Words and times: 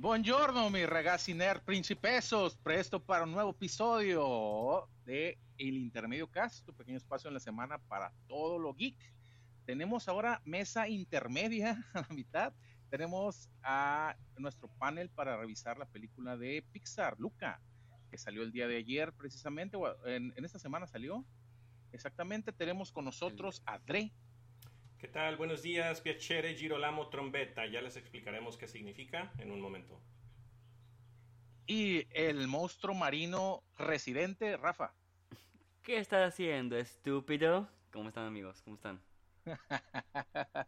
Buongiorno, 0.00 0.70
mi 0.70 0.86
ragazzi 0.86 1.34
nerd 1.34 1.62
principesos, 1.62 2.56
presto 2.56 3.00
para 3.04 3.24
un 3.24 3.32
nuevo 3.32 3.50
episodio 3.50 4.88
de 5.04 5.36
El 5.56 5.76
Intermedio 5.76 6.30
Cast, 6.30 6.64
tu 6.64 6.72
pequeño 6.72 6.98
espacio 6.98 7.26
en 7.26 7.34
la 7.34 7.40
semana 7.40 7.78
para 7.78 8.12
todo 8.28 8.60
lo 8.60 8.72
geek. 8.74 8.94
Tenemos 9.66 10.06
ahora 10.06 10.40
mesa 10.44 10.86
intermedia 10.86 11.84
a 11.94 12.02
la 12.02 12.08
mitad. 12.10 12.52
Tenemos 12.90 13.50
a 13.64 14.14
nuestro 14.36 14.68
panel 14.78 15.10
para 15.10 15.36
revisar 15.36 15.78
la 15.78 15.86
película 15.86 16.36
de 16.36 16.64
Pixar, 16.70 17.18
Luca, 17.18 17.60
que 18.08 18.18
salió 18.18 18.44
el 18.44 18.52
día 18.52 18.68
de 18.68 18.76
ayer 18.76 19.12
precisamente, 19.12 19.76
en, 20.06 20.32
en 20.36 20.44
esta 20.44 20.60
semana 20.60 20.86
salió. 20.86 21.24
Exactamente, 21.90 22.52
tenemos 22.52 22.92
con 22.92 23.04
nosotros 23.04 23.64
a 23.66 23.80
Dre, 23.80 24.12
¿Qué 24.98 25.06
tal? 25.06 25.36
Buenos 25.36 25.62
días, 25.62 26.00
piacere, 26.00 26.56
girolamo, 26.56 27.08
trombeta. 27.08 27.64
Ya 27.66 27.80
les 27.80 27.96
explicaremos 27.96 28.56
qué 28.56 28.66
significa 28.66 29.32
en 29.38 29.52
un 29.52 29.60
momento. 29.60 30.02
Y 31.68 32.04
el 32.10 32.48
monstruo 32.48 32.96
marino 32.96 33.62
residente, 33.76 34.56
Rafa. 34.56 34.92
¿Qué 35.84 35.98
estás 35.98 36.32
haciendo, 36.32 36.76
estúpido? 36.76 37.68
¿Cómo 37.92 38.08
están, 38.08 38.26
amigos? 38.26 38.60
¿Cómo 38.62 38.74
están? 38.74 39.00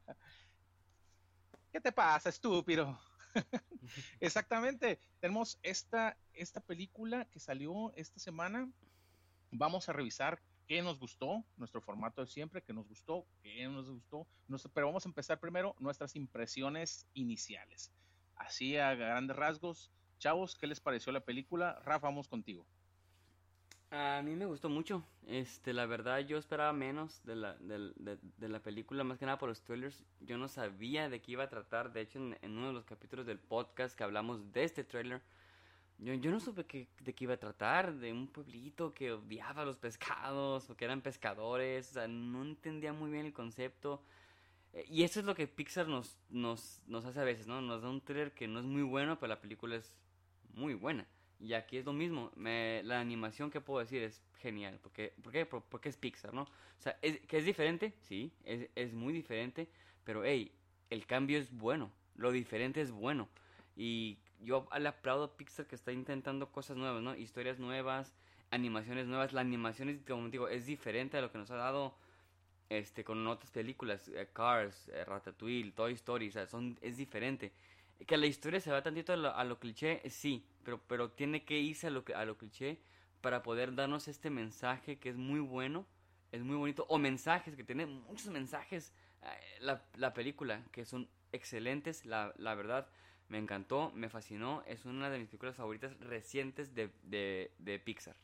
¿Qué 1.73 1.81
te 1.81 1.91
pasa, 1.91 2.29
estúpido? 2.29 3.01
Exactamente. 4.21 5.01
Tenemos 5.19 5.59
esta, 5.65 6.17
esta 6.35 6.61
película 6.61 7.25
que 7.25 7.41
salió 7.41 7.93
esta 7.97 8.21
semana. 8.21 8.71
Vamos 9.51 9.89
a 9.89 9.93
revisar 9.93 10.41
qué 10.71 10.83
nos 10.83 11.01
gustó, 11.01 11.45
nuestro 11.57 11.81
formato 11.81 12.21
de 12.21 12.29
siempre, 12.29 12.63
qué 12.63 12.73
nos 12.73 12.87
gustó, 12.87 13.27
qué 13.43 13.67
nos 13.67 13.91
gustó, 13.91 14.25
pero 14.73 14.87
vamos 14.87 15.05
a 15.05 15.09
empezar 15.09 15.41
primero 15.41 15.75
nuestras 15.81 16.15
impresiones 16.15 17.09
iniciales. 17.13 17.91
Así 18.37 18.77
a 18.77 18.95
grandes 18.95 19.37
rasgos, 19.37 19.91
chavos, 20.21 20.55
¿qué 20.55 20.69
les 20.69 20.79
pareció 20.79 21.11
la 21.11 21.25
película? 21.25 21.83
Rafa, 21.85 22.07
vamos 22.07 22.29
contigo. 22.29 22.65
A 23.91 24.23
mí 24.23 24.37
me 24.37 24.47
gustó 24.47 24.69
mucho. 24.69 25.05
Este, 25.27 25.73
la 25.73 25.87
verdad, 25.87 26.21
yo 26.21 26.39
esperaba 26.39 26.73
menos 26.73 27.21
de 27.25 27.35
la, 27.35 27.57
de, 27.57 28.49
la 28.49 28.63
película, 28.63 29.03
más 29.03 29.19
que 29.19 29.27
nada 29.27 29.39
por 29.39 29.49
los 29.49 29.65
trailers. 29.65 30.05
Yo 30.21 30.39
no 30.39 30.47
sabía 30.47 31.09
de 31.09 31.21
qué 31.21 31.33
iba 31.33 31.43
a 31.43 31.49
tratar. 31.49 31.93
De 31.93 32.03
hecho, 32.03 32.21
en, 32.21 32.39
en 32.43 32.57
uno 32.57 32.69
de 32.69 32.75
los 32.75 32.85
capítulos 32.85 33.27
del 33.27 33.41
podcast 33.41 33.99
que 33.99 34.05
hablamos 34.05 34.53
de 34.53 34.63
este 34.63 34.85
trailer, 34.85 35.21
yo, 36.03 36.15
yo 36.15 36.31
no 36.31 36.41
supe 36.41 36.65
de 37.01 37.15
qué 37.15 37.25
iba 37.25 37.35
a 37.35 37.39
tratar, 37.39 37.95
de 37.95 38.13
un 38.13 38.27
pueblito 38.27 38.95
que 38.95 39.13
odiaba 39.13 39.65
los 39.65 39.77
pescados 39.77 40.71
o 40.71 40.77
que 40.77 40.85
eran 40.87 41.03
pescadores, 41.03 41.91
o 41.91 41.93
sea, 41.95 42.09
no 42.09 42.43
entendía 42.43 42.93
muy 42.93 43.11
bien 43.11 43.27
el 43.27 43.33
concepto. 43.33 44.03
Eh, 44.73 44.87
y 44.89 45.03
eso 45.03 45.21
es 45.21 45.27
lo 45.27 45.35
que 45.35 45.47
Pixar 45.47 45.89
nos, 45.89 46.17
nos, 46.31 46.81
nos 46.87 47.05
hace 47.05 47.21
a 47.21 47.25
veces, 47.25 47.47
¿no? 47.47 47.61
Nos 47.61 47.83
da 47.83 47.91
un 47.91 48.01
trailer 48.01 48.33
que 48.33 48.49
no 48.49 48.61
es 48.61 48.65
muy 48.65 48.83
bueno, 48.83 49.19
pero 49.19 49.29
la 49.29 49.41
película 49.41 49.77
es 49.77 49.95
muy 50.55 50.75
buena. 50.75 51.07
Y 51.39 51.55
aquí 51.55 51.79
es 51.79 51.85
lo 51.87 51.93
mismo, 51.93 52.31
me, 52.37 52.83
la 52.85 53.01
animación 53.01 53.51
que 53.51 53.63
puedo 53.63 53.81
decir 53.81 54.03
es 54.03 54.23
genial, 54.41 54.79
porque, 54.83 55.15
¿por 55.23 55.33
qué? 55.33 55.47
Porque 55.47 55.89
es 55.89 55.97
Pixar, 55.97 56.35
¿no? 56.35 56.43
O 56.43 56.83
sea, 56.83 56.99
es, 57.01 57.19
que 57.21 57.39
es 57.39 57.45
diferente, 57.45 57.95
sí, 58.03 58.33
es, 58.45 58.69
es 58.75 58.93
muy 58.93 59.13
diferente, 59.15 59.69
pero 60.05 60.23
hey, 60.23 60.53
el 60.91 61.07
cambio 61.07 61.39
es 61.39 61.51
bueno, 61.51 61.91
lo 62.15 62.31
diferente 62.31 62.83
es 62.83 62.91
bueno. 62.91 63.29
Y 63.75 64.19
yo 64.43 64.69
le 64.79 64.89
aplaudo 64.89 65.25
a 65.25 65.37
Pixar 65.37 65.67
que 65.67 65.75
está 65.75 65.93
intentando 65.93 66.51
cosas 66.51 66.77
nuevas, 66.77 67.03
¿no? 67.03 67.15
Historias 67.15 67.59
nuevas, 67.59 68.15
animaciones 68.51 69.07
nuevas. 69.07 69.33
La 69.33 69.41
animación 69.41 69.89
es, 69.89 70.01
como 70.07 70.29
digo, 70.29 70.49
es 70.49 70.67
diferente 70.67 71.19
a 71.19 71.21
lo 71.21 71.31
que 71.31 71.39
nos 71.39 71.51
ha 71.51 71.57
dado 71.57 71.95
este 72.69 73.05
con 73.05 73.27
otras 73.27 73.51
películas, 73.51 74.09
eh, 74.09 74.29
Cars, 74.33 74.89
eh, 74.89 75.05
Ratatouille, 75.05 75.73
Toy 75.73 75.93
Story, 75.95 76.29
o 76.29 76.33
sea, 76.33 76.47
son, 76.47 76.79
es 76.81 76.97
diferente. 76.97 77.53
Que 78.07 78.17
la 78.17 78.27
historia 78.27 78.61
se 78.61 78.71
va 78.71 78.83
tantito 78.83 79.13
a 79.13 79.45
lo, 79.45 79.59
cliché, 79.59 80.09
sí, 80.09 80.47
pero, 80.65 80.81
pero 80.87 81.11
tiene 81.11 81.45
que 81.45 81.59
irse 81.59 81.89
a 81.89 81.91
lo, 81.91 82.05
a 82.15 82.25
lo 82.25 82.39
cliché 82.39 82.79
para 83.21 83.43
poder 83.43 83.75
darnos 83.75 84.09
este 84.09 84.31
mensaje 84.31 84.99
que 84.99 85.11
es 85.11 85.17
muy 85.17 85.41
bueno, 85.41 85.85
es 86.33 86.43
muy 86.43 86.57
bonito, 86.57 86.87
o 86.89 86.97
mensajes, 86.97 87.57
que 87.57 87.65
tiene 87.65 87.85
muchos 87.87 88.29
mensajes, 88.29 88.95
eh, 89.23 89.59
la, 89.61 89.83
la 89.97 90.15
película, 90.15 90.65
que 90.71 90.87
son 90.87 91.09
excelentes, 91.33 92.07
la, 92.07 92.33
la 92.39 92.55
verdad 92.55 92.89
me 93.31 93.39
encantó, 93.39 93.93
me 93.95 94.11
fascinó. 94.11 94.63
Es 94.67 94.85
una 94.85 95.09
de 95.09 95.19
mis 95.19 95.29
películas 95.29 95.57
favoritas 95.57 95.99
recientes 96.01 96.75
de, 96.75 96.91
de, 97.05 97.79
Pixar. 97.79 98.17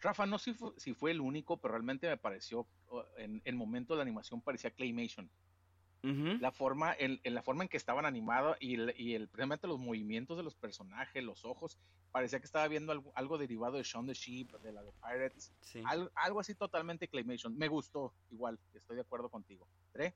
Rafa, 0.00 0.26
no 0.26 0.38
sé 0.38 0.54
si 0.76 0.92
fue, 0.92 1.12
el 1.12 1.20
único, 1.20 1.58
pero 1.58 1.72
realmente 1.72 2.08
me 2.08 2.16
pareció, 2.16 2.66
en 3.16 3.40
el 3.44 3.54
momento 3.54 3.94
de 3.94 3.98
la 3.98 4.02
animación 4.02 4.42
parecía 4.42 4.70
Claymation. 4.72 5.30
La 6.02 6.52
forma, 6.52 6.94
en, 6.96 7.20
la 7.24 7.42
forma 7.42 7.64
en 7.64 7.68
que 7.68 7.76
estaban 7.76 8.06
animados 8.06 8.56
y, 8.60 8.74
el, 8.74 8.94
y 8.96 9.14
el, 9.14 9.26
precisamente 9.26 9.66
los 9.66 9.80
movimientos 9.80 10.36
de 10.36 10.44
los 10.44 10.54
personajes, 10.54 11.24
los 11.24 11.44
ojos, 11.44 11.78
parecía 12.12 12.38
que 12.38 12.46
estaba 12.46 12.68
viendo 12.68 12.92
algo, 13.14 13.38
derivado 13.38 13.76
de 13.76 13.82
Shaun 13.82 14.06
the 14.06 14.14
Sheep, 14.14 14.52
de 14.60 14.72
la 14.72 14.84
de 14.84 14.92
Pirates, 14.92 15.52
algo, 16.14 16.38
así 16.38 16.54
totalmente 16.54 17.08
Claymation. 17.08 17.56
Me 17.56 17.66
gustó, 17.66 18.12
igual, 18.30 18.60
estoy 18.74 18.96
de 18.96 19.02
acuerdo 19.02 19.30
contigo. 19.30 19.66
¿Tre? 19.92 20.14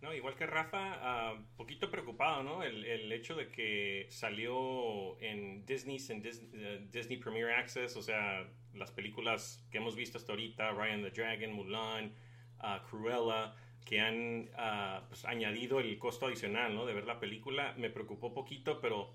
No, 0.00 0.12
igual 0.12 0.34
que 0.34 0.46
Rafa, 0.46 0.78
un 0.78 0.98
ah, 1.00 1.34
poquito 1.56 1.90
preocupado, 1.90 2.42
¿no? 2.42 2.62
El, 2.62 2.84
el, 2.84 3.10
hecho 3.10 3.34
de 3.34 3.48
que 3.48 4.06
salió 4.10 5.18
en 5.20 5.64
Disney, 5.64 5.98
en 6.08 6.22
eh, 6.26 6.86
Disney, 6.92 7.16
Premier 7.16 7.50
Access, 7.52 7.96
o 7.96 8.02
sea, 8.02 8.46
las 8.74 8.90
películas 8.90 9.66
que 9.70 9.78
hemos 9.78 9.96
visto 9.96 10.18
hasta 10.18 10.32
ahorita, 10.32 10.72
Ryan 10.72 11.02
the 11.02 11.10
Dragon, 11.10 11.52
Mulan, 11.52 12.12
uh, 12.58 12.86
Cruella, 12.86 13.54
que 13.86 14.00
han 14.00 14.50
uh, 14.52 15.06
pues, 15.08 15.24
añadido 15.24 15.80
el 15.80 15.98
costo 15.98 16.26
adicional, 16.26 16.74
¿no? 16.74 16.84
De 16.84 16.92
ver 16.92 17.06
la 17.06 17.18
película, 17.18 17.74
me 17.78 17.88
preocupó 17.88 18.34
poquito, 18.34 18.80
pero 18.80 19.14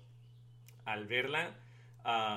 al 0.84 1.06
verla 1.06 1.56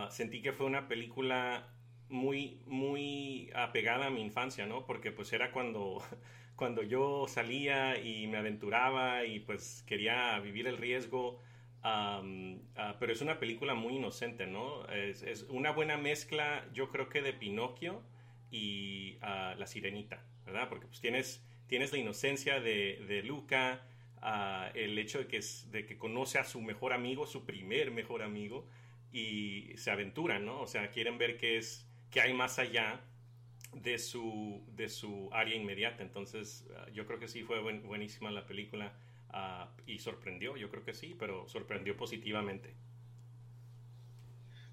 sentí 0.10 0.42
que 0.42 0.52
fue 0.52 0.66
una 0.66 0.88
película 0.88 1.68
muy, 2.10 2.62
muy 2.68 3.50
apegada 3.56 4.08
a 4.08 4.10
mi 4.10 4.22
infancia, 4.22 4.66
¿no? 4.66 4.86
Porque 4.86 5.12
pues 5.12 5.34
era 5.34 5.52
cuando 5.52 6.02
cuando 6.56 6.84
yo 6.84 7.25
salía 7.28 8.00
y 8.00 8.28
me 8.28 8.38
aventuraba 8.38 9.25
y 9.25 9.40
pues 9.40 9.84
quería 9.88 10.40
vivir 10.40 10.68
el 10.68 10.78
riesgo. 10.78 11.40
Ah, 11.84 12.22
pero 13.00 13.12
es 13.12 13.22
una 13.22 13.40
película 13.40 13.74
muy 13.74 13.97
inocente, 13.97 14.47
¿no? 14.47 14.88
Es, 14.88 15.46
una 15.50 15.72
buena 15.72 15.97
mezcla, 15.97 16.66
yo 16.74 16.90
creo 16.90 17.09
que 17.09 17.22
de 17.22 17.34
Pinocchio 17.34 18.02
y 18.52 19.18
uh, 19.18 19.58
La 19.58 19.68
Sirenita, 19.68 20.24
¿verdad? 20.46 20.69
Porque 20.69 20.88
pues 20.88 21.02
tienes, 21.02 21.44
tienes 21.68 21.92
la 21.92 21.97
inocencia 21.97 22.62
de, 22.62 23.03
de 23.08 23.24
Luca, 23.24 23.81
uh, 24.22 24.78
el 24.78 24.97
hecho 24.97 25.19
de 25.19 25.28
que, 25.28 25.38
es, 25.38 25.72
de 25.72 25.86
que 25.86 25.97
conoce 25.97 26.40
a 26.40 26.46
su 26.46 26.62
mejor 26.62 26.94
amigo, 26.94 27.28
su 27.28 27.46
primer 27.46 27.92
mejor 27.92 28.22
amigo, 28.22 28.66
y 29.12 29.72
se 29.75 29.92
aventuran, 29.92 30.46
¿no? 30.46 30.62
O 30.62 30.68
sea, 30.68 30.90
quieren 30.90 31.18
ver 31.18 31.38
qué 31.38 31.58
es, 31.58 31.86
qué 32.09 32.22
hay 32.22 32.34
más 32.34 32.59
allá 32.59 33.02
de 33.75 33.97
su, 33.97 34.63
de 34.75 34.89
su 34.89 35.29
área 35.31 35.56
inmediata. 35.56 36.03
Entonces, 36.03 36.67
ah, 36.75 36.88
yo 36.94 37.06
creo 37.06 37.19
que 37.19 37.28
sí 37.28 37.44
fue 37.44 37.61
buenísima 37.61 38.31
la 38.31 38.45
película 38.45 38.94
ah, 39.29 39.69
y 39.85 40.00
sorprendió, 40.00 40.57
yo 40.57 40.69
creo 40.69 40.84
que 40.84 40.94
sí, 40.94 41.16
pero 41.17 41.47
sorprendió 41.47 41.95
positivamente. 41.97 42.75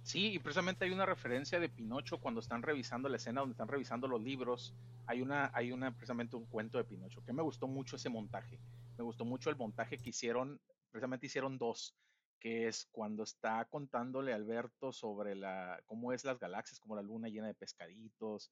Sí, 0.03 0.33
y 0.33 0.39
precisamente 0.39 0.84
hay 0.84 0.93
una 0.93 1.06
referencia 1.06 1.60
de 1.60 1.69
Pinocho 1.69 2.19
cuando 2.19 2.41
están 2.41 2.62
revisando 2.62 3.09
la 3.09 3.16
escena 3.16 3.41
donde 3.41 3.53
están 3.53 3.69
revisando 3.69 4.09
los 4.09 4.21
libros. 4.21 4.75
Hay 5.06 5.21
una, 5.21 5.50
hay 5.55 5.72
una, 5.72 5.91
precisamente 5.93 6.37
un 6.37 6.47
cuento 6.47 6.78
de 6.78 6.84
Pinocho, 6.84 7.22
que 7.22 7.33
me 7.33 7.43
gustó 7.43 7.69
mucho 7.69 7.97
ese 7.97 8.09
montaje. 8.09 8.59
Me 8.97 9.05
gustó 9.05 9.25
mucho 9.25 9.50
el 9.50 9.56
montaje 9.56 9.99
que 9.99 10.10
hicieron, 10.10 10.60
precisamente 10.91 11.27
hicieron 11.27 11.59
dos, 11.59 11.94
que 12.41 12.66
es 12.66 12.89
cuando 12.91 13.22
está 13.22 13.65
contándole 13.66 14.33
Alberto 14.33 14.93
sobre 14.93 15.34
la, 15.34 15.81
cómo 15.87 16.12
es 16.12 16.25
las 16.25 16.39
galaxias, 16.39 16.81
como 16.81 16.97
la 16.97 17.03
luna 17.03 17.28
llena 17.28 17.47
de 17.47 17.55
pescaditos, 17.55 18.50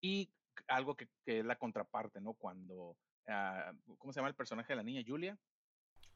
y 0.00 0.30
algo 0.66 0.96
que, 0.96 1.08
es 1.26 1.44
la 1.44 1.56
contraparte, 1.56 2.20
¿no? 2.20 2.34
Cuando, 2.34 2.96
ah, 3.26 3.72
¿cómo 3.98 4.12
se 4.12 4.18
llama 4.18 4.28
el 4.28 4.34
personaje 4.34 4.72
de 4.72 4.76
la 4.76 4.82
niña? 4.82 5.02
Julia. 5.06 5.38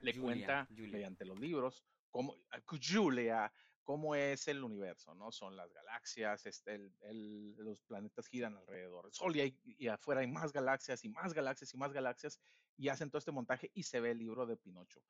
Le 0.00 0.19
cuenta 0.19 0.67
mediante 0.70 1.25
los 1.25 1.38
libros 1.38 1.84
cómo, 2.12 2.37
ah, 2.50 2.61
Julia, 2.67 3.52
cómo 3.82 4.14
es 4.14 4.46
el 4.46 4.62
universo, 4.62 5.14
¿no? 5.14 5.32
Son 5.32 5.56
las 5.56 5.73
galaxias, 5.73 6.46
este, 6.46 6.75
el, 7.00 7.56
los 7.56 7.81
planetas 7.82 8.29
giran 8.29 8.56
alrededor 8.56 9.05
del 9.05 9.12
Sol 9.12 9.37
y, 9.37 9.58
y, 9.64 9.88
afuera 9.88 10.20
hay 10.20 10.28
más 10.28 10.52
galaxias 10.52 11.05
y 11.05 11.08
más 11.08 11.32
galaxias 11.32 11.75
y 11.75 11.76
más 11.76 11.93
galaxias 11.93 12.40
y 12.76 12.88
hacen 12.88 13.11
todo 13.11 13.19
este 13.19 13.32
montaje 13.32 13.70
y 13.75 13.82
se 13.82 14.00
ve 14.00 14.12
el 14.12 14.19
libro 14.19 14.46
de 14.46 14.56
Pinocho. 14.56 15.00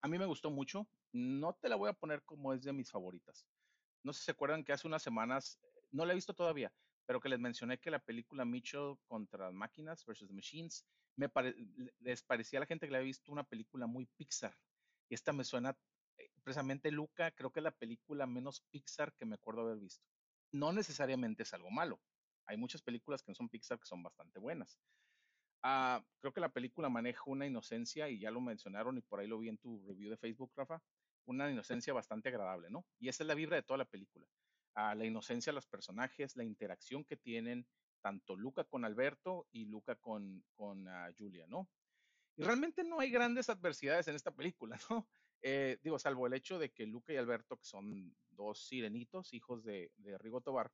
A 0.00 0.08
mí 0.08 0.18
me 0.18 0.26
gustó 0.26 0.50
mucho, 0.50 0.88
no 1.12 1.54
te 1.54 1.68
la 1.68 1.76
voy 1.76 1.90
a 1.90 1.94
poner 1.94 2.22
como 2.22 2.54
es 2.54 2.62
de 2.62 2.72
mis 2.72 2.90
favoritas. 2.90 3.46
No 4.02 4.12
sé 4.12 4.20
si 4.20 4.24
se 4.26 4.30
acuerdan 4.30 4.64
que 4.64 4.72
hace 4.72 4.86
unas 4.86 5.02
semanas, 5.02 5.58
no 5.90 6.04
la 6.06 6.12
he 6.12 6.14
visto 6.14 6.32
todavía, 6.32 6.72
pero 7.06 7.20
que 7.20 7.28
les 7.28 7.38
mencioné 7.38 7.78
que 7.78 7.90
la 7.90 8.00
película 8.00 8.44
Mitchell 8.44 8.96
contra 9.06 9.50
máquinas 9.52 10.04
versus 10.04 10.30
machines, 10.30 10.84
les 12.00 12.22
parecía 12.22 12.58
a 12.58 12.60
la 12.60 12.66
gente 12.66 12.86
que 12.86 12.92
la 12.92 12.98
había 12.98 13.06
visto 13.06 13.32
una 13.32 13.44
película 13.44 13.86
muy 13.86 14.06
Pixar. 14.16 14.54
Y 15.08 15.14
esta 15.14 15.32
me 15.32 15.44
suena, 15.44 15.76
eh, 16.18 16.30
precisamente 16.42 16.90
Luca, 16.90 17.30
creo 17.30 17.50
que 17.50 17.60
es 17.60 17.64
la 17.64 17.70
película 17.70 18.26
menos 18.26 18.60
Pixar 18.70 19.14
que 19.14 19.24
me 19.24 19.36
acuerdo 19.36 19.62
haber 19.62 19.78
visto. 19.78 20.04
No 20.52 20.72
necesariamente 20.72 21.44
es 21.44 21.54
algo 21.54 21.70
malo. 21.70 22.00
Hay 22.46 22.56
muchas 22.56 22.82
películas 22.82 23.22
que 23.22 23.30
no 23.30 23.34
son 23.34 23.48
Pixar 23.48 23.78
que 23.78 23.86
son 23.86 24.02
bastante 24.02 24.38
buenas. 24.38 24.78
Ah, 25.62 26.04
creo 26.20 26.32
que 26.32 26.40
la 26.40 26.48
película 26.48 26.88
maneja 26.88 27.22
una 27.26 27.46
inocencia, 27.46 28.08
y 28.08 28.18
ya 28.18 28.30
lo 28.30 28.40
mencionaron, 28.40 28.98
y 28.98 29.00
por 29.00 29.20
ahí 29.20 29.26
lo 29.26 29.38
vi 29.38 29.48
en 29.48 29.58
tu 29.58 29.84
review 29.86 30.10
de 30.10 30.16
Facebook, 30.16 30.52
Rafa, 30.54 30.80
una 31.24 31.50
inocencia 31.50 31.92
bastante 31.92 32.28
agradable, 32.28 32.70
¿no? 32.70 32.84
Y 33.00 33.08
esa 33.08 33.24
es 33.24 33.26
la 33.26 33.34
vibra 33.34 33.56
de 33.56 33.62
toda 33.62 33.78
la 33.78 33.84
película. 33.84 34.26
Ah, 34.78 34.94
la 34.94 35.06
inocencia 35.06 35.50
de 35.52 35.54
los 35.54 35.66
personajes, 35.66 36.36
la 36.36 36.44
interacción 36.44 37.02
que 37.02 37.16
tienen 37.16 37.66
tanto 38.02 38.36
Luca 38.36 38.62
con 38.64 38.84
Alberto 38.84 39.48
y 39.50 39.64
Luca 39.64 39.96
con, 39.96 40.44
con 40.54 40.86
ah, 40.86 41.10
Julia, 41.16 41.46
¿no? 41.46 41.70
Y 42.36 42.44
realmente 42.44 42.84
no 42.84 43.00
hay 43.00 43.10
grandes 43.10 43.48
adversidades 43.48 44.06
en 44.08 44.16
esta 44.16 44.32
película, 44.32 44.78
¿no? 44.90 45.08
Eh, 45.40 45.78
digo, 45.82 45.98
salvo 45.98 46.26
el 46.26 46.34
hecho 46.34 46.58
de 46.58 46.72
que 46.72 46.84
Luca 46.84 47.14
y 47.14 47.16
Alberto, 47.16 47.56
que 47.56 47.64
son 47.64 48.14
dos 48.28 48.66
sirenitos, 48.68 49.32
hijos 49.32 49.64
de, 49.64 49.90
de 49.96 50.18
Rigo 50.18 50.42
Tobar, 50.42 50.70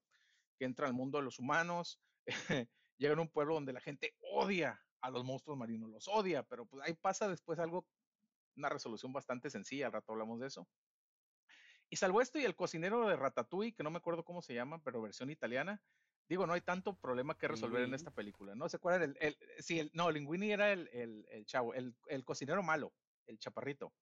que 0.58 0.64
entran 0.64 0.88
al 0.88 0.94
mundo 0.94 1.19
de 1.19 1.25
los 1.25 1.38
humanos, 1.38 2.00
llegan 2.98 3.20
a 3.20 3.22
un 3.22 3.31
pueblo 3.31 3.55
donde 3.55 3.72
la 3.72 3.81
gente 3.81 4.16
odia 4.32 4.84
a 5.00 5.10
los 5.10 5.25
monstruos 5.25 5.56
marinos, 5.56 5.90
los 5.90 6.08
odia, 6.08 6.43
pero 6.43 6.66
pues 6.66 6.84
ahí 6.84 6.94
pasa 6.94 7.28
después 7.28 7.60
algo, 7.60 7.87
una 8.56 8.69
resolución 8.69 9.12
bastante 9.12 9.48
sencilla, 9.48 9.87
al 9.87 9.93
rato 9.93 10.10
hablamos 10.10 10.40
de 10.40 10.48
eso. 10.48 10.69
Y 11.92 11.96
salvo 11.96 12.22
esto 12.22 12.38
y 12.38 12.46
el 12.46 12.56
cocinero 12.56 13.06
de 13.06 13.16
Ratatouille, 13.16 13.74
que 13.74 13.82
no 13.82 13.90
me 13.90 13.98
acuerdo 13.98 14.24
cómo 14.24 14.40
se 14.40 14.54
llama, 14.54 14.82
pero 14.82 15.02
versión 15.02 15.28
italiana, 15.28 15.78
digo, 16.26 16.46
no 16.46 16.54
hay 16.54 16.62
tanto 16.62 16.96
problema 16.96 17.36
que 17.36 17.48
resolver 17.48 17.82
en 17.82 17.92
esta 17.92 18.10
película, 18.10 18.54
¿no? 18.54 18.66
¿Se 18.70 18.78
acuerdan? 18.78 19.02
El, 19.02 19.16
el, 19.20 19.36
sí, 19.62 19.78
el, 19.78 19.90
no, 19.92 20.10
Linguini 20.10 20.52
era 20.52 20.72
el, 20.72 20.88
el, 20.90 21.26
el 21.30 21.44
chavo, 21.44 21.74
el, 21.74 21.94
el, 22.06 22.24
cocinero 22.24 22.62
malo, 22.62 22.94
el 23.26 23.38
chaparrito, 23.38 23.92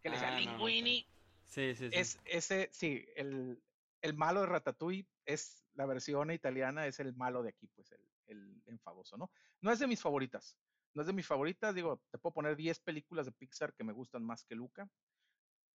que 0.00 0.10
le 0.10 0.14
decía 0.14 0.28
Ah, 0.28 0.40
no, 0.40 0.52
Linguini. 0.52 1.04
Sí, 1.46 1.74
sí, 1.74 1.90
sí. 1.90 1.96
Es 1.98 2.20
ese, 2.26 2.68
sí, 2.70 3.04
el, 3.16 3.60
el 4.02 4.14
malo 4.14 4.42
de 4.42 4.46
Ratatouille 4.46 5.08
es 5.24 5.64
la 5.74 5.86
versión 5.86 6.30
italiana, 6.30 6.86
es 6.86 7.00
el 7.00 7.12
malo 7.12 7.42
de 7.42 7.48
aquí, 7.48 7.66
pues 7.74 7.90
el, 7.90 8.08
el 8.26 8.62
enfadoso, 8.66 9.16
¿no? 9.16 9.32
No 9.60 9.72
es 9.72 9.80
de 9.80 9.88
mis 9.88 10.00
favoritas, 10.00 10.56
no 10.94 11.02
es 11.02 11.08
de 11.08 11.12
mis 11.12 11.26
favoritas, 11.26 11.74
digo, 11.74 12.00
te 12.12 12.18
puedo 12.18 12.34
poner 12.34 12.54
10 12.54 12.78
películas 12.78 13.26
de 13.26 13.32
Pixar 13.32 13.74
que 13.74 13.82
me 13.82 13.92
gustan 13.92 14.22
más 14.22 14.44
que 14.44 14.54
Luca. 14.54 14.88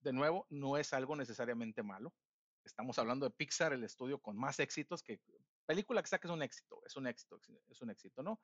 De 0.07 0.13
nuevo, 0.13 0.47
no 0.49 0.77
es 0.77 0.93
algo 0.93 1.17
necesariamente 1.17 1.83
malo. 1.83 2.13
Estamos 2.63 2.97
hablando 2.97 3.25
de 3.25 3.35
Pixar, 3.35 3.73
el 3.73 3.83
estudio 3.83 4.19
con 4.19 4.37
más 4.37 4.57
éxitos 4.57 5.03
que 5.03 5.19
película 5.65 6.01
que 6.01 6.07
saques 6.07 6.31
es 6.31 6.33
un 6.33 6.41
éxito, 6.41 6.81
es 6.85 6.95
un 6.95 7.07
éxito, 7.07 7.41
es 7.69 7.81
un 7.81 7.89
éxito, 7.89 8.23
¿no? 8.23 8.39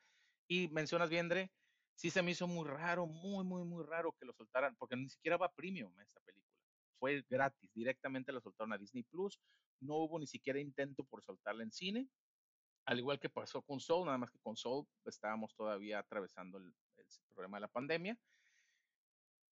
Y 0.46 0.68
mencionas 0.68 1.10
bien, 1.10 1.30
Dre, 1.30 1.54
sí 1.96 2.10
se 2.10 2.22
me 2.22 2.32
hizo 2.32 2.48
muy 2.48 2.68
raro, 2.68 3.08
muy, 3.08 3.46
muy, 3.46 3.64
muy 3.64 3.86
raro 3.86 4.12
que 4.12 4.26
lo 4.26 4.34
soltaran, 4.34 4.76
porque 4.76 4.98
ni 4.98 5.08
siquiera 5.08 5.38
va 5.38 5.54
premium 5.54 5.98
esta 6.02 6.20
película. 6.20 6.54
Fue 7.00 7.24
gratis, 7.30 7.72
directamente 7.74 8.34
la 8.34 8.42
soltaron 8.42 8.74
a 8.74 8.78
Disney 8.78 9.04
Plus. 9.04 9.40
No 9.80 9.96
hubo 10.00 10.20
ni 10.20 10.28
siquiera 10.28 10.60
intento 10.60 11.06
por 11.06 11.24
soltarla 11.24 11.64
en 11.64 11.72
cine, 11.72 12.10
al 12.88 13.00
igual 13.00 13.22
que 13.22 13.30
pasó 13.30 13.62
con 13.62 13.80
Soul, 13.80 14.08
nada 14.08 14.18
más 14.18 14.32
que 14.32 14.40
con 14.40 14.58
Soul 14.58 14.86
estábamos 15.06 15.56
todavía 15.56 16.00
atravesando 16.00 16.58
el, 16.58 16.76
el 16.98 17.06
problema 17.34 17.56
de 17.56 17.62
la 17.62 17.70
pandemia. 17.70 18.20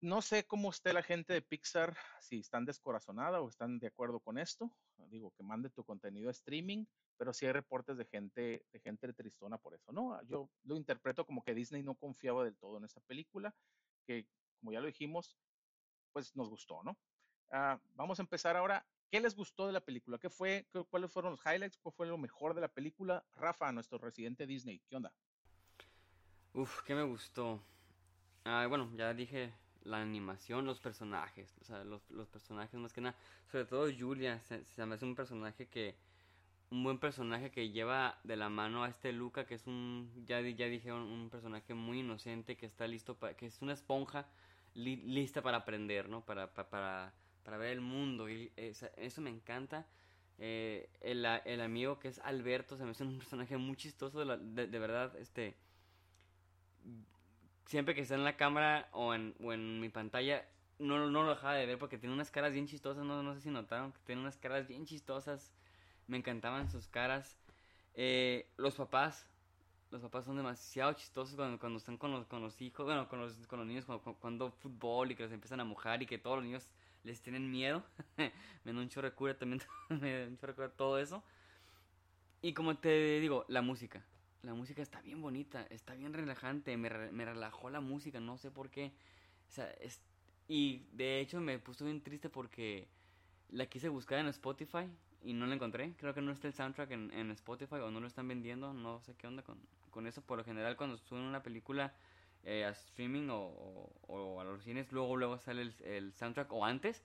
No 0.01 0.23
sé 0.23 0.47
cómo 0.47 0.71
esté 0.71 0.93
la 0.93 1.03
gente 1.03 1.31
de 1.31 1.43
Pixar, 1.43 1.95
si 2.19 2.39
están 2.39 2.65
descorazonada 2.65 3.39
o 3.39 3.47
están 3.47 3.77
de 3.77 3.85
acuerdo 3.85 4.19
con 4.19 4.39
esto. 4.39 4.71
Digo, 5.09 5.31
que 5.37 5.43
mande 5.43 5.69
tu 5.69 5.83
contenido 5.83 6.29
a 6.29 6.31
streaming, 6.31 6.85
pero 7.17 7.33
sí 7.33 7.45
hay 7.45 7.51
reportes 7.51 7.97
de 7.97 8.05
gente, 8.05 8.65
de 8.71 8.79
gente 8.79 9.13
tristona 9.13 9.59
por 9.59 9.75
eso, 9.75 9.91
¿no? 9.91 10.19
Yo 10.23 10.49
lo 10.63 10.75
interpreto 10.75 11.23
como 11.23 11.43
que 11.43 11.53
Disney 11.53 11.83
no 11.83 11.93
confiaba 11.93 12.43
del 12.43 12.57
todo 12.57 12.77
en 12.77 12.85
esta 12.85 12.99
película, 13.01 13.53
que 14.07 14.25
como 14.59 14.71
ya 14.71 14.79
lo 14.79 14.87
dijimos, 14.87 15.37
pues 16.13 16.35
nos 16.35 16.49
gustó, 16.49 16.81
¿no? 16.83 16.97
Uh, 17.51 17.77
vamos 17.93 18.17
a 18.17 18.23
empezar 18.23 18.57
ahora. 18.57 18.83
¿Qué 19.11 19.19
les 19.19 19.35
gustó 19.35 19.67
de 19.67 19.73
la 19.73 19.81
película? 19.81 20.17
¿Qué 20.17 20.29
fue? 20.29 20.65
¿Cuáles 20.89 21.11
fueron 21.11 21.31
los 21.31 21.45
highlights? 21.45 21.77
¿Cuál 21.77 21.93
fue 21.93 22.07
lo 22.07 22.17
mejor 22.17 22.55
de 22.55 22.61
la 22.61 22.69
película? 22.69 23.23
Rafa, 23.35 23.71
nuestro 23.71 23.99
residente 23.99 24.47
Disney, 24.47 24.81
¿qué 24.89 24.95
onda? 24.95 25.13
Uf, 26.53 26.81
¿qué 26.83 26.95
me 26.95 27.03
gustó? 27.03 27.61
Ah, 28.45 28.65
bueno, 28.67 28.89
ya 28.95 29.13
dije 29.13 29.53
la 29.83 30.01
animación, 30.01 30.65
los 30.65 30.79
personajes, 30.79 31.55
o 31.61 31.63
sea, 31.63 31.83
los, 31.83 32.09
los 32.11 32.27
personajes 32.27 32.79
más 32.79 32.93
que 32.93 33.01
nada, 33.01 33.15
sobre 33.51 33.65
todo 33.65 33.87
Julia, 33.97 34.39
se, 34.41 34.85
me 34.85 34.95
hace 34.95 35.05
un 35.05 35.15
personaje 35.15 35.67
que, 35.67 35.95
un 36.69 36.83
buen 36.83 36.99
personaje 36.99 37.51
que 37.51 37.69
lleva 37.69 38.19
de 38.23 38.37
la 38.37 38.49
mano 38.49 38.83
a 38.83 38.89
este 38.89 39.11
Luca, 39.11 39.45
que 39.45 39.55
es 39.55 39.67
un, 39.67 40.11
ya, 40.25 40.41
ya 40.41 40.67
dije, 40.67 40.91
un, 40.91 41.29
personaje 41.29 41.73
muy 41.73 41.99
inocente, 41.99 42.57
que 42.57 42.65
está 42.65 42.87
listo 42.87 43.15
para, 43.15 43.35
que 43.35 43.47
es 43.47 43.61
una 43.61 43.73
esponja 43.73 44.27
li, 44.73 44.97
lista 44.97 45.41
para 45.41 45.57
aprender, 45.57 46.09
¿no? 46.09 46.23
Para, 46.23 46.53
para, 46.53 46.69
para, 46.69 47.13
para 47.43 47.57
ver 47.57 47.71
el 47.71 47.81
mundo, 47.81 48.27
eso, 48.55 48.87
eso 48.97 49.21
me 49.21 49.29
encanta. 49.29 49.85
Eh, 50.37 50.89
el, 51.01 51.25
el, 51.45 51.61
amigo 51.61 51.99
que 51.99 52.07
es 52.07 52.19
Alberto, 52.19 52.77
se 52.77 52.85
me 52.85 52.91
hace 52.91 53.03
un 53.03 53.17
personaje 53.17 53.57
muy 53.57 53.75
chistoso, 53.75 54.19
de, 54.19 54.25
la, 54.25 54.37
de, 54.37 54.67
de 54.67 54.79
verdad, 54.79 55.15
este 55.17 55.55
siempre 57.71 57.95
que 57.95 58.01
está 58.01 58.15
en 58.15 58.25
la 58.25 58.35
cámara 58.35 58.89
o 58.91 59.13
en, 59.13 59.33
o 59.41 59.53
en 59.53 59.79
mi 59.79 59.87
pantalla, 59.87 60.45
no, 60.77 61.09
no, 61.09 61.23
lo 61.23 61.29
dejaba 61.29 61.53
de 61.53 61.65
ver 61.65 61.77
porque 61.77 61.97
tiene 61.97 62.13
unas 62.13 62.29
caras 62.29 62.51
bien 62.51 62.67
chistosas, 62.67 63.05
no, 63.05 63.23
no 63.23 63.33
sé 63.33 63.39
si 63.39 63.49
notaron, 63.49 63.93
que 63.93 63.99
tiene 64.05 64.19
unas 64.19 64.37
caras 64.37 64.67
bien 64.67 64.85
chistosas, 64.85 65.53
me 66.05 66.17
encantaban 66.17 66.69
sus 66.69 66.87
caras. 66.89 67.37
Eh, 67.93 68.51
los 68.57 68.75
papás, 68.75 69.25
los 69.89 70.01
papás 70.01 70.25
son 70.25 70.35
demasiado 70.35 70.91
chistosos 70.93 71.35
cuando, 71.35 71.57
cuando 71.59 71.77
están 71.77 71.95
con 71.95 72.11
los, 72.11 72.27
con 72.27 72.41
los 72.41 72.61
hijos, 72.61 72.85
bueno, 72.85 73.07
con 73.07 73.21
los, 73.21 73.37
con 73.47 73.59
los 73.59 73.67
niños, 73.67 73.85
cuando, 73.85 74.03
cuando 74.15 74.51
fútbol 74.51 75.11
y 75.11 75.15
que 75.15 75.23
los 75.23 75.31
empiezan 75.31 75.61
a 75.61 75.63
mojar 75.63 76.03
y 76.03 76.05
que 76.05 76.17
todos 76.17 76.37
los 76.37 76.45
niños 76.45 76.69
les 77.05 77.21
tienen 77.21 77.49
miedo. 77.49 77.83
me 78.65 78.73
da 78.73 78.79
un 78.79 78.89
chorro 78.89 79.09
de 79.09 79.15
cura 79.15 79.37
también, 79.37 79.61
me 79.89 80.19
da 80.19 80.27
un 80.27 80.37
chorro 80.37 80.51
de 80.51 80.55
cura 80.55 80.69
todo 80.69 80.99
eso. 80.99 81.23
Y 82.41 82.53
como 82.53 82.75
te 82.75 83.21
digo, 83.21 83.45
la 83.47 83.61
música 83.61 84.03
la 84.43 84.53
música 84.53 84.81
está 84.81 85.01
bien 85.01 85.21
bonita, 85.21 85.65
está 85.69 85.93
bien 85.93 86.13
relajante, 86.13 86.75
me, 86.77 86.89
me 87.11 87.25
relajó 87.25 87.69
la 87.69 87.81
música, 87.81 88.19
no 88.19 88.37
sé 88.37 88.51
por 88.51 88.69
qué. 88.69 88.91
O 89.47 89.51
sea, 89.51 89.69
es, 89.81 90.01
y 90.47 90.85
de 90.91 91.19
hecho 91.19 91.39
me 91.39 91.59
puso 91.59 91.85
bien 91.85 92.01
triste 92.01 92.29
porque 92.29 92.87
la 93.51 93.67
quise 93.67 93.89
buscar 93.89 94.19
en 94.19 94.27
Spotify 94.27 94.89
y 95.23 95.33
no 95.33 95.45
la 95.45 95.55
encontré. 95.55 95.93
Creo 95.97 96.13
que 96.13 96.21
no 96.21 96.31
está 96.31 96.47
el 96.47 96.53
soundtrack 96.53 96.91
en, 96.91 97.31
Spotify 97.31 97.75
o 97.75 97.91
no 97.91 97.99
lo 97.99 98.07
están 98.07 98.27
vendiendo, 98.27 98.73
no 98.73 98.99
sé 99.01 99.15
qué 99.15 99.27
onda 99.27 99.43
con, 99.43 99.59
con 99.89 100.07
eso. 100.07 100.21
Por 100.21 100.37
lo 100.37 100.43
general 100.43 100.75
cuando 100.75 100.97
suben 100.97 101.23
una 101.23 101.43
película 101.43 101.93
eh, 102.43 102.65
a 102.65 102.69
streaming 102.71 103.27
o, 103.29 104.39
a 104.41 104.43
los 104.43 104.63
cines, 104.63 104.91
luego 104.91 105.15
luego 105.15 105.37
sale 105.37 105.61
el, 105.61 105.75
el, 105.83 106.13
soundtrack 106.13 106.51
o 106.51 106.65
antes. 106.65 107.03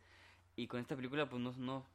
Y 0.57 0.67
con 0.67 0.81
esta 0.81 0.97
película 0.97 1.29
pues 1.29 1.57
no, 1.59 1.87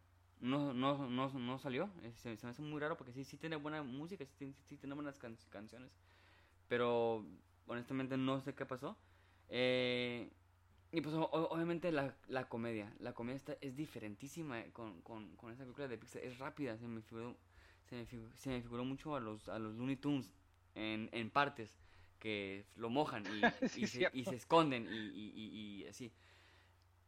no, 0.41 0.73
no, 0.73 1.07
no, 1.07 1.29
no 1.29 1.59
salió. 1.59 1.89
Se, 2.17 2.35
se, 2.35 2.45
me 2.45 2.51
hace 2.51 2.61
muy 2.61 2.79
raro 2.79 2.97
porque 2.97 3.13
sí, 3.13 3.23
sí 3.23 3.37
tiene 3.37 3.55
buena 3.55 3.83
música, 3.83 4.25
sí, 4.37 4.53
sí 4.65 4.75
tiene 4.75 4.95
buenas 4.95 5.17
can 5.17 5.37
canciones. 5.49 5.91
Pero 6.67 7.25
honestamente 7.67 8.17
no 8.17 8.41
sé 8.41 8.53
qué 8.53 8.65
pasó. 8.65 8.97
Eh, 9.49 10.29
y 10.91 11.01
pues 11.01 11.15
o, 11.15 11.29
obviamente 11.31 11.91
la, 11.91 12.15
la, 12.27 12.49
comedia. 12.49 12.91
La 12.99 13.13
comedia 13.13 13.37
está, 13.37 13.57
es 13.61 13.75
diferentísima 13.75 14.63
con, 14.73 15.01
con, 15.01 15.35
con 15.35 15.51
esta 15.51 15.63
película 15.63 15.87
de 15.87 15.97
Pixar. 15.97 16.23
Es 16.23 16.39
rápida, 16.39 16.77
se 16.77 16.87
me 16.87 17.01
figuró, 17.01 17.37
se 17.87 17.95
me 17.95 18.05
figuró, 18.05 18.35
se 18.35 18.49
me 18.49 18.61
figuró 18.61 18.83
mucho 18.83 19.15
a 19.15 19.19
los, 19.19 19.47
a 19.47 19.59
los 19.59 19.75
Looney 19.75 19.95
Tunes 19.95 20.33
en, 20.75 21.09
en 21.11 21.29
partes 21.29 21.77
que 22.19 22.65
lo 22.75 22.89
mojan 22.89 23.23
y, 23.25 23.41
sí, 23.69 23.83
y, 23.83 23.87
se, 23.87 24.09
y 24.13 24.25
se, 24.25 24.35
esconden 24.35 24.87
y, 24.91 24.97
y, 24.97 25.81
y 25.83 25.87
así. 25.87 26.11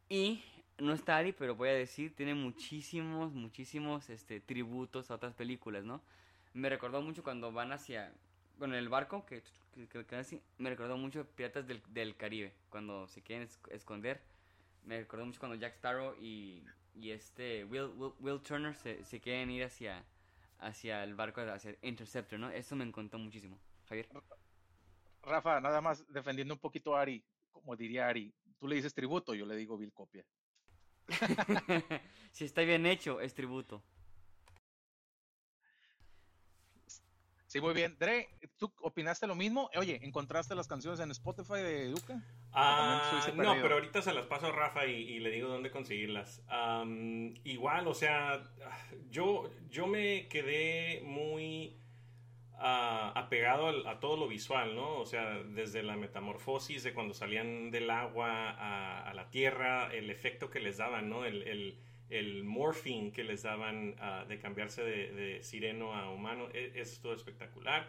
Y 0.08 0.42
no 0.78 0.92
está 0.92 1.16
Ari, 1.16 1.32
pero 1.32 1.54
voy 1.54 1.68
a 1.68 1.74
decir, 1.74 2.14
tiene 2.14 2.34
muchísimos, 2.34 3.32
muchísimos 3.32 4.10
este, 4.10 4.40
tributos 4.40 5.10
a 5.10 5.14
otras 5.14 5.34
películas, 5.34 5.84
¿no? 5.84 6.00
Me 6.52 6.68
recordó 6.68 7.02
mucho 7.02 7.22
cuando 7.22 7.52
van 7.52 7.72
hacia, 7.72 8.12
con 8.58 8.74
el 8.74 8.88
barco, 8.88 9.24
que, 9.26 9.42
que, 9.90 10.04
que, 10.04 10.16
así, 10.16 10.40
me 10.58 10.70
recordó 10.70 10.96
mucho 10.96 11.26
Piratas 11.36 11.66
del, 11.66 11.82
del, 11.88 12.16
Caribe, 12.16 12.52
cuando 12.70 13.08
se 13.08 13.22
quieren 13.22 13.48
esconder. 13.70 14.20
Me 14.84 14.98
recordó 14.98 15.24
mucho 15.24 15.40
cuando 15.40 15.56
Jack 15.56 15.74
Sparrow 15.74 16.14
y, 16.20 16.62
y 16.94 17.10
este 17.10 17.64
Will, 17.64 17.90
Will, 17.96 18.12
Will, 18.20 18.40
Turner 18.40 18.74
se, 18.74 19.04
se 19.04 19.20
quieren 19.20 19.50
ir 19.50 19.64
hacia, 19.64 20.04
hacia 20.58 21.02
el 21.02 21.14
barco, 21.14 21.40
hacia 21.40 21.76
Interceptor, 21.82 22.38
¿no? 22.38 22.50
Eso 22.50 22.76
me 22.76 22.84
encantó 22.84 23.18
muchísimo. 23.18 23.58
Javier. 23.88 24.08
Rafa, 25.22 25.60
nada 25.60 25.80
más 25.80 26.04
defendiendo 26.12 26.54
un 26.54 26.60
poquito 26.60 26.94
a 26.94 27.00
Ari, 27.00 27.24
como 27.50 27.74
diría 27.76 28.08
Ari, 28.08 28.32
tú 28.58 28.68
le 28.68 28.76
dices 28.76 28.92
tributo, 28.92 29.34
yo 29.34 29.46
le 29.46 29.56
digo 29.56 29.78
Bill 29.78 29.92
Copia. 29.92 30.24
si 32.32 32.44
está 32.44 32.62
bien 32.62 32.86
hecho, 32.86 33.20
es 33.20 33.34
tributo. 33.34 33.82
Sí, 37.54 37.60
muy 37.60 37.72
bien. 37.72 37.96
Dre, 38.00 38.28
¿tú 38.58 38.72
opinaste 38.80 39.28
lo 39.28 39.36
mismo? 39.36 39.70
Oye, 39.76 40.00
¿encontraste 40.02 40.56
las 40.56 40.66
canciones 40.66 40.98
en 40.98 41.12
Spotify 41.12 41.62
de 41.62 41.86
Duca? 41.86 42.20
Ah, 42.52 43.30
no, 43.36 43.54
pero 43.62 43.74
ahorita 43.74 44.02
se 44.02 44.12
las 44.12 44.26
paso 44.26 44.48
a 44.48 44.50
Rafa 44.50 44.86
y, 44.86 44.94
y 44.94 45.20
le 45.20 45.30
digo 45.30 45.48
dónde 45.48 45.70
conseguirlas. 45.70 46.42
Um, 46.50 47.32
igual, 47.44 47.86
o 47.86 47.94
sea, 47.94 48.42
yo, 49.08 49.48
yo 49.70 49.86
me 49.86 50.26
quedé 50.26 51.02
muy 51.04 51.78
apegado 52.58 53.88
a, 53.88 54.00
todo 54.00 54.16
lo 54.16 54.28
visual, 54.28 54.74
¿no? 54.74 54.98
O 54.98 55.06
sea, 55.06 55.42
desde 55.42 55.82
la 55.82 55.96
metamorfosis 55.96 56.82
de 56.82 56.92
cuando 56.94 57.14
salían 57.14 57.70
del 57.70 57.90
agua 57.90 58.50
a, 58.50 59.12
la 59.14 59.30
tierra, 59.30 59.92
el 59.92 60.10
efecto 60.10 60.50
que 60.50 60.60
les 60.60 60.76
daban, 60.78 61.08
¿no? 61.08 61.24
El, 61.24 61.78
el, 62.10 62.44
morphine 62.44 63.10
que 63.10 63.24
les 63.24 63.42
daban 63.42 63.96
uh, 63.98 64.28
de 64.28 64.38
cambiarse 64.38 64.84
de, 64.84 65.42
sireno 65.42 65.94
a 65.94 66.10
humano, 66.10 66.48
es, 66.52 66.76
es 66.76 67.00
todo 67.00 67.14
espectacular. 67.14 67.88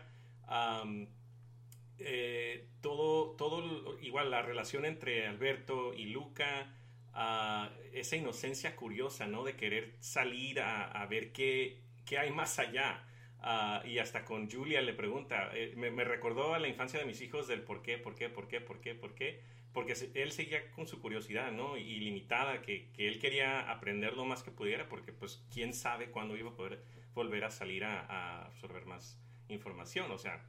Eh, 1.97 2.67
todo, 2.81 3.31
todo, 3.37 3.97
igual 4.01 4.29
la 4.29 4.41
relación 4.41 4.85
entre 4.85 5.27
Alberto 5.27 5.93
y 5.93 6.07
Luca, 6.07 6.73
uh, 7.13 7.69
esa 7.93 8.17
inocencia 8.17 8.75
curiosa, 8.75 9.27
¿no? 9.27 9.43
De 9.43 9.55
querer 9.55 9.95
salir 9.99 10.59
a, 10.59 11.05
ver 11.05 11.31
qué, 11.31 11.79
hay 12.17 12.31
más 12.31 12.59
allá. 12.59 13.03
Uh, 13.45 13.85
y 13.85 13.99
hasta 13.99 14.25
con 14.25 14.49
Julia 14.49 14.81
le 14.81 14.95
pregunta, 14.95 15.51
eh, 15.53 15.71
me, 15.77 15.91
me, 15.91 16.03
recordó 16.03 16.55
a 16.55 16.59
la 16.59 16.67
infancia 16.67 16.99
de 16.99 17.05
mis 17.05 17.21
hijos 17.21 17.47
del 17.47 17.61
por 17.61 17.83
qué, 17.83 17.99
por 17.99 18.15
qué, 18.15 18.27
por 18.27 18.47
qué, 18.47 18.59
por 18.59 18.81
qué, 18.81 18.95
por 18.95 19.13
qué, 19.13 19.39
porque 19.71 19.93
él 20.15 20.31
seguía 20.31 20.71
con 20.71 20.87
su 20.87 20.99
curiosidad, 20.99 21.51
¿no? 21.51 21.77
Ilimitada, 21.77 22.63
que, 22.63 22.89
que 22.93 23.07
él 23.07 23.19
quería 23.19 23.69
aprender 23.69 24.17
lo 24.17 24.25
más 24.25 24.41
que 24.41 24.49
pudiera, 24.49 24.89
porque 24.89 25.11
pues 25.13 25.45
quién 25.53 25.75
sabe 25.75 26.09
cuándo 26.09 26.35
iba 26.35 26.49
a 26.49 26.55
poder 26.55 26.81
volver 27.13 27.43
a 27.43 27.51
salir 27.51 27.83
a, 27.83 27.99
a 27.99 28.45
absorber 28.45 28.87
más 28.87 29.21
información, 29.47 30.09
o 30.09 30.17
sea, 30.17 30.43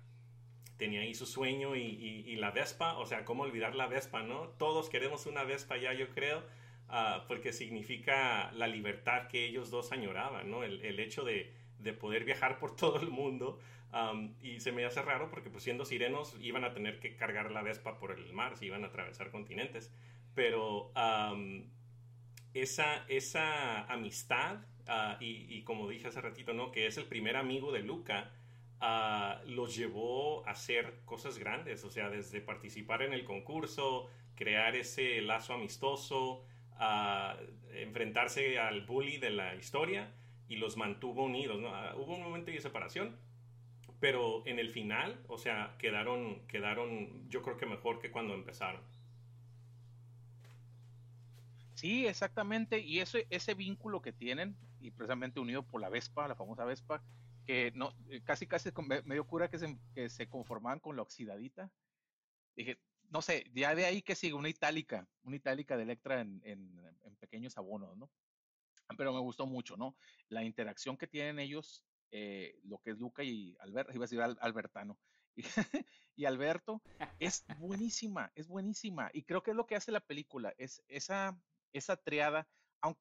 tenía 0.78 1.02
ahí 1.02 1.14
su 1.14 1.26
sueño 1.26 1.76
y, 1.76 1.82
y, 1.82 2.36
la 2.36 2.50
Vespa, 2.50 2.96
o 2.96 3.04
sea, 3.04 3.26
¿cómo 3.26 3.42
olvidar 3.42 3.74
la 3.74 3.88
Vespa, 3.88 4.22
no? 4.22 4.48
Todos 4.58 4.88
queremos 4.88 5.26
una 5.26 5.44
Vespa 5.44 5.76
ya, 5.76 5.92
yo 5.92 6.08
creo, 6.10 6.38
uh, 6.88 7.26
porque 7.28 7.52
significa 7.52 8.50
la 8.52 8.68
libertad 8.68 9.28
que 9.28 9.44
ellos 9.44 9.70
dos 9.70 9.92
añoraban, 9.92 10.50
¿no? 10.50 10.64
El, 10.64 10.82
el 10.82 10.98
hecho 10.98 11.24
de, 11.24 11.52
de, 11.86 11.92
poder 11.92 12.24
viajar 12.24 12.58
por 12.58 12.76
todo 12.76 13.00
el 13.00 13.10
mundo. 13.10 13.58
Um, 13.92 14.34
y 14.42 14.60
se 14.60 14.72
me 14.72 14.84
hace 14.84 15.00
raro 15.00 15.30
porque 15.30 15.48
pues 15.48 15.64
siendo 15.64 15.84
sirenos 15.84 16.36
iban 16.40 16.64
a 16.64 16.74
tener 16.74 16.98
que 16.98 17.16
cargar 17.16 17.50
la 17.50 17.62
Vespa 17.62 17.98
por 17.98 18.10
el 18.12 18.32
mar, 18.32 18.56
si 18.56 18.66
iban 18.66 18.84
a 18.84 18.88
atravesar 18.88 19.30
continentes. 19.30 19.92
Pero 20.34 20.92
um, 20.94 21.64
esa, 22.52 23.04
esa 23.08 23.84
amistad, 23.84 24.58
uh, 24.88 25.22
y, 25.22 25.46
y, 25.48 25.62
como 25.62 25.88
dije 25.88 26.08
hace 26.08 26.20
ratito, 26.20 26.52
¿no? 26.52 26.72
Que 26.72 26.86
es 26.86 26.98
el 26.98 27.06
primer 27.06 27.36
amigo 27.36 27.72
de 27.72 27.80
Luca, 27.80 28.32
uh, 28.80 29.48
los 29.48 29.74
llevó 29.76 30.46
a 30.46 30.50
hacer 30.50 31.00
cosas 31.04 31.38
grandes, 31.38 31.84
o 31.84 31.90
sea, 31.90 32.10
desde 32.10 32.40
participar 32.40 33.02
en 33.02 33.12
el 33.12 33.24
concurso, 33.24 34.10
crear 34.34 34.76
ese 34.76 35.22
lazo 35.22 35.54
amistoso, 35.54 36.44
uh, 36.78 37.72
enfrentarse 37.72 38.58
al 38.58 38.82
bully 38.82 39.16
de 39.16 39.30
la 39.30 39.54
historia 39.54 40.12
y 40.48 40.56
los 40.56 40.76
mantuvo 40.76 41.24
unidos. 41.24 41.60
¿no? 41.60 41.68
Uh, 41.68 42.02
hubo 42.02 42.14
un 42.14 42.22
momento 42.22 42.50
de 42.50 42.60
separación, 42.60 43.16
pero 44.00 44.46
en 44.46 44.58
el 44.58 44.70
final, 44.70 45.20
o 45.28 45.38
sea, 45.38 45.76
quedaron, 45.78 46.46
quedaron 46.46 47.28
yo 47.28 47.42
creo 47.42 47.56
que 47.56 47.66
mejor 47.66 48.00
que 48.00 48.10
cuando 48.10 48.34
empezaron. 48.34 48.80
Sí, 51.74 52.06
exactamente, 52.06 52.80
y 52.80 53.00
ese, 53.00 53.26
ese 53.28 53.54
vínculo 53.54 54.00
que 54.00 54.12
tienen, 54.12 54.56
y 54.80 54.90
precisamente 54.90 55.40
unido 55.40 55.62
por 55.62 55.80
la 55.80 55.90
Vespa, 55.90 56.26
la 56.26 56.34
famosa 56.34 56.64
Vespa, 56.64 57.02
que 57.46 57.70
no, 57.74 57.92
eh, 58.08 58.22
casi 58.24 58.46
casi 58.46 58.70
me, 59.04 59.14
dio 59.14 59.26
cura 59.26 59.48
que 59.48 59.58
se, 59.58 59.78
que 59.94 60.08
se 60.08 60.28
conformaban 60.28 60.80
con 60.80 60.96
la 60.96 61.02
oxidadita. 61.02 61.70
Dije, 62.56 62.78
no 63.10 63.22
sé, 63.22 63.44
ya 63.54 63.74
de 63.74 63.84
ahí 63.84 64.02
que 64.02 64.14
sigue 64.14 64.34
una 64.34 64.48
itálica, 64.48 65.06
una 65.22 65.36
itálica 65.36 65.76
de 65.76 65.84
Electra 65.84 66.20
en, 66.20 66.40
en, 66.44 66.78
en, 67.04 67.16
pequeños 67.16 67.56
abonos, 67.56 67.96
¿no? 67.96 68.10
Pero 68.96 69.12
me 69.12 69.20
gustó 69.20 69.46
mucho, 69.46 69.76
¿no? 69.76 69.96
La 70.28 70.44
interacción 70.44 70.96
que 70.96 71.06
tienen 71.06 71.38
ellos, 71.38 71.84
eh, 72.10 72.58
lo 72.64 72.78
que 72.78 72.90
es 72.90 72.98
Luca 72.98 73.22
y 73.24 73.56
Alberto, 73.60 73.92
iba 73.92 74.04
a 74.04 74.06
decir 74.06 74.20
Al, 74.20 74.36
Albertano, 74.40 74.98
y, 76.16 76.24
Alberto, 76.24 76.82
es 77.18 77.44
buenísima, 77.58 78.32
es 78.34 78.48
buenísima. 78.48 79.10
Y 79.12 79.24
creo 79.24 79.42
que 79.42 79.50
es 79.50 79.56
lo 79.56 79.66
que 79.66 79.76
hace 79.76 79.92
la 79.92 80.00
película, 80.00 80.54
es 80.56 80.82
esa, 80.88 81.38
esa 81.72 81.96
triada 81.96 82.48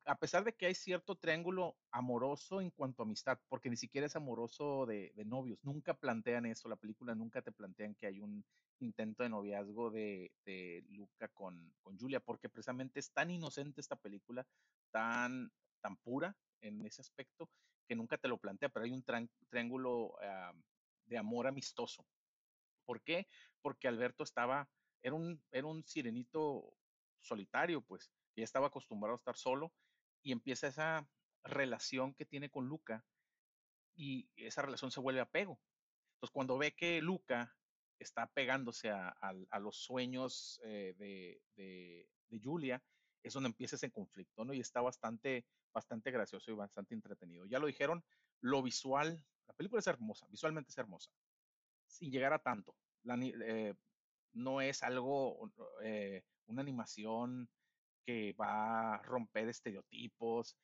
a 0.05 0.17
pesar 0.17 0.43
de 0.43 0.53
que 0.53 0.65
hay 0.65 0.75
cierto 0.75 1.15
triángulo 1.15 1.75
amoroso 1.91 2.61
en 2.61 2.71
cuanto 2.71 3.03
a 3.03 3.05
amistad, 3.05 3.39
porque 3.49 3.69
ni 3.69 3.77
siquiera 3.77 4.07
es 4.07 4.15
amoroso 4.15 4.85
de, 4.85 5.11
de, 5.15 5.25
novios, 5.25 5.63
nunca 5.63 5.93
plantean 5.93 6.45
eso, 6.45 6.69
la 6.69 6.75
película 6.75 7.13
nunca 7.15 7.41
te 7.41 7.51
plantean 7.51 7.95
que 7.95 8.07
hay 8.07 8.19
un 8.19 8.43
intento 8.79 9.23
de 9.23 9.29
noviazgo 9.29 9.91
de, 9.91 10.31
de 10.45 10.83
Luca 10.89 11.27
con, 11.29 11.73
con, 11.81 11.97
Julia, 11.97 12.19
porque 12.19 12.49
precisamente 12.49 12.99
es 12.99 13.11
tan 13.11 13.29
inocente 13.29 13.81
esta 13.81 13.95
película, 13.95 14.45
tan, 14.91 15.51
tan 15.85 15.97
pura 15.97 16.35
en 16.61 16.83
ese 16.83 17.01
aspecto, 17.01 17.47
que 17.87 17.95
nunca 17.95 18.17
te 18.17 18.27
lo 18.27 18.39
plantea, 18.39 18.69
pero 18.69 18.85
hay 18.85 18.91
un 18.91 19.05
triángulo 19.49 20.15
uh, 20.15 20.59
de 21.05 21.17
amor 21.19 21.45
amistoso. 21.45 22.07
¿Por 22.87 23.03
qué? 23.03 23.27
Porque 23.61 23.87
Alberto 23.87 24.23
estaba, 24.23 24.67
era 25.03 25.13
un, 25.13 25.39
era 25.51 25.67
un 25.67 25.85
sirenito 25.85 26.73
solitario, 27.21 27.81
pues, 27.81 28.11
ya 28.35 28.43
estaba 28.43 28.67
acostumbrado 28.67 29.13
a 29.13 29.17
estar 29.17 29.37
solo 29.37 29.71
y 30.23 30.31
empieza 30.31 30.67
esa 30.67 31.07
relación 31.43 32.15
que 32.15 32.25
tiene 32.25 32.49
con 32.49 32.67
Luca 32.67 33.05
y 33.95 34.27
esa 34.35 34.63
relación 34.63 34.89
se 34.89 35.01
vuelve 35.01 35.21
apego. 35.21 35.59
Entonces, 36.15 36.33
cuando 36.33 36.57
ve 36.57 36.73
que 36.73 36.99
Luca 36.99 37.55
está 37.99 38.25
pegándose 38.25 38.89
a 38.89 39.59
los 39.59 39.77
sueños 39.77 40.59
eh, 40.63 40.95
de, 40.97 41.41
de, 41.55 42.09
de, 42.29 42.39
Julia, 42.43 42.83
es 43.25 43.33
donde 43.33 43.49
empieza 43.49 43.75
ese 43.75 43.91
conflicto, 43.91 44.45
¿no? 44.45 44.53
Y 44.53 44.59
está 44.59 44.81
bastante, 44.81 45.45
bastante 45.73 46.11
gracioso 46.11 46.51
y 46.51 46.55
bastante 46.55 46.93
entretenido. 46.93 47.45
Ya 47.47 47.57
lo 47.57 47.65
dijeron, 47.65 48.03
lo 48.39 48.61
visual, 48.61 49.23
la 49.47 49.53
película 49.55 49.79
es 49.79 49.87
hermosa, 49.87 50.27
visualmente 50.29 50.69
es 50.69 50.77
hermosa, 50.77 51.11
sin 51.87 52.11
llegar 52.11 52.33
a 52.33 52.39
tanto. 52.39 52.75
La, 53.03 53.17
eh, 53.19 53.73
no 54.33 54.61
es 54.61 54.83
algo, 54.83 55.51
eh, 55.81 56.21
una 56.45 56.61
animación 56.61 57.49
que 58.05 58.33
va 58.33 58.95
a 58.95 59.01
romper 59.01 59.49
estereotipos, 59.49 60.55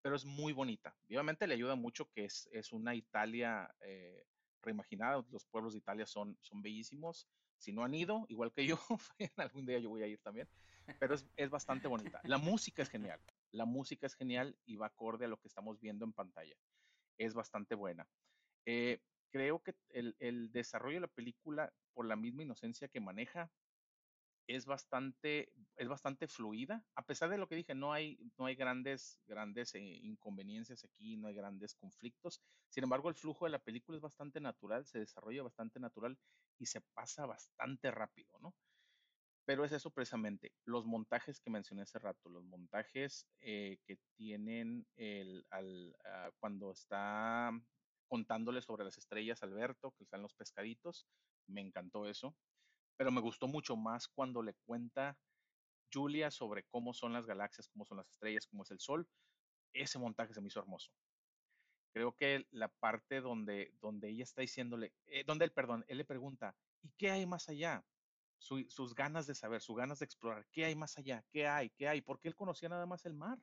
pero 0.00 0.14
es 0.14 0.24
muy 0.24 0.52
bonita. 0.52 0.94
Obviamente 1.08 1.48
le 1.48 1.54
ayuda 1.54 1.74
mucho 1.74 2.08
que 2.12 2.26
es, 2.26 2.48
es 2.52 2.70
una 2.70 2.94
Italia 2.94 3.68
eh, 3.80 4.24
reimaginada, 4.62 5.24
los 5.32 5.44
pueblos 5.46 5.72
de 5.72 5.80
Italia 5.80 6.06
son, 6.06 6.38
son 6.40 6.62
bellísimos. 6.62 7.26
Si 7.58 7.72
no 7.72 7.82
han 7.82 7.94
ido, 7.94 8.26
igual 8.28 8.52
que 8.52 8.64
yo, 8.64 8.78
algún 9.36 9.66
día 9.66 9.80
yo 9.80 9.88
voy 9.88 10.02
a 10.04 10.06
ir 10.06 10.20
también, 10.20 10.48
pero 10.98 11.14
es, 11.14 11.26
es 11.36 11.50
bastante 11.50 11.88
bonita. 11.88 12.20
La 12.24 12.38
música 12.38 12.82
es 12.82 12.88
genial, 12.88 13.20
la 13.52 13.64
música 13.64 14.06
es 14.06 14.14
genial 14.14 14.56
y 14.64 14.76
va 14.76 14.86
acorde 14.86 15.24
a 15.24 15.28
lo 15.28 15.38
que 15.38 15.48
estamos 15.48 15.80
viendo 15.80 16.04
en 16.04 16.12
pantalla. 16.12 16.56
Es 17.18 17.34
bastante 17.34 17.74
buena. 17.74 18.08
Eh, 18.66 19.00
creo 19.30 19.62
que 19.62 19.74
el, 19.90 20.16
el, 20.18 20.50
desarrollo 20.52 20.96
de 20.96 21.02
la 21.02 21.06
película, 21.08 21.72
por 21.94 22.06
la 22.06 22.16
misma 22.16 22.42
inocencia 22.42 22.88
que 22.88 23.00
maneja, 23.00 23.50
es 24.46 24.64
bastante, 24.64 25.52
es 25.76 25.88
bastante 25.88 26.28
fluida. 26.28 26.84
A 26.94 27.04
pesar 27.04 27.28
de 27.30 27.38
lo 27.38 27.48
que 27.48 27.56
dije, 27.56 27.74
no 27.74 27.92
hay, 27.92 28.18
no 28.38 28.46
hay 28.46 28.54
grandes, 28.54 29.20
grandes 29.26 29.74
eh, 29.74 29.80
inconveniencias 29.80 30.84
aquí, 30.84 31.16
no 31.16 31.28
hay 31.28 31.34
grandes 31.34 31.74
conflictos. 31.74 32.40
Sin 32.68 32.84
embargo, 32.84 33.08
el 33.08 33.14
flujo 33.14 33.44
de 33.44 33.50
la 33.50 33.58
película 33.58 33.96
es 33.96 34.02
bastante 34.02 34.40
natural, 34.40 34.86
se 34.86 35.00
desarrolla 35.00 35.42
bastante 35.42 35.80
natural 35.80 36.16
y 36.58 36.66
se 36.66 36.80
pasa 36.80 37.26
bastante 37.26 37.90
rápido, 37.90 38.38
¿no? 38.40 38.54
Pero 39.46 39.64
es 39.64 39.72
eso 39.72 39.90
precisamente, 39.90 40.52
los 40.64 40.86
montajes 40.86 41.40
que 41.40 41.50
mencioné 41.50 41.82
hace 41.82 41.98
rato, 41.98 42.28
los 42.28 42.44
montajes 42.44 43.26
eh, 43.40 43.78
que 43.86 43.98
tienen 44.16 44.86
el, 44.96 45.46
al, 45.50 45.96
uh, 46.04 46.32
cuando 46.38 46.72
está 46.72 47.52
contándole 48.08 48.60
sobre 48.60 48.84
las 48.84 48.98
estrellas 48.98 49.42
Alberto, 49.42 49.92
que 49.92 50.04
están 50.04 50.22
los 50.22 50.34
pescaditos, 50.34 51.06
me 51.46 51.60
encantó 51.60 52.06
eso 52.06 52.36
pero 52.96 53.10
me 53.10 53.20
gustó 53.20 53.46
mucho 53.46 53.76
más 53.76 54.08
cuando 54.08 54.42
le 54.42 54.54
cuenta 54.64 55.18
Julia 55.92 56.30
sobre 56.30 56.64
cómo 56.64 56.92
son 56.94 57.12
las 57.12 57.26
galaxias, 57.26 57.68
cómo 57.68 57.84
son 57.84 57.98
las 57.98 58.10
estrellas, 58.10 58.46
cómo 58.46 58.62
es 58.62 58.70
el 58.70 58.80
Sol. 58.80 59.08
Ese 59.72 59.98
montaje 59.98 60.34
se 60.34 60.40
me 60.40 60.48
hizo 60.48 60.60
hermoso. 60.60 60.90
Creo 61.92 62.12
que 62.16 62.46
la 62.50 62.68
parte 62.68 63.20
donde, 63.20 63.72
donde 63.80 64.08
ella 64.08 64.24
está 64.24 64.40
diciéndole, 64.40 64.92
eh, 65.06 65.24
donde 65.24 65.44
él, 65.44 65.52
perdón, 65.52 65.84
él 65.88 65.98
le 65.98 66.04
pregunta, 66.04 66.56
¿y 66.82 66.90
qué 66.96 67.10
hay 67.10 67.26
más 67.26 67.48
allá? 67.48 67.84
Su, 68.38 68.64
sus 68.68 68.94
ganas 68.94 69.26
de 69.26 69.34
saber, 69.34 69.60
sus 69.60 69.76
ganas 69.76 69.98
de 69.98 70.04
explorar, 70.04 70.46
¿qué 70.52 70.64
hay 70.64 70.74
más 70.74 70.98
allá? 70.98 71.24
¿Qué 71.30 71.46
hay? 71.46 71.70
¿Qué 71.70 71.88
hay? 71.88 72.00
Porque 72.00 72.28
él 72.28 72.36
conocía 72.36 72.68
nada 72.68 72.86
más 72.86 73.04
el 73.06 73.14
mar. 73.14 73.38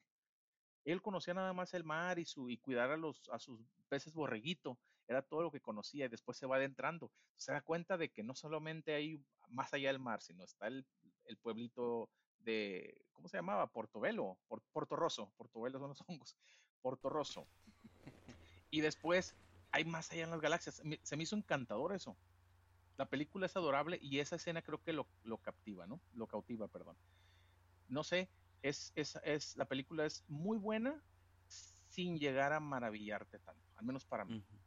Él 0.85 1.01
conocía 1.01 1.33
nada 1.33 1.53
más 1.53 1.73
el 1.73 1.83
mar 1.83 2.19
y, 2.19 2.25
su, 2.25 2.50
y 2.50 2.57
cuidar 2.57 2.91
a, 2.91 2.97
los, 2.97 3.29
a 3.29 3.39
sus 3.39 3.59
peces 3.89 4.13
borreguito 4.13 4.77
era 5.07 5.21
todo 5.21 5.41
lo 5.41 5.51
que 5.51 5.62
conocía 5.62 6.05
y 6.05 6.09
después 6.09 6.38
se 6.38 6.45
va 6.45 6.57
adentrando. 6.57 7.12
Se 7.35 7.51
da 7.51 7.62
cuenta 7.62 7.97
de 7.97 8.09
que 8.09 8.23
no 8.23 8.35
solamente 8.35 8.93
hay 8.93 9.23
más 9.50 9.73
allá 9.73 9.89
del 9.89 10.00
mar, 10.00 10.21
sino 10.21 10.43
está 10.43 10.67
el, 10.67 10.85
el 11.25 11.38
pueblito 11.38 12.09
de, 12.39 13.01
¿cómo 13.12 13.27
se 13.27 13.38
llamaba? 13.38 13.67
Portobelo, 13.67 14.38
Port, 14.47 14.63
Portorroso, 14.71 15.31
Portobelo 15.38 15.79
son 15.79 15.89
los 15.89 16.03
hongos, 16.07 16.35
Portorroso. 16.81 17.47
Y 18.69 18.81
después 18.81 19.35
hay 19.71 19.85
más 19.85 20.12
allá 20.12 20.23
en 20.23 20.31
las 20.31 20.41
galaxias. 20.41 20.81
Se 21.03 21.15
me 21.15 21.23
hizo 21.23 21.35
encantador 21.35 21.93
eso. 21.93 22.17
La 22.97 23.05
película 23.07 23.45
es 23.45 23.55
adorable 23.55 23.97
y 24.01 24.19
esa 24.19 24.35
escena 24.35 24.62
creo 24.62 24.81
que 24.81 24.93
lo, 24.93 25.07
lo 25.23 25.38
captiva, 25.38 25.88
¿no? 25.88 26.00
Lo 26.13 26.27
cautiva, 26.27 26.67
perdón. 26.67 26.95
No 27.88 28.03
sé, 28.03 28.29
es, 28.62 28.91
es, 28.95 29.19
es, 29.23 29.55
la 29.57 29.65
película 29.65 30.05
es 30.05 30.23
muy 30.27 30.57
buena 30.57 31.01
sin 31.47 32.17
llegar 32.17 32.53
a 32.53 32.59
maravillarte 32.59 33.39
tanto, 33.39 33.67
al 33.75 33.85
menos 33.85 34.05
para 34.05 34.25
mí. 34.25 34.38
Uh 34.38 34.55
-huh. 34.55 34.63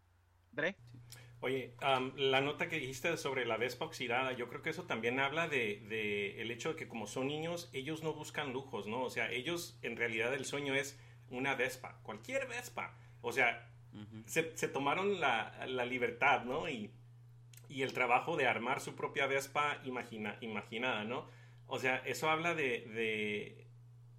Oye, 1.40 1.74
um, 1.82 2.12
la 2.16 2.40
nota 2.40 2.68
que 2.68 2.78
dijiste 2.78 3.16
sobre 3.18 3.44
la 3.44 3.58
Vespa 3.58 3.84
oxidada, 3.84 4.32
yo 4.32 4.48
creo 4.48 4.62
que 4.62 4.70
eso 4.70 4.84
también 4.84 5.20
habla 5.20 5.48
de, 5.48 5.84
de, 5.88 6.40
el 6.40 6.50
hecho 6.50 6.70
de 6.70 6.76
que 6.76 6.88
como 6.88 7.06
son 7.06 7.26
niños, 7.26 7.68
ellos 7.74 8.02
no 8.02 8.14
buscan 8.14 8.52
lujos, 8.52 8.86
¿no? 8.86 9.02
O 9.02 9.10
sea, 9.10 9.30
ellos 9.30 9.78
en 9.82 9.96
realidad 9.96 10.32
el 10.32 10.46
sueño 10.46 10.74
es 10.74 10.98
una 11.28 11.54
Vespa, 11.54 12.00
cualquier 12.02 12.48
Vespa. 12.48 12.96
O 13.20 13.32
sea, 13.32 13.70
uh 13.92 13.98
-huh. 13.98 14.24
se, 14.26 14.56
se, 14.56 14.68
tomaron 14.68 15.20
la, 15.20 15.66
la, 15.66 15.84
libertad, 15.84 16.44
¿no? 16.44 16.68
Y 16.68 16.90
y 17.76 17.82
el 17.82 17.92
trabajo 17.92 18.38
de 18.38 18.46
armar 18.46 18.80
su 18.80 18.96
propia 18.96 19.26
Vespa 19.26 19.82
imagina, 19.84 20.38
imaginada, 20.40 21.04
¿no? 21.04 21.28
O 21.66 21.78
sea, 21.78 21.98
eso 22.06 22.30
habla 22.30 22.54
de, 22.54 23.66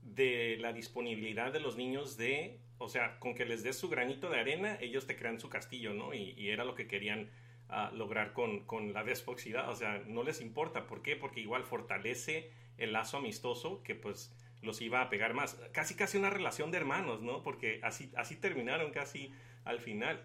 de, 0.04 0.58
la 0.60 0.74
disponibilidad 0.74 1.52
de 1.52 1.60
los 1.60 1.76
niños 1.76 2.18
de, 2.18 2.60
o 2.78 2.88
sea, 2.88 3.18
con 3.20 3.34
que 3.34 3.46
les 3.46 3.64
des 3.64 3.76
su 3.76 3.90
granito 3.90 4.30
de 4.30 4.40
arena, 4.40 4.78
ellos 4.80 5.08
te 5.08 5.16
crean 5.16 5.40
su 5.40 5.50
castillo, 5.50 5.96
¿no? 5.96 6.14
Y, 6.14 6.50
era 6.52 6.66
lo 6.66 6.76
que 6.76 6.86
querían 6.86 7.32
ah, 7.68 7.90
lograr 7.96 8.32
con, 8.32 8.64
con 8.66 8.94
la 8.94 9.02
Vespa 9.02 9.32
oxidada, 9.32 9.72
o 9.72 9.76
sea, 9.76 10.04
no 10.06 10.22
les 10.22 10.40
importa, 10.40 10.86
¿por 10.86 11.02
qué? 11.02 11.16
Porque 11.16 11.40
igual 11.40 11.64
fortalece 11.64 12.52
el 12.78 12.94
lazo 12.94 13.18
amistoso 13.18 13.82
que 13.82 13.96
pues 13.96 14.38
los 14.62 14.82
iba 14.82 15.02
a 15.02 15.10
pegar 15.10 15.34
más. 15.34 15.60
Casi 15.72 15.96
casi 15.96 16.20
una 16.20 16.30
relación 16.30 16.70
de 16.70 16.78
hermanos, 16.78 17.24
¿no? 17.24 17.42
Porque 17.42 17.80
así, 17.82 18.12
así 18.18 18.36
terminaron 18.36 18.92
casi 18.92 19.34
al 19.66 19.80
final. 19.80 20.24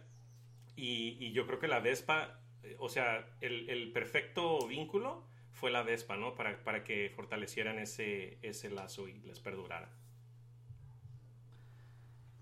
Y, 0.77 1.33
yo 1.33 1.47
creo 1.47 1.59
que 1.59 1.69
la 1.69 1.81
Vespa, 1.81 2.41
o 2.79 2.89
sea, 2.89 3.27
el, 3.41 3.93
perfecto 3.93 4.67
vínculo 4.67 5.27
fue 5.53 5.71
la 5.71 5.83
Vespa, 5.83 6.17
¿no? 6.17 6.35
Para, 6.35 6.63
para 6.65 6.85
que 6.85 7.11
fortalecieran 7.11 7.79
ese, 7.79 8.39
ese 8.43 8.71
lazo 8.71 9.09
y 9.09 9.21
les 9.21 9.41
perdurara. 9.41 9.91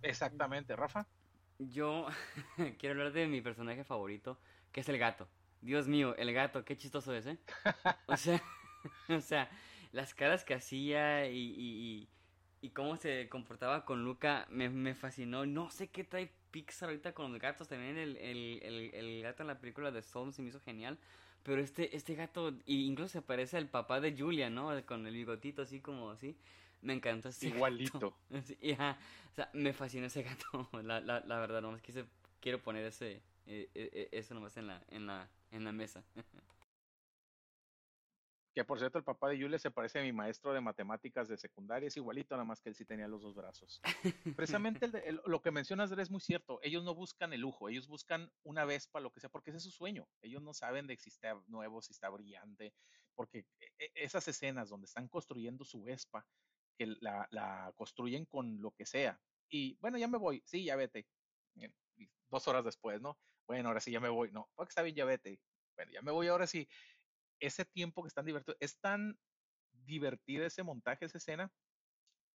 Exactamente, 0.02 0.76
Rafa. 0.76 1.06
Yo 1.58 2.06
quiero 2.78 2.94
hablar 2.98 3.12
de 3.12 3.26
mi 3.26 3.40
personaje 3.40 3.84
favorito, 3.84 4.38
que 4.72 4.80
es 4.80 4.88
el 4.88 4.98
gato. 4.98 5.28
Dios 5.60 5.88
mío, 5.88 6.14
el 6.16 6.32
gato, 6.32 6.64
qué 6.64 6.76
chistoso 6.76 7.14
es, 7.14 7.26
¿eh? 7.26 7.38
O 8.06 8.16
sea, 8.16 8.42
o 9.08 9.20
sea, 9.20 9.50
las 9.92 10.14
caras 10.14 10.44
que 10.44 10.54
hacía 10.54 11.26
y, 11.26 11.54
y, 11.56 12.08
cómo 12.68 12.96
se 12.96 13.28
comportaba 13.30 13.86
con 13.86 14.04
Luca 14.04 14.46
me, 14.50 14.94
fascinó. 14.94 15.46
No 15.46 15.70
sé 15.70 15.88
qué 15.88 16.04
trae 16.04 16.30
Pixar 16.50 16.90
ahorita 16.90 17.12
con 17.14 17.32
los 17.32 17.40
gatos. 17.40 17.68
También 17.68 17.96
el, 17.96 18.18
el, 18.18 18.90
el, 18.92 19.22
gato 19.22 19.42
en 19.42 19.46
la 19.46 19.58
película 19.58 19.90
de 19.90 20.02
Soul 20.02 20.34
se 20.34 20.42
me 20.42 20.48
hizo 20.50 20.60
genial. 20.60 20.98
Pero 21.42 21.62
este, 21.62 21.96
este 21.96 22.14
gato, 22.14 22.52
incluso 22.66 23.08
se 23.08 23.22
parece 23.22 23.56
al 23.56 23.68
papá 23.68 24.00
de 24.00 24.14
Julia, 24.16 24.50
¿no? 24.50 24.70
Con 24.84 25.06
el 25.06 25.14
bigotito 25.14 25.62
así 25.62 25.80
como 25.80 26.10
así. 26.10 26.36
Me 26.82 26.92
encantó 26.92 27.30
este 27.30 27.48
Igualito. 27.48 28.14
O 29.30 29.32
sea, 29.32 29.48
me 29.52 29.72
fascinó 29.72 30.06
ese 30.06 30.22
gato. 30.24 30.68
La, 30.82 31.00
la, 31.00 31.20
la 31.20 31.38
verdad, 31.38 31.62
nomás 31.62 31.80
quise, 31.80 32.04
quiero 32.40 32.60
poner 32.60 32.84
ese, 32.84 33.22
eh, 33.46 33.70
eh, 33.74 33.90
eh, 33.92 34.08
eso 34.12 34.34
nomás 34.34 34.56
en 34.56 34.66
la, 34.66 34.82
en 34.88 35.06
la, 35.06 35.28
en 35.52 35.64
la 35.64 35.72
mesa. 35.72 36.02
Que 38.52 38.64
por 38.64 38.80
cierto, 38.80 38.98
el 38.98 39.04
papá 39.04 39.28
de 39.28 39.40
Julia 39.40 39.58
se 39.58 39.70
parece 39.70 40.00
a 40.00 40.02
mi 40.02 40.12
maestro 40.12 40.52
de 40.52 40.60
matemáticas 40.60 41.28
de 41.28 41.36
secundaria, 41.36 41.86
es 41.86 41.96
igualito, 41.96 42.34
nada 42.34 42.44
más 42.44 42.60
que 42.60 42.68
él 42.68 42.74
sí 42.74 42.84
tenía 42.84 43.06
los 43.06 43.22
dos 43.22 43.34
brazos. 43.34 43.80
Precisamente 44.36 44.90
lo 45.24 45.40
que 45.40 45.52
mencionas, 45.52 45.92
es 45.92 46.10
muy 46.10 46.20
cierto. 46.20 46.58
Ellos 46.62 46.82
no 46.82 46.94
buscan 46.94 47.32
el 47.32 47.42
lujo, 47.42 47.68
ellos 47.68 47.86
buscan 47.86 48.30
una 48.42 48.64
Vespa, 48.64 48.98
lo 48.98 49.12
que 49.12 49.20
sea, 49.20 49.30
porque 49.30 49.50
ese 49.50 49.58
es 49.58 49.64
su 49.64 49.70
sueño. 49.70 50.08
Ellos 50.20 50.42
no 50.42 50.52
saben 50.52 50.88
de 50.88 50.94
existir 50.94 51.30
nuevo, 51.46 51.80
si 51.80 51.92
está 51.92 52.08
brillante, 52.08 52.74
porque 53.14 53.46
e, 53.60 53.66
e, 53.78 53.90
esas 53.94 54.26
escenas 54.26 54.68
donde 54.68 54.86
están 54.86 55.08
construyendo 55.08 55.64
su 55.64 55.82
Vespa, 55.82 56.26
que 56.76 56.86
la, 57.00 57.72
construyen 57.76 58.24
con 58.24 58.60
lo 58.60 58.72
que 58.72 58.86
sea. 58.86 59.20
Y 59.48 59.76
bueno, 59.80 59.98
ya 59.98 60.08
me 60.08 60.18
voy, 60.18 60.42
sí, 60.44 60.64
ya 60.64 60.76
vete. 60.76 61.06
Dos 62.30 62.48
horas 62.48 62.64
después, 62.64 63.00
¿no? 63.00 63.18
Bueno, 63.46 63.68
ahora 63.68 63.80
sí 63.80 63.90
ya 63.90 64.00
me 64.00 64.08
voy. 64.08 64.30
No, 64.32 64.48
porque 64.54 64.70
está 64.70 64.82
bien, 64.82 64.96
ya 64.96 65.04
vete. 65.04 65.40
Bueno, 65.76 65.92
ya 65.92 66.02
me 66.02 66.10
voy 66.10 66.28
ahora 66.28 66.46
sí 66.46 66.68
ese 67.40 67.64
tiempo 67.64 68.02
que 68.02 68.08
están 68.08 68.26
divertidos, 68.26 68.56
es 68.60 68.78
tan 68.78 69.18
divertida 69.84 70.46
ese 70.46 70.62
montaje, 70.62 71.04
esa 71.04 71.18
escena, 71.18 71.52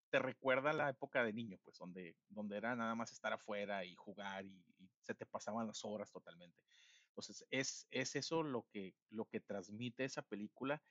te 0.09 0.19
recuerda 0.19 0.73
la 0.73 0.89
época 0.89 1.23
de 1.23 1.33
niño, 1.33 1.59
pues, 1.63 1.77
donde, 1.77 2.15
donde 2.29 2.57
era 2.57 2.75
nada 2.75 2.95
más 2.95 3.11
estar 3.11 3.33
afuera 3.33 3.85
y 3.85 3.95
jugar 3.95 4.45
y, 4.45 4.63
se 5.01 5.13
te 5.13 5.27
pasaban 5.27 5.67
las 5.67 5.85
horas 5.85 6.11
totalmente. 6.11 6.63
Entonces, 7.09 7.45
es, 7.51 7.87
es 7.91 8.15
eso 8.15 8.41
lo 8.41 8.65
que, 8.71 8.95
lo 9.11 9.25
que 9.25 9.39
transmite 9.39 10.03
esa 10.03 10.23
película. 10.23 10.81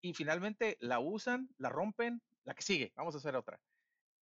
Y 0.00 0.12
finalmente 0.12 0.76
la 0.80 0.98
usan, 0.98 1.48
la 1.56 1.68
rompen, 1.68 2.20
la 2.42 2.54
que 2.54 2.62
sigue, 2.62 2.92
vamos 2.96 3.14
a 3.14 3.18
hacer 3.18 3.36
otra. 3.36 3.60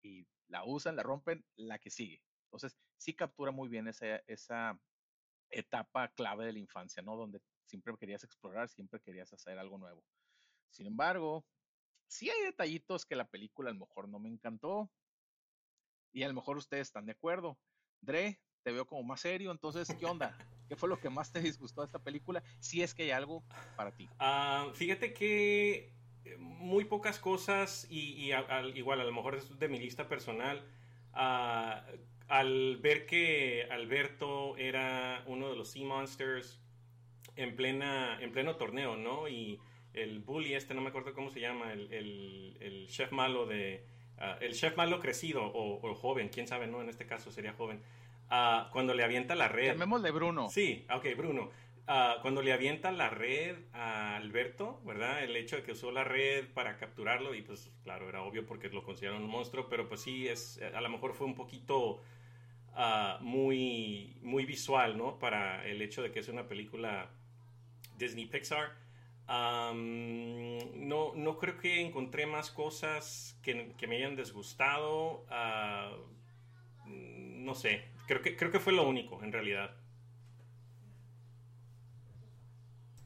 Y 0.01 0.27
la 0.49 0.65
usan, 0.65 0.97
la 0.97 1.03
rompen, 1.03 1.45
la 1.55 1.79
que 1.79 1.89
sigue. 1.89 2.21
Entonces, 2.47 2.77
sí 2.97 3.13
captura 3.13 3.51
muy 3.51 3.69
bien 3.69 3.87
esa, 3.87 4.17
esa 4.27 4.77
etapa 5.49 6.09
clave 6.09 6.45
de 6.45 6.53
la 6.53 6.59
infancia, 6.59 7.01
¿no? 7.01 7.15
Donde 7.15 7.39
siempre 7.67 7.93
querías 7.97 8.23
explorar, 8.23 8.69
siempre 8.69 8.99
querías 8.99 9.31
hacer 9.33 9.59
algo 9.59 9.77
nuevo. 9.77 10.03
Sin 10.69 10.87
embargo, 10.87 11.45
sí 12.07 12.29
hay 12.29 12.41
detallitos 12.43 13.05
que 13.05 13.15
la 13.15 13.27
película 13.27 13.69
a 13.69 13.73
lo 13.73 13.79
mejor 13.79 14.07
no 14.09 14.19
me 14.19 14.29
encantó 14.29 14.89
y 16.11 16.23
a 16.23 16.27
lo 16.27 16.33
mejor 16.33 16.57
ustedes 16.57 16.87
están 16.87 17.05
de 17.05 17.11
acuerdo. 17.11 17.57
Dre, 18.01 18.39
te 18.63 18.71
veo 18.71 18.85
como 18.85 19.03
más 19.03 19.21
serio, 19.21 19.51
entonces, 19.51 19.87
¿qué 19.99 20.05
onda? 20.05 20.35
¿Qué 20.67 20.75
fue 20.75 20.89
lo 20.89 20.99
que 20.99 21.09
más 21.09 21.31
te 21.31 21.41
disgustó 21.41 21.81
de 21.81 21.85
esta 21.85 21.99
película? 21.99 22.43
Si 22.59 22.81
es 22.81 22.93
que 22.93 23.03
hay 23.03 23.11
algo 23.11 23.43
para 23.75 23.91
ti. 23.91 24.09
Ah, 24.19 24.71
fíjate 24.73 25.13
que 25.13 25.93
eh, 26.25 26.37
muy 26.37 26.85
pocas 26.85 27.19
cosas 27.19 27.87
y, 27.89 28.31
igual 28.75 29.01
a 29.01 29.03
lo 29.03 29.13
mejor 29.13 29.35
es 29.35 29.59
de 29.59 29.69
mi 29.69 29.79
lista 29.79 30.07
personal. 30.07 30.65
Ah, 31.13 31.85
al 32.27 32.77
ver 32.77 33.05
que 33.05 33.67
Alberto 33.71 34.57
era 34.57 35.23
uno 35.27 35.49
de 35.49 35.55
los 35.55 35.71
Sea 35.71 35.85
Monsters, 35.85 36.59
en, 37.37 37.55
plena, 37.55 38.17
en 38.21 38.31
pleno 38.31 38.55
torneo, 38.55 38.97
¿no? 38.97 39.27
Y 39.27 39.59
el 39.93 40.19
bully 40.19 40.53
este, 40.53 40.73
no 40.73 40.81
me 40.81 40.89
acuerdo 40.89 41.13
cómo 41.13 41.29
se 41.29 41.39
llama, 41.39 41.71
el, 41.73 42.57
el, 42.59 42.87
chef 42.89 43.11
malo 43.11 43.45
de... 43.45 43.83
Ah, 44.19 44.37
el 44.41 44.53
chef 44.53 44.75
malo 44.75 44.99
crecido 44.99 45.43
o, 45.43 45.93
joven, 45.95 46.29
quién 46.29 46.47
sabe, 46.47 46.67
¿no? 46.67 46.81
En 46.81 46.89
este 46.89 47.05
caso 47.05 47.31
sería 47.31 47.53
joven. 47.53 47.81
Uh, 48.29 48.69
cuando 48.71 48.93
le 48.93 49.03
avienta 49.03 49.35
la 49.35 49.47
red... 49.47 49.73
Llamémosle 49.73 50.11
Bruno. 50.11 50.49
Sí, 50.49 50.85
ok, 50.93 51.05
Bruno. 51.15 51.49
Uh, 51.87 52.19
cuando 52.21 52.41
le 52.41 52.51
avienta 52.51 52.91
la 52.91 53.09
red 53.09 53.57
a 53.73 54.17
Alberto, 54.17 54.81
¿verdad? 54.83 55.23
El 55.23 55.35
hecho 55.35 55.55
de 55.55 55.63
que 55.63 55.71
usó 55.71 55.91
la 55.91 56.03
red 56.03 56.45
para 56.53 56.77
capturarlo 56.77 57.33
y 57.35 57.41
pues 57.41 57.71
claro, 57.83 58.09
era 58.09 58.23
obvio 58.23 58.45
porque 58.45 58.69
lo 58.69 58.83
consideraron 58.83 59.23
un 59.23 59.29
monstruo, 59.29 59.69
pero 59.69 59.87
pues 59.87 60.01
sí, 60.01 60.27
es, 60.27 60.59
a 60.61 60.81
lo 60.81 60.89
mejor 60.89 61.13
fue 61.13 61.27
un 61.27 61.35
poquito 61.35 62.01
muy, 63.21 64.17
muy 64.21 64.45
visual, 64.45 64.97
¿no? 64.97 65.17
Para 65.17 65.65
el 65.65 65.81
hecho 65.81 66.03
de 66.03 66.11
que 66.11 66.19
es 66.19 66.27
una 66.27 66.47
película 66.47 67.09
Disney 67.97 68.25
Pixar. 68.25 68.75
no, 69.27 71.13
no 71.15 71.37
creo 71.37 71.57
que 71.57 71.81
encontré 71.81 72.25
más 72.25 72.51
cosas 72.51 73.37
que, 73.41 73.75
me 73.87 73.95
hayan 73.97 74.15
desgustado. 74.15 75.25
Ah, 75.29 75.91
no 76.85 77.55
sé, 77.55 77.85
creo 78.07 78.21
que, 78.21 78.35
creo 78.35 78.51
que 78.51 78.59
fue 78.59 78.73
lo 78.73 78.87
único 78.87 79.21
en 79.23 79.31
realidad. 79.31 79.75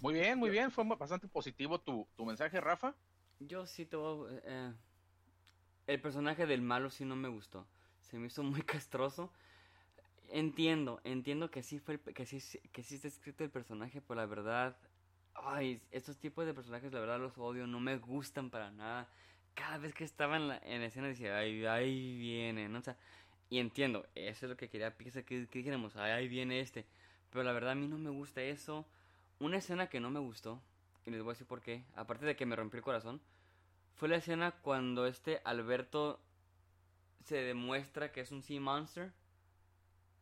Muy 0.02 0.16
bien, 0.16 0.40
muy 0.40 0.50
bien, 0.50 0.72
fue 0.72 0.84
bastante 0.84 1.28
positivo 1.28 1.80
tu, 1.80 2.08
mensaje, 2.26 2.60
Rafa. 2.60 2.96
Yo 3.40 3.68
sí 3.68 3.86
todo... 3.86 4.28
Eh, 4.44 4.74
el 5.88 6.02
personaje 6.02 6.46
del 6.46 6.62
malo 6.62 6.90
sí 6.90 7.06
no 7.06 7.16
me 7.16 7.28
gustó. 7.28 7.68
Se 8.02 8.18
me 8.18 8.28
hizo 8.28 8.44
muy 8.44 8.62
castroso. 8.64 9.32
Entiendo, 10.32 11.02
entiendo 11.04 11.52
que 11.52 11.62
sí 11.62 11.80
fue 11.80 12.00
que 12.00 12.26
sí 12.26 12.40
que 12.72 12.84
sí 12.84 12.96
está 12.96 13.08
escrito 13.08 13.44
el 13.44 13.52
personaje, 13.52 14.02
pero 14.02 14.20
la 14.20 14.26
verdad 14.26 14.78
ay, 15.36 15.82
estos 15.92 16.18
tipos 16.18 16.46
de 16.46 16.54
personajes 16.54 16.92
la 16.92 17.00
verdad 17.00 17.20
los 17.20 17.38
odio, 17.38 17.68
no 17.68 17.80
me 17.80 17.98
gustan 17.98 18.50
para 18.50 18.72
nada. 18.72 19.08
Cada 19.54 19.78
vez 19.78 19.94
que 19.94 20.04
estaba 20.04 20.38
en 20.38 20.48
la, 20.48 20.58
en 20.60 20.82
escena 20.82 21.08
decía, 21.08 21.38
ay, 21.38 21.66
ahí 21.66 22.18
viene, 22.18 22.70
¿no? 22.70 22.80
O 22.80 22.82
sea, 22.82 22.98
y 23.50 23.60
entiendo, 23.60 24.08
eso 24.16 24.46
es 24.46 24.50
lo 24.50 24.58
que 24.58 24.70
quería 24.70 24.96
que, 24.96 25.26
que 25.26 25.48
dijéramos, 25.60 25.96
ay, 25.98 26.12
ahí 26.12 26.28
viene 26.28 26.62
este. 26.62 26.86
Pero 27.30 27.44
la 27.44 27.52
verdad 27.52 27.72
a 27.72 27.76
mí 27.76 27.88
no 27.88 27.98
me 27.98 28.10
gusta 28.10 28.42
eso. 28.42 28.86
Una 29.40 29.58
escena 29.58 29.88
que 29.88 30.00
no 30.00 30.10
me 30.10 30.20
gustó, 30.20 30.62
y 31.06 31.12
les 31.12 31.22
voy 31.22 31.32
a 31.32 31.34
decir 31.34 31.48
por 31.48 31.62
qué, 31.62 31.84
aparte 31.96 32.26
de 32.26 32.36
que 32.36 32.46
me 32.46 32.56
rompió 32.56 32.78
el 32.78 32.84
corazón, 32.84 33.22
fue 33.96 34.08
la 34.08 34.18
escena 34.18 34.52
cuando 34.52 35.06
este 35.06 35.42
Alberto 35.44 36.22
se 37.26 37.38
demuestra 37.38 38.12
que 38.12 38.22
es 38.22 38.32
un 38.32 38.42
Sea 38.42 38.62
Monster 38.62 39.12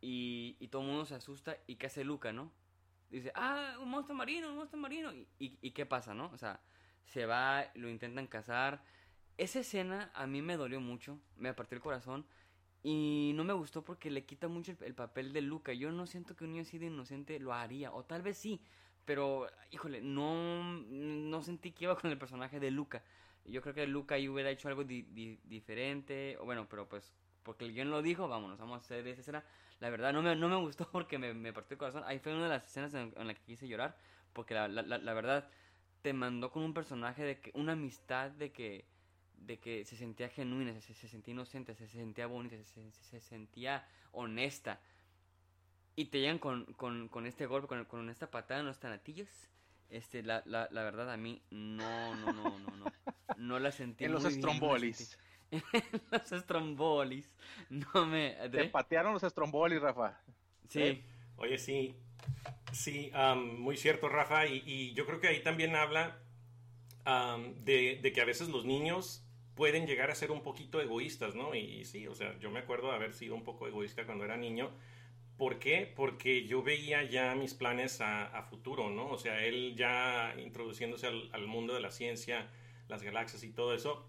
y, 0.00 0.56
y 0.60 0.68
todo 0.68 0.82
el 0.82 0.88
mundo 0.88 1.04
se 1.04 1.14
asusta 1.14 1.56
y 1.66 1.76
que 1.76 1.86
hace 1.86 2.04
Luca, 2.04 2.32
¿no? 2.32 2.50
Dice, 3.10 3.32
ah, 3.34 3.76
un 3.80 3.90
monstruo 3.90 4.16
marino, 4.16 4.48
un 4.48 4.56
monstruo 4.56 4.80
marino. 4.80 5.12
Y, 5.38 5.58
y, 5.60 5.70
qué 5.72 5.84
pasa, 5.84 6.14
no? 6.14 6.30
O 6.32 6.38
sea, 6.38 6.60
se 7.06 7.26
va, 7.26 7.70
lo 7.74 7.88
intentan 7.88 8.26
cazar. 8.28 8.82
Esa 9.36 9.60
escena 9.60 10.10
a 10.14 10.26
mí 10.26 10.42
me 10.42 10.56
dolió 10.56 10.80
mucho, 10.80 11.18
me 11.36 11.52
partió 11.52 11.76
el 11.76 11.82
corazón. 11.82 12.24
Y 12.82 13.32
no 13.34 13.44
me 13.44 13.52
gustó 13.52 13.82
porque 13.84 14.10
le 14.10 14.24
quita 14.24 14.48
mucho 14.48 14.72
el, 14.80 14.94
papel 14.94 15.32
de 15.32 15.42
Luca. 15.42 15.72
Yo 15.72 15.90
no 15.90 16.06
siento 16.06 16.36
que 16.36 16.44
un 16.44 16.52
niño 16.52 16.62
así 16.62 16.78
de 16.78 16.86
inocente 16.86 17.38
lo 17.40 17.52
haría. 17.52 17.92
O 17.92 18.04
tal 18.04 18.22
vez 18.22 18.38
sí. 18.38 18.62
Pero, 19.04 19.48
híjole, 19.70 20.00
no, 20.00 20.62
no 20.62 21.42
sentí 21.42 21.72
que 21.72 21.84
iba 21.84 21.96
con 22.00 22.10
el 22.10 22.18
personaje 22.18 22.60
de 22.60 22.70
Luca. 22.70 23.02
Yo 23.44 23.60
creo 23.60 23.74
que 23.74 23.86
Luca 23.86 24.14
ahí 24.14 24.28
hubiera 24.28 24.50
hecho 24.50 24.68
algo 24.68 24.84
diferente. 24.84 26.36
O 26.38 26.44
bueno, 26.44 26.68
pero 26.68 26.88
pues, 26.88 27.12
porque 27.42 27.64
el 27.64 27.74
guion 27.74 27.90
lo 27.90 28.02
dijo, 28.02 28.28
vámonos, 28.28 28.58
vamos 28.58 28.76
a 28.76 28.80
hacer 28.80 29.06
esa 29.06 29.20
escena 29.20 29.44
la 29.80 29.88
verdad 29.88 30.12
no 30.12 30.22
me, 30.22 30.36
no 30.36 30.48
me 30.48 30.56
gustó 30.56 30.88
porque 30.92 31.18
me, 31.18 31.34
me, 31.34 31.52
partió 31.52 31.74
el 31.74 31.78
corazón. 31.78 32.04
Ahí 32.06 32.18
fue 32.18 32.34
una 32.34 32.44
de 32.44 32.50
las 32.50 32.64
escenas 32.64 32.94
en, 32.94 33.12
en 33.16 33.26
la 33.26 33.34
que 33.34 33.42
quise 33.42 33.66
llorar, 33.66 33.96
porque 34.32 34.54
la, 34.54 34.68
la, 34.68 34.82
la, 34.82 35.14
verdad 35.14 35.48
te 36.02 36.12
mandó 36.12 36.50
con 36.50 36.62
un 36.62 36.74
personaje 36.74 37.24
de 37.24 37.40
que, 37.40 37.50
una 37.54 37.72
amistad 37.72 38.30
de 38.30 38.52
que, 38.52 38.84
de 39.38 39.58
que 39.58 39.84
se 39.84 39.96
sentía 39.96 40.28
genuina, 40.28 40.78
se, 40.80 40.94
se 40.94 41.08
sentía 41.08 41.32
inocente, 41.32 41.74
se 41.74 41.88
sentía 41.88 42.26
bonita, 42.26 42.56
se, 42.62 42.92
se, 42.92 43.20
sentía 43.20 43.86
honesta. 44.12 44.80
y 45.96 46.06
te 46.06 46.20
llegan 46.20 46.38
con, 46.38 46.66
con, 46.74 47.08
con 47.08 47.26
este 47.26 47.46
golpe, 47.46 47.66
con, 47.66 47.84
con 47.86 48.08
esta 48.10 48.30
patada 48.30 48.60
en 48.60 48.66
los 48.66 48.78
tanatillos. 48.78 49.28
Este, 49.88 50.22
la, 50.22 50.42
la, 50.46 50.68
la 50.70 50.84
verdad 50.84 51.10
a 51.10 51.16
mí 51.16 51.42
no, 51.50 52.14
no, 52.14 52.32
no, 52.32 52.58
no, 52.58 52.76
no. 52.76 52.92
No 53.36 53.58
la 53.58 53.72
sentí. 53.72 54.04
en 54.04 54.12
los 54.12 54.22
la 54.22 54.28
estrombolis. 54.28 55.18
los 56.10 56.32
estrombolis. 56.32 57.30
No 57.68 58.06
me. 58.06 58.36
Te 58.50 58.64
patearon 58.66 59.12
los 59.12 59.22
estrombolis, 59.22 59.80
Rafa. 59.80 60.20
Sí. 60.68 61.02
Oye, 61.36 61.58
sí, 61.58 61.94
sí, 62.72 63.10
am, 63.14 63.58
muy 63.58 63.76
cierto, 63.76 64.08
Rafa, 64.08 64.46
y, 64.46 64.62
y 64.66 64.92
yo 64.92 65.06
creo 65.06 65.20
que 65.20 65.28
ahí 65.28 65.42
también 65.42 65.74
habla 65.74 66.18
de, 67.64 67.98
de 68.00 68.12
que 68.12 68.20
a 68.20 68.24
veces 68.24 68.48
los 68.48 68.64
niños 68.64 69.24
pueden 69.54 69.86
llegar 69.86 70.10
a 70.10 70.14
ser 70.14 70.30
un 70.30 70.42
poquito 70.42 70.80
egoístas, 70.80 71.34
¿no? 71.34 71.54
Y, 71.54 71.58
y 71.60 71.84
sí, 71.84 72.06
o 72.06 72.14
sea, 72.14 72.38
yo 72.38 72.50
me 72.50 72.60
acuerdo 72.60 72.88
de 72.88 72.94
haber 72.94 73.14
sido 73.14 73.34
un 73.34 73.42
poco 73.42 73.66
egoísta 73.66 74.04
cuando 74.06 74.24
era 74.24 74.36
niño. 74.36 74.70
¿Por 75.36 75.58
qué? 75.58 75.90
Porque 75.96 76.46
yo 76.46 76.62
veía 76.62 77.02
ya 77.02 77.34
mis 77.34 77.54
planes 77.54 78.00
a, 78.00 78.26
a 78.26 78.42
futuro, 78.42 78.90
¿no? 78.90 79.08
O 79.08 79.18
sea, 79.18 79.44
él 79.44 79.74
ya 79.76 80.34
introduciéndose 80.38 81.06
al, 81.06 81.30
al 81.32 81.46
mundo 81.46 81.74
de 81.74 81.80
la 81.80 81.90
ciencia, 81.90 82.48
las 82.88 83.02
galaxias 83.02 83.42
y 83.42 83.50
todo 83.50 83.74
eso, 83.74 84.06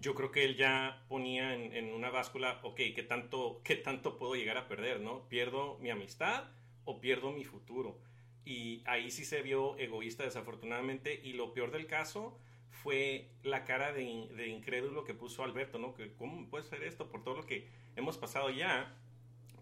yo 0.00 0.14
creo 0.14 0.30
que 0.30 0.44
él 0.44 0.56
ya 0.56 1.04
ponía 1.08 1.54
en, 1.54 1.72
en 1.74 1.92
una 1.92 2.10
báscula, 2.10 2.60
ok, 2.62 2.76
¿qué 2.94 3.02
tanto, 3.02 3.60
¿qué 3.64 3.76
tanto 3.76 4.16
puedo 4.18 4.34
llegar 4.34 4.56
a 4.58 4.68
perder, 4.68 5.00
no? 5.00 5.28
¿Pierdo 5.28 5.78
mi 5.80 5.90
amistad 5.90 6.44
o 6.84 7.00
pierdo 7.00 7.32
mi 7.32 7.44
futuro? 7.44 7.98
Y 8.44 8.82
ahí 8.86 9.10
sí 9.10 9.24
se 9.24 9.42
vio 9.42 9.76
egoísta 9.78 10.24
desafortunadamente 10.24 11.20
y 11.22 11.32
lo 11.32 11.52
peor 11.52 11.70
del 11.72 11.86
caso 11.86 12.38
fue 12.70 13.28
la 13.42 13.64
cara 13.64 13.92
de, 13.92 14.28
de 14.36 14.48
incrédulo 14.48 15.04
que 15.04 15.14
puso 15.14 15.42
Alberto, 15.42 15.78
¿no? 15.78 15.94
Cómo 16.18 16.48
puede 16.48 16.64
ser 16.64 16.82
esto 16.84 17.08
por 17.08 17.24
todo 17.24 17.34
lo 17.36 17.46
que 17.46 17.68
hemos 17.96 18.18
pasado 18.18 18.50
ya. 18.50 18.94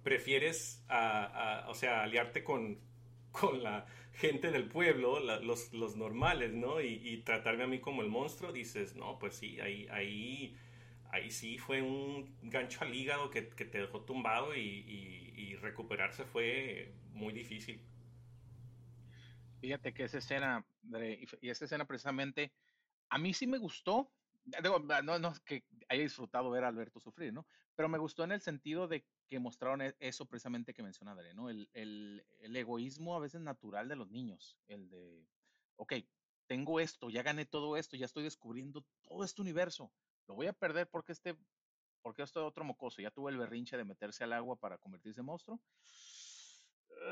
Prefieres, 0.03 0.85
a- 0.89 1.65
o 1.69 1.75
sea, 1.75 2.03
aliarte 2.03 2.45
con, 2.45 2.79
con 3.41 3.63
la 3.63 3.87
gente 4.13 4.51
del 4.53 4.69
pueblo, 4.69 5.21
la- 5.21 5.41
los, 5.41 5.73
los 5.75 5.97
normales, 5.97 6.55
¿no? 6.55 6.81
Y, 6.81 7.01
y 7.09 7.19
tratarme 7.23 7.65
a 7.65 7.67
mí 7.67 7.81
como 7.81 8.03
el 8.03 8.09
monstruo, 8.09 8.53
dices, 8.53 8.97
no, 8.97 9.19
pues 9.19 9.35
sí, 9.37 9.61
ahí, 9.61 9.89
ahí, 9.91 10.57
ahí 11.11 11.31
sí 11.31 11.59
fue 11.59 11.83
un 11.83 12.39
gancho 12.43 12.85
al 12.85 12.95
hígado 12.95 13.31
que, 13.31 13.49
que 13.51 13.65
te 13.67 13.79
dejó 13.79 14.05
tumbado 14.05 14.55
y, 14.57 14.61
y- 14.61 15.35
y 15.37 15.57
recuperarse 15.57 16.25
fue 16.25 16.95
muy 17.13 17.33
difícil. 17.35 17.81
Fíjate 19.61 19.95
que 19.95 20.05
esa 20.05 20.19
escena, 20.19 20.67
y 21.41 21.49
esa 21.49 21.65
escena 21.65 21.87
precisamente, 21.87 22.53
a 23.09 23.19
mí 23.19 23.33
sí 23.35 23.47
me 23.47 23.59
gustó. 23.59 24.13
No, 25.05 25.19
no 25.19 25.29
es 25.33 25.41
que 25.41 25.65
haya 25.89 26.03
disfrutado 26.03 26.51
ver 26.51 26.65
a 26.65 26.69
Alberto 26.69 27.01
sufrir, 27.01 27.33
¿no? 27.33 27.47
Pero 27.75 27.89
me 27.89 27.99
gustó 27.99 28.25
en 28.25 28.33
el 28.33 28.41
sentido 28.43 28.89
de 28.89 29.07
que 29.29 29.39
mostraron 29.41 29.83
e- 29.83 29.97
eso 30.01 30.27
precisamente 30.29 30.75
que 30.75 30.83
menciona 30.83 31.13
Adre, 31.13 31.35
¿no? 31.35 31.51
El, 31.51 31.71
el- 31.73 32.27
egoísmo 32.57 33.17
a 33.17 33.21
veces 33.21 33.41
natural 33.41 33.89
de 33.89 33.97
los 33.97 34.11
niños. 34.11 34.61
El 34.67 34.89
de, 34.91 35.29
ok, 35.77 35.95
tengo 36.47 36.81
esto, 36.81 37.11
ya 37.11 37.23
gané 37.23 37.47
todo 37.47 37.77
esto, 37.77 37.97
ya 37.97 38.07
estoy 38.07 38.23
descubriendo 38.25 38.87
todo 39.03 39.25
este 39.25 39.43
universo. 39.43 39.95
Lo 40.27 40.35
voy 40.35 40.47
a 40.47 40.53
perder 40.53 40.89
porque 40.91 41.13
este, 41.13 41.39
porque 42.03 42.23
este 42.23 42.41
otro 42.41 42.65
mocoso 42.65 43.03
ya 43.03 43.11
tuvo 43.11 43.29
el 43.31 43.39
berrinche 43.39 43.77
de 43.77 43.85
meterse 43.85 44.25
al 44.25 44.33
agua 44.35 44.59
para 44.61 44.79
convertirse 44.79 45.21
en 45.21 45.27
monstruo. 45.27 45.63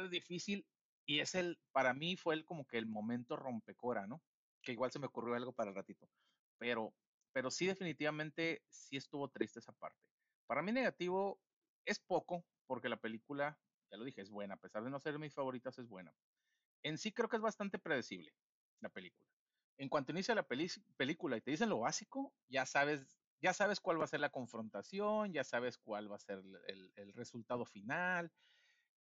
Es 0.03 0.11
difícil 0.11 0.69
y 1.05 1.21
es 1.21 1.35
el, 1.35 1.61
para 1.73 1.95
mí 1.95 2.17
fue 2.17 2.35
el 2.35 2.45
como 2.45 2.67
que 2.67 2.79
el 2.79 2.87
momento 2.87 3.37
rompecora, 3.37 4.07
¿no? 4.07 4.23
Que 4.63 4.73
igual 4.73 4.91
se 4.93 4.99
me 4.99 5.07
ocurrió 5.07 5.35
algo 5.35 5.53
para 5.53 5.71
el 5.71 5.77
ratito. 5.77 6.11
Pero, 6.59 6.97
pero 7.33 7.51
sí 7.51 7.67
definitivamente 7.67 8.65
sí 8.71 8.97
estuvo 8.97 9.31
triste 9.31 9.59
esa 9.59 9.73
parte. 9.73 10.07
Para 10.47 10.63
mí 10.63 10.73
negativo 10.73 11.43
es 11.85 11.99
poco, 11.99 12.45
porque 12.67 12.89
la 12.89 12.97
película, 12.97 13.59
ya 13.91 13.97
lo 13.97 14.05
dije, 14.05 14.23
es 14.23 14.31
buena. 14.31 14.55
A 14.55 14.61
pesar 14.61 14.85
de 14.85 14.91
no 14.91 15.01
ser 15.01 15.19
mis 15.19 15.35
favoritas, 15.35 15.79
es 15.79 15.89
buena. 15.89 16.15
En 16.83 16.99
sí 16.99 17.13
creo 17.13 17.29
que 17.29 17.37
es 17.37 17.43
bastante 17.43 17.79
predecible 17.79 18.35
la 18.81 18.89
película. 18.89 19.31
En 19.79 19.89
cuanto 19.89 20.13
inicia 20.13 20.35
la 20.35 20.47
película 20.97 21.37
y 21.37 21.41
te 21.41 21.51
dicen 21.51 21.69
lo 21.69 21.81
básico, 21.81 22.33
ya 22.49 22.67
sabes, 22.67 23.19
ya 23.41 23.53
sabes 23.53 23.81
cuál 23.81 24.01
va 24.01 24.05
a 24.05 24.09
ser 24.09 24.21
la 24.21 24.31
confrontación, 24.31 25.33
ya 25.33 25.45
sabes 25.45 25.79
cuál 25.79 26.11
va 26.11 26.17
a 26.17 26.21
ser 26.21 26.43
el, 26.67 27.13
resultado 27.15 27.65
final. 27.65 28.31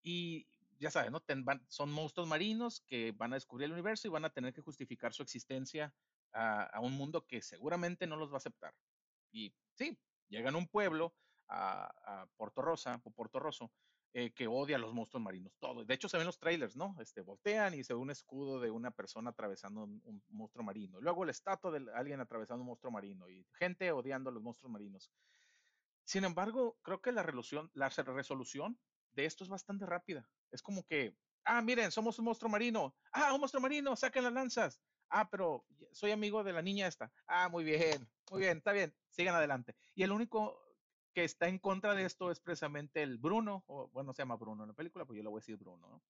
Y 0.02 0.48
ya 0.78 0.90
sabes, 0.90 1.10
¿no? 1.10 1.20
Ten- 1.20 1.44
van- 1.44 1.64
son 1.68 1.92
monstruos 1.92 2.28
marinos 2.28 2.80
que 2.80 3.12
van 3.12 3.32
a 3.32 3.36
descubrir 3.36 3.66
el 3.66 3.72
universo 3.72 4.08
y 4.08 4.10
van 4.10 4.24
a 4.24 4.30
tener 4.30 4.52
que 4.52 4.62
justificar 4.62 5.12
su 5.12 5.22
existencia 5.22 5.94
a 6.34 6.80
un 6.80 6.94
mundo 6.94 7.26
que 7.26 7.42
seguramente 7.42 8.06
no 8.06 8.16
los 8.16 8.30
va 8.30 8.34
a 8.34 8.38
aceptar. 8.38 8.74
Y 9.32 9.54
sí, 9.74 9.98
llegan 10.28 10.54
a 10.54 10.58
un 10.58 10.68
pueblo, 10.68 11.14
a, 11.48 11.84
a 12.04 12.26
Porto 12.36 12.62
Rosa, 12.62 13.00
o 13.04 13.10
Porto 13.10 13.38
Rosso, 13.38 13.70
eh, 14.14 14.30
que 14.34 14.46
odia 14.46 14.76
a 14.76 14.78
los 14.78 14.92
monstruos 14.92 15.22
marinos, 15.22 15.56
todo. 15.58 15.86
De 15.86 15.94
hecho, 15.94 16.06
se 16.06 16.18
ven 16.18 16.26
los 16.26 16.38
trailers, 16.38 16.76
¿no? 16.76 16.94
Este, 17.00 17.22
voltean 17.22 17.72
y 17.72 17.82
se 17.82 17.94
ve 17.94 17.98
un 17.98 18.10
escudo 18.10 18.60
de 18.60 18.70
una 18.70 18.90
persona 18.90 19.30
atravesando 19.30 19.84
un, 19.84 20.22
monstruo 20.28 20.62
marino. 20.62 21.00
Luego 21.00 21.24
la 21.24 21.30
estatua 21.30 21.70
de 21.70 21.90
alguien 21.94 22.20
atravesando 22.20 22.60
un 22.60 22.66
monstruo 22.66 22.92
marino 22.92 23.26
y 23.30 23.46
gente 23.54 23.90
odiando 23.90 24.28
a 24.28 24.32
los 24.34 24.42
monstruos 24.42 24.70
marinos. 24.70 25.10
Sin 26.04 26.24
embargo, 26.24 26.76
creo 26.82 27.00
que 27.00 27.10
la 27.10 27.22
resolución, 27.22 27.70
la 27.72 27.88
resolución 27.88 28.78
de 29.12 29.24
esto 29.24 29.44
es 29.44 29.50
bastante 29.50 29.86
rápida. 29.86 30.28
Es 30.50 30.60
como 30.60 30.84
que, 30.84 31.16
ah, 31.44 31.62
miren, 31.62 31.90
somos 31.90 32.18
un 32.18 32.26
monstruo 32.26 32.50
marino. 32.50 32.94
Ah, 33.12 33.32
un 33.32 33.40
monstruo 33.40 33.62
marino, 33.62 33.96
saquen 33.96 34.24
las 34.24 34.32
lanzas. 34.34 34.78
Ah, 35.08 35.30
pero 35.30 35.64
soy 35.90 36.10
amigo 36.10 36.44
de 36.44 36.52
la 36.52 36.60
niña 36.60 36.86
esta. 36.86 37.10
Ah, 37.26 37.48
muy 37.48 37.64
bien, 37.64 38.06
muy 38.30 38.40
bien, 38.42 38.58
está 38.58 38.72
bien, 38.72 38.94
sigan 39.08 39.34
adelante. 39.34 39.74
Y 39.94 40.02
el 40.02 40.12
único 40.12 40.62
que 41.14 41.24
está 41.24 41.48
en 41.48 41.58
contra 41.58 41.94
de 41.94 42.04
esto 42.04 42.30
es 42.30 42.40
precisamente 42.40 43.02
el 43.02 43.18
Bruno, 43.18 43.64
o 43.66 43.88
bueno, 43.88 44.12
se 44.12 44.22
llama 44.22 44.36
Bruno 44.36 44.64
en 44.64 44.68
la 44.68 44.74
película, 44.74 45.04
pues 45.04 45.16
yo 45.16 45.22
le 45.22 45.28
voy 45.28 45.38
a 45.38 45.42
decir 45.42 45.56
Bruno, 45.56 45.88
¿no? 45.88 46.02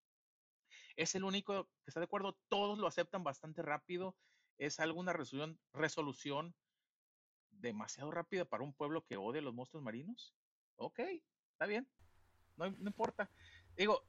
Es 0.97 1.15
el 1.15 1.25
único 1.25 1.65
que 1.65 1.71
está 1.89 2.01
de 2.01 2.05
acuerdo, 2.05 2.37
todos 2.49 2.79
lo 2.79 2.87
aceptan 2.87 3.25
bastante 3.25 3.63
rápido. 3.63 4.15
Es 4.59 4.79
alguna 4.79 5.13
resolución, 5.13 5.59
resolución 5.73 6.55
demasiado 7.51 8.11
rápida 8.11 8.45
para 8.45 8.63
un 8.65 8.73
pueblo 8.75 9.05
que 9.05 9.17
odia 9.17 9.41
a 9.41 9.45
los 9.45 9.55
monstruos 9.55 9.83
marinos. 9.83 10.35
Ok, 10.77 11.01
está 11.53 11.67
bien, 11.67 11.89
no, 12.57 12.71
no 12.71 12.89
importa. 12.89 13.31
Digo, 13.77 14.03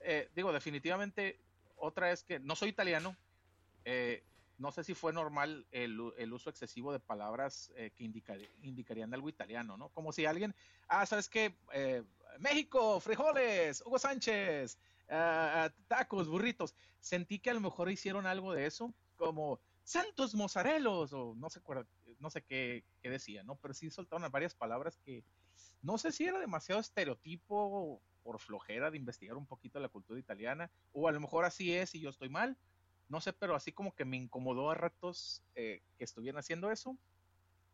eh, 0.00 0.30
digo, 0.34 0.52
definitivamente, 0.52 1.38
otra 1.76 2.10
es 2.12 2.24
que 2.24 2.40
no 2.40 2.56
soy 2.56 2.70
italiano. 2.70 3.16
eh, 3.84 4.24
no 4.60 4.70
sé 4.72 4.84
si 4.84 4.94
fue 4.94 5.12
normal 5.12 5.66
el, 5.70 5.98
uso 6.00 6.50
excesivo 6.50 6.92
de 6.92 7.00
palabras 7.00 7.72
eh, 7.76 7.92
que 7.96 8.04
indicar- 8.04 8.46
indicarían 8.60 9.12
algo 9.14 9.30
italiano, 9.30 9.78
¿no? 9.78 9.88
Como 9.88 10.12
si 10.12 10.26
alguien, 10.26 10.54
ah, 10.86 11.06
¿sabes 11.06 11.30
qué? 11.30 11.56
Eh, 11.72 12.04
México, 12.38 13.00
frijoles, 13.00 13.82
Hugo 13.86 13.98
Sánchez, 13.98 14.78
ah, 15.08 15.72
tacos, 15.88 16.28
burritos. 16.28 16.74
Sentí 16.98 17.38
que 17.38 17.50
a 17.50 17.54
lo 17.54 17.60
mejor 17.60 17.90
hicieron 17.90 18.26
algo 18.26 18.52
de 18.52 18.66
eso, 18.66 18.94
como 19.16 19.60
santos 19.82 20.34
mozarelos, 20.34 21.14
o 21.14 21.34
no 21.36 21.48
sé, 21.48 21.62
no 22.18 22.28
sé 22.28 22.42
qué, 22.42 22.84
qué 23.00 23.08
decía, 23.08 23.42
¿no? 23.42 23.56
Pero 23.56 23.72
sí 23.72 23.88
soltaron 23.88 24.30
varias 24.30 24.54
palabras 24.54 24.98
que 24.98 25.24
no 25.80 25.96
sé 25.96 26.12
si 26.12 26.24
era 26.24 26.38
demasiado 26.38 26.82
estereotipo 26.82 28.02
por 28.22 28.38
flojera 28.38 28.90
de 28.90 28.98
investigar 28.98 29.38
un 29.38 29.46
poquito 29.46 29.80
la 29.80 29.88
cultura 29.88 30.20
italiana, 30.20 30.70
o 30.92 31.08
a 31.08 31.12
lo 31.12 31.20
mejor 31.20 31.46
así 31.46 31.74
es 31.74 31.94
y 31.94 32.00
yo 32.00 32.10
estoy 32.10 32.28
mal, 32.28 32.58
no 33.10 33.20
sé, 33.20 33.32
pero 33.32 33.54
así 33.54 33.72
como 33.72 33.94
que 33.94 34.04
me 34.04 34.16
incomodó 34.16 34.70
a 34.70 34.74
ratos 34.74 35.42
eh, 35.56 35.82
que 35.98 36.04
estuvieran 36.04 36.38
haciendo 36.38 36.70
eso. 36.70 36.96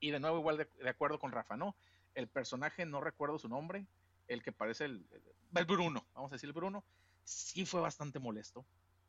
Y 0.00 0.10
de 0.10 0.18
nuevo, 0.18 0.38
igual 0.38 0.56
de, 0.56 0.88
acuerdo 0.88 1.18
con 1.18 1.30
Rafa, 1.30 1.56
¿no? 1.56 1.76
El 2.14 2.26
personaje, 2.26 2.86
no 2.86 3.00
recuerdo 3.00 3.38
su 3.38 3.48
nombre, 3.48 3.86
el 4.28 4.42
que 4.42 4.50
parece 4.50 4.86
el, 4.86 5.06
el 5.54 5.64
Bruno, 5.66 6.06
vamos 6.14 6.32
a 6.32 6.34
decir 6.36 6.48
el 6.48 6.54
Bruno, 6.54 6.84
sí 7.22 7.66
fue 7.66 7.80
bastante 7.82 8.18
molesto. 8.18 8.64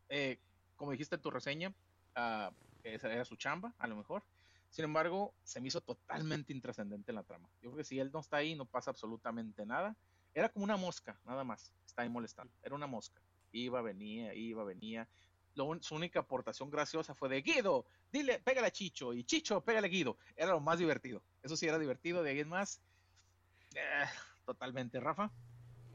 Eh, 0.09 0.37
como 0.75 0.91
dijiste 0.91 1.15
en 1.15 1.21
tu 1.21 1.31
reseña, 1.31 1.73
ah, 2.15 2.51
esa 2.83 3.11
era 3.11 3.23
su 3.23 3.37
chamba, 3.37 3.73
a 3.77 3.87
lo 3.87 3.95
mejor. 3.95 4.23
Sin 4.69 4.83
embargo, 4.83 5.33
se 5.43 5.61
me 5.61 5.69
hizo 5.69 5.79
totalmente 5.79 6.51
intrascendente 6.51 7.11
en 7.11 7.15
la 7.15 7.23
trama. 7.23 7.49
Yo 7.61 7.69
creo 7.69 7.77
que 7.77 7.83
si 7.85 7.99
él 7.99 8.11
no 8.13 8.19
está 8.19 8.37
ahí, 8.37 8.53
no 8.53 8.65
pasa 8.65 8.91
absolutamente 8.91 9.65
nada. 9.65 9.95
Era 10.33 10.49
como 10.49 10.65
una 10.65 10.75
mosca, 10.75 11.17
nada 11.25 11.45
más. 11.45 11.71
Está 11.85 12.01
ahí 12.01 12.09
molestando. 12.09 12.53
Era 12.61 12.75
una 12.75 12.85
mosca. 12.85 13.21
Iba, 13.53 13.81
venía, 13.81 14.33
iba, 14.33 14.65
venía. 14.65 15.07
Su 15.81 15.95
única 15.95 16.19
aportación 16.19 16.69
graciosa 16.69 17.13
fue 17.15 17.29
de 17.29 17.41
Guido, 17.41 17.85
dile, 18.11 18.39
pégale 18.39 18.67
a 18.67 18.71
Chicho. 18.71 19.13
Y 19.13 19.23
Chicho, 19.23 19.61
pégale 19.61 19.87
a 19.87 19.89
Guido. 19.89 20.17
Era 20.35 20.51
lo 20.51 20.59
más 20.59 20.79
divertido. 20.79 21.23
Eso 21.41 21.57
sí 21.57 21.67
era 21.67 21.79
divertido. 21.79 22.23
De 22.23 22.29
alguien 22.29 22.49
más, 22.49 22.81
eh, 23.75 24.05
totalmente, 24.45 24.99
Rafa. 24.99 25.31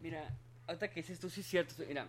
Mira, 0.00 0.36
ahorita 0.66 0.88
que 0.90 1.00
dices 1.02 1.20
tú, 1.20 1.30
sí 1.30 1.40
es 1.40 1.46
cierto. 1.46 1.74
Mira, 1.86 2.08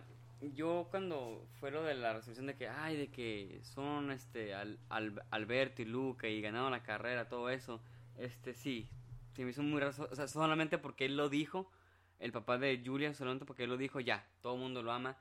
yo 0.54 0.88
cuando 0.90 1.46
fue 1.60 1.70
lo 1.70 1.82
de 1.82 1.94
la 1.94 2.12
resolución 2.12 2.46
de 2.46 2.56
que, 2.56 2.68
ay, 2.68 2.96
de 2.96 3.10
que 3.10 3.60
son 3.62 4.10
este 4.10 4.54
Al- 4.54 4.78
Al- 4.88 5.22
Alberto 5.30 5.82
y 5.82 5.84
Luca 5.84 6.28
y 6.28 6.40
ganaron 6.40 6.72
la 6.72 6.82
carrera, 6.82 7.28
todo 7.28 7.50
eso, 7.50 7.80
este 8.18 8.54
sí, 8.54 8.88
se 9.34 9.44
me 9.44 9.50
hizo 9.50 9.62
muy 9.62 9.80
raro. 9.80 10.08
O 10.10 10.14
sea, 10.14 10.28
solamente 10.28 10.78
porque 10.78 11.06
él 11.06 11.16
lo 11.16 11.28
dijo, 11.28 11.70
el 12.18 12.32
papá 12.32 12.58
de 12.58 12.82
Julia, 12.84 13.14
solamente 13.14 13.44
porque 13.44 13.64
él 13.64 13.70
lo 13.70 13.76
dijo, 13.76 14.00
ya, 14.00 14.26
todo 14.42 14.54
el 14.54 14.60
mundo 14.60 14.82
lo 14.82 14.92
ama. 14.92 15.16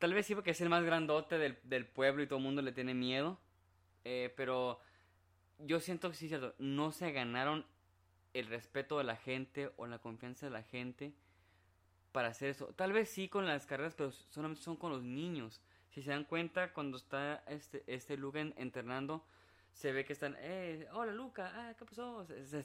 Tal 0.00 0.12
vez 0.12 0.26
sí 0.26 0.34
porque 0.34 0.50
es 0.50 0.60
el 0.60 0.68
más 0.68 0.82
grandote 0.82 1.38
del, 1.38 1.58
del 1.62 1.86
pueblo 1.86 2.22
y 2.22 2.26
todo 2.26 2.38
el 2.38 2.44
mundo 2.44 2.62
le 2.62 2.72
tiene 2.72 2.94
miedo, 2.94 3.38
eh, 4.04 4.34
pero 4.36 4.80
yo 5.58 5.78
siento 5.78 6.10
que 6.10 6.16
sí 6.16 6.26
cierto, 6.26 6.54
no 6.58 6.90
se 6.90 7.12
ganaron 7.12 7.64
el 8.34 8.46
respeto 8.46 8.98
de 8.98 9.04
la 9.04 9.16
gente 9.16 9.70
o 9.76 9.86
la 9.86 9.98
confianza 9.98 10.46
de 10.46 10.52
la 10.52 10.62
gente 10.62 11.12
para 12.12 12.28
hacer 12.28 12.50
eso. 12.50 12.66
Tal 12.74 12.92
vez 12.92 13.08
sí 13.08 13.28
con 13.28 13.46
las 13.46 13.66
carreras, 13.66 13.94
pero 13.94 14.10
solamente 14.10 14.62
son 14.62 14.76
con 14.76 14.90
los 14.90 15.02
niños. 15.02 15.60
Si 15.90 16.02
se 16.02 16.10
dan 16.10 16.24
cuenta, 16.24 16.72
cuando 16.72 16.96
está 16.96 17.44
este, 17.46 17.84
este 17.86 18.16
Luca 18.16 18.40
entrenando, 18.40 19.24
se 19.72 19.92
ve 19.92 20.04
que 20.04 20.12
están, 20.12 20.36
eh, 20.38 20.88
hola 20.92 21.12
Luca, 21.12 21.52
ah, 21.54 21.74
¿qué 21.78 21.84
pasó? 21.84 22.24
Se, 22.24 22.60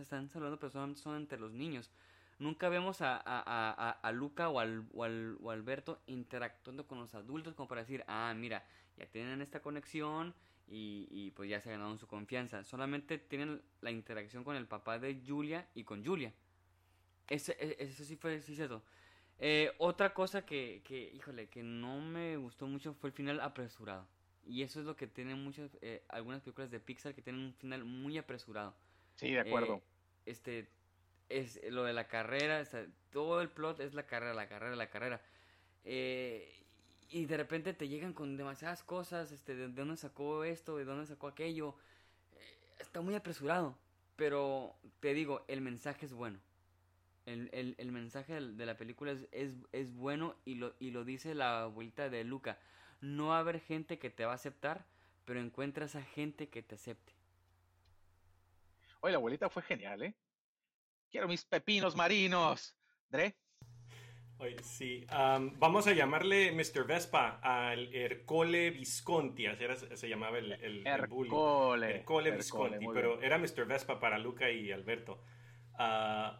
están, 0.00 0.28
saludando, 0.28 0.58
pero 0.58 0.70
son, 0.70 0.96
son, 0.96 1.16
entre 1.16 1.38
los 1.38 1.52
niños. 1.52 1.90
Nunca 2.38 2.68
vemos 2.68 3.00
a, 3.02 3.20
a, 3.24 3.90
a, 3.90 4.12
Luca 4.12 4.48
o, 4.48 4.60
al, 4.60 4.86
o, 4.92 5.04
al, 5.04 5.36
o 5.40 5.50
Alberto 5.50 6.00
interactuando 6.06 6.86
con 6.86 7.00
los 7.00 7.14
adultos 7.14 7.54
como 7.54 7.68
para 7.68 7.80
decir, 7.80 8.04
ah, 8.06 8.32
mira, 8.36 8.64
ya 8.96 9.06
tienen 9.06 9.42
esta 9.42 9.60
conexión 9.60 10.34
y, 10.68 11.08
y 11.10 11.30
pues 11.32 11.50
ya 11.50 11.60
se 11.60 11.70
ganaron 11.70 11.98
su 11.98 12.06
confianza. 12.06 12.62
Solamente 12.62 13.18
tienen 13.18 13.60
la 13.80 13.90
interacción 13.90 14.44
con 14.44 14.54
el 14.54 14.66
papá 14.66 14.98
de 14.98 15.20
Julia 15.26 15.68
y 15.74 15.84
con 15.84 16.04
Julia. 16.04 16.32
Ese, 17.28 17.56
e, 17.58 17.76
eso 17.80 18.04
sí 18.04 18.16
fue 18.16 18.40
sí 18.40 18.60
eso. 18.60 18.82
Eh, 19.38 19.72
otra 19.78 20.14
cosa 20.14 20.44
que, 20.44 20.82
que, 20.84 21.12
híjole, 21.14 21.48
que 21.48 21.62
no 21.62 22.00
me 22.00 22.36
gustó 22.36 22.66
mucho 22.66 22.94
fue 22.94 23.10
el 23.10 23.14
final 23.14 23.40
apresurado. 23.40 24.06
Y 24.44 24.62
eso 24.62 24.80
es 24.80 24.86
lo 24.86 24.96
que 24.96 25.06
tienen 25.06 25.42
muchas, 25.42 25.76
eh, 25.82 26.04
algunas 26.08 26.40
películas 26.42 26.70
de 26.70 26.80
Pixar 26.80 27.14
que 27.14 27.22
tienen 27.22 27.42
un 27.42 27.54
final 27.54 27.84
muy 27.84 28.16
apresurado. 28.18 28.74
Sí, 29.16 29.32
de 29.32 29.40
acuerdo. 29.40 29.76
Eh, 29.76 29.82
este, 30.26 30.68
es 31.28 31.60
lo 31.70 31.84
de 31.84 31.92
la 31.92 32.08
carrera, 32.08 32.64
todo 33.12 33.40
el 33.40 33.48
plot 33.48 33.80
es 33.80 33.94
la 33.94 34.04
carrera, 34.04 34.34
la 34.34 34.48
carrera, 34.48 34.76
la 34.76 34.90
carrera. 34.90 35.20
y 35.84 37.24
de 37.26 37.36
repente 37.36 37.74
te 37.74 37.88
llegan 37.88 38.12
con 38.12 38.36
demasiadas 38.36 38.82
cosas, 38.82 39.32
este, 39.32 39.54
de, 39.54 39.68
dónde 39.68 39.96
sacó 39.96 40.44
esto, 40.44 40.76
de 40.76 40.84
dónde 40.84 41.06
sacó 41.06 41.28
aquello. 41.28 41.74
está 42.78 43.00
muy 43.00 43.14
apresurado. 43.14 43.76
Pero 44.16 44.74
te 44.98 45.14
digo, 45.14 45.44
el 45.46 45.60
mensaje 45.60 46.06
es 46.06 46.12
bueno. 46.12 46.40
El, 47.24 47.76
el, 47.78 47.92
mensaje 47.92 48.40
de 48.40 48.66
la 48.66 48.76
película 48.76 49.12
es, 49.12 49.54
es, 49.70 49.94
bueno 49.94 50.34
y 50.46 50.54
lo, 50.54 50.74
y 50.80 50.90
lo 50.90 51.04
dice 51.04 51.34
la 51.34 51.62
abuelita 51.62 52.08
de 52.08 52.24
Luca. 52.24 52.58
No 53.00 53.28
va 53.28 53.36
a 53.36 53.40
haber 53.40 53.60
gente 53.60 53.98
que 53.98 54.10
te 54.10 54.24
va 54.24 54.32
a 54.32 54.34
aceptar, 54.34 54.86
pero 55.24 55.40
encuentras 55.40 55.94
a 55.94 56.02
gente 56.02 56.48
que 56.48 56.62
te 56.62 56.74
acepte. 56.74 57.12
Oye, 59.00 59.12
la 59.12 59.18
abuelita 59.18 59.48
fue 59.48 59.62
genial, 59.62 60.02
¿eh? 60.02 60.14
Quiero 61.10 61.28
mis 61.28 61.44
pepinos 61.44 61.96
marinos. 61.96 62.76
¿Dre? 63.08 63.36
Oye, 64.40 64.56
sí. 64.62 65.04
vamos 65.10 65.88
a 65.88 65.92
llamarle 65.92 66.52
Mr. 66.52 66.86
Vespa 66.86 67.40
al 67.42 67.92
Ercole 67.92 68.70
Visconti. 68.70 69.46
Así 69.46 69.64
se 69.94 70.08
llamaba 70.08 70.38
el, 70.38 70.52
el, 70.52 70.86
Ercole. 70.86 71.96
Ercole 71.96 72.30
Visconti. 72.30 72.86
pero 72.92 73.20
era 73.20 73.38
Mr. 73.38 73.66
Vespa 73.66 73.98
para 73.98 74.18
Luca 74.18 74.50
y 74.50 74.70
Alberto. 74.70 75.20
Uh, 75.78 76.36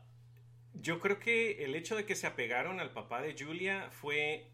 yo 0.74 1.00
creo 1.00 1.18
que 1.18 1.64
el 1.64 1.74
hecho 1.74 1.96
de 1.96 2.04
que 2.04 2.14
se 2.14 2.26
apegaron 2.28 2.78
al 2.78 2.92
papá 2.92 3.20
de 3.20 3.34
Julia 3.36 3.88
fue 3.90 4.52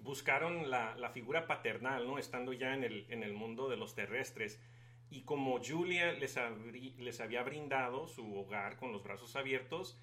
buscaron 0.00 0.70
la, 0.70 0.94
la 0.96 1.10
figura 1.10 1.46
paternal, 1.46 2.06
¿no? 2.06 2.18
Estando 2.18 2.52
ya 2.52 2.74
en 2.74 2.84
el, 2.84 3.06
en 3.08 3.22
el, 3.22 3.32
mundo 3.32 3.68
de 3.68 3.76
los 3.76 3.94
terrestres. 3.94 4.60
Y 5.16 5.22
como 5.22 5.58
Julia 5.64 6.12
les, 6.12 6.38
les 6.98 7.20
había 7.20 7.42
brindado 7.42 8.06
su 8.06 8.36
hogar 8.36 8.76
con 8.76 8.92
los 8.92 9.02
brazos 9.02 9.34
abiertos, 9.34 9.98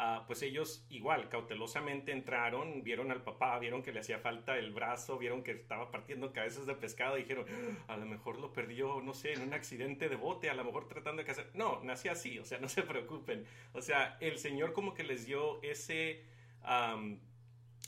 Ah, 0.00 0.22
pues 0.28 0.42
ellos 0.42 0.86
igual, 0.90 1.28
cautelosamente 1.28 2.12
entraron, 2.12 2.84
vieron 2.84 3.10
al 3.10 3.24
papá, 3.24 3.58
vieron 3.58 3.82
que 3.82 3.90
le 3.90 3.98
hacía 3.98 4.20
falta 4.20 4.56
el 4.56 4.70
brazo, 4.70 5.18
vieron 5.18 5.42
que 5.42 5.50
estaba 5.50 5.90
partiendo 5.90 6.32
cabezas 6.32 6.66
de 6.66 6.76
pescado 6.76 7.18
y 7.18 7.22
dijeron, 7.22 7.46
ah, 7.88 7.94
a 7.94 7.96
lo 7.96 8.06
mejor 8.06 8.38
lo 8.38 8.52
perdió, 8.52 9.00
no 9.00 9.12
sé, 9.12 9.32
en 9.32 9.42
un 9.42 9.54
accidente 9.54 10.08
de 10.08 10.14
bote, 10.14 10.50
a 10.50 10.54
lo 10.54 10.62
mejor 10.62 10.86
tratando 10.86 11.20
de 11.22 11.26
cazar. 11.26 11.46
No, 11.54 11.80
nació 11.82 12.12
así, 12.12 12.38
o 12.38 12.44
sea, 12.44 12.58
no 12.60 12.68
se 12.68 12.84
preocupen. 12.84 13.44
O 13.72 13.82
sea, 13.82 14.16
el 14.20 14.38
Señor 14.38 14.72
como 14.72 14.94
que 14.94 15.02
les 15.02 15.26
dio 15.26 15.60
ese... 15.64 16.22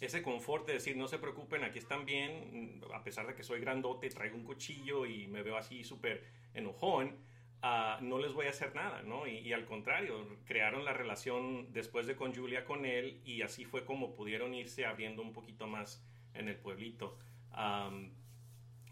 ese 0.00 0.22
confort 0.22 0.66
de 0.66 0.74
decir, 0.74 0.96
no 0.96 1.08
se 1.08 1.18
preocupen, 1.18 1.62
aquí 1.62 1.78
están 1.78 2.06
bien, 2.06 2.80
a 2.94 3.04
pesar 3.04 3.26
de 3.26 3.34
que 3.34 3.42
soy 3.42 3.60
grandote, 3.60 4.08
traigo 4.08 4.36
un 4.36 4.44
cuchillo 4.44 5.04
y 5.06 5.26
me 5.28 5.42
veo 5.42 5.56
así 5.56 5.84
súper 5.84 6.24
enojón, 6.54 7.18
no 7.62 8.18
les 8.18 8.32
voy 8.32 8.46
a 8.46 8.50
hacer 8.50 8.74
nada, 8.74 9.02
¿no? 9.02 9.26
Y, 9.26 9.52
al 9.52 9.66
contrario, 9.66 10.26
crearon 10.46 10.86
la 10.86 10.94
relación 10.94 11.70
después 11.72 12.06
de 12.06 12.16
con 12.16 12.34
Julia 12.34 12.64
con 12.64 12.86
él 12.86 13.20
y 13.24 13.42
así 13.42 13.66
fue 13.66 13.84
como 13.84 14.14
pudieron 14.14 14.54
irse 14.54 14.86
abriendo 14.86 15.20
un 15.20 15.34
poquito 15.34 15.66
más 15.66 16.02
en 16.32 16.48
el 16.48 16.56
pueblito. 16.56 17.18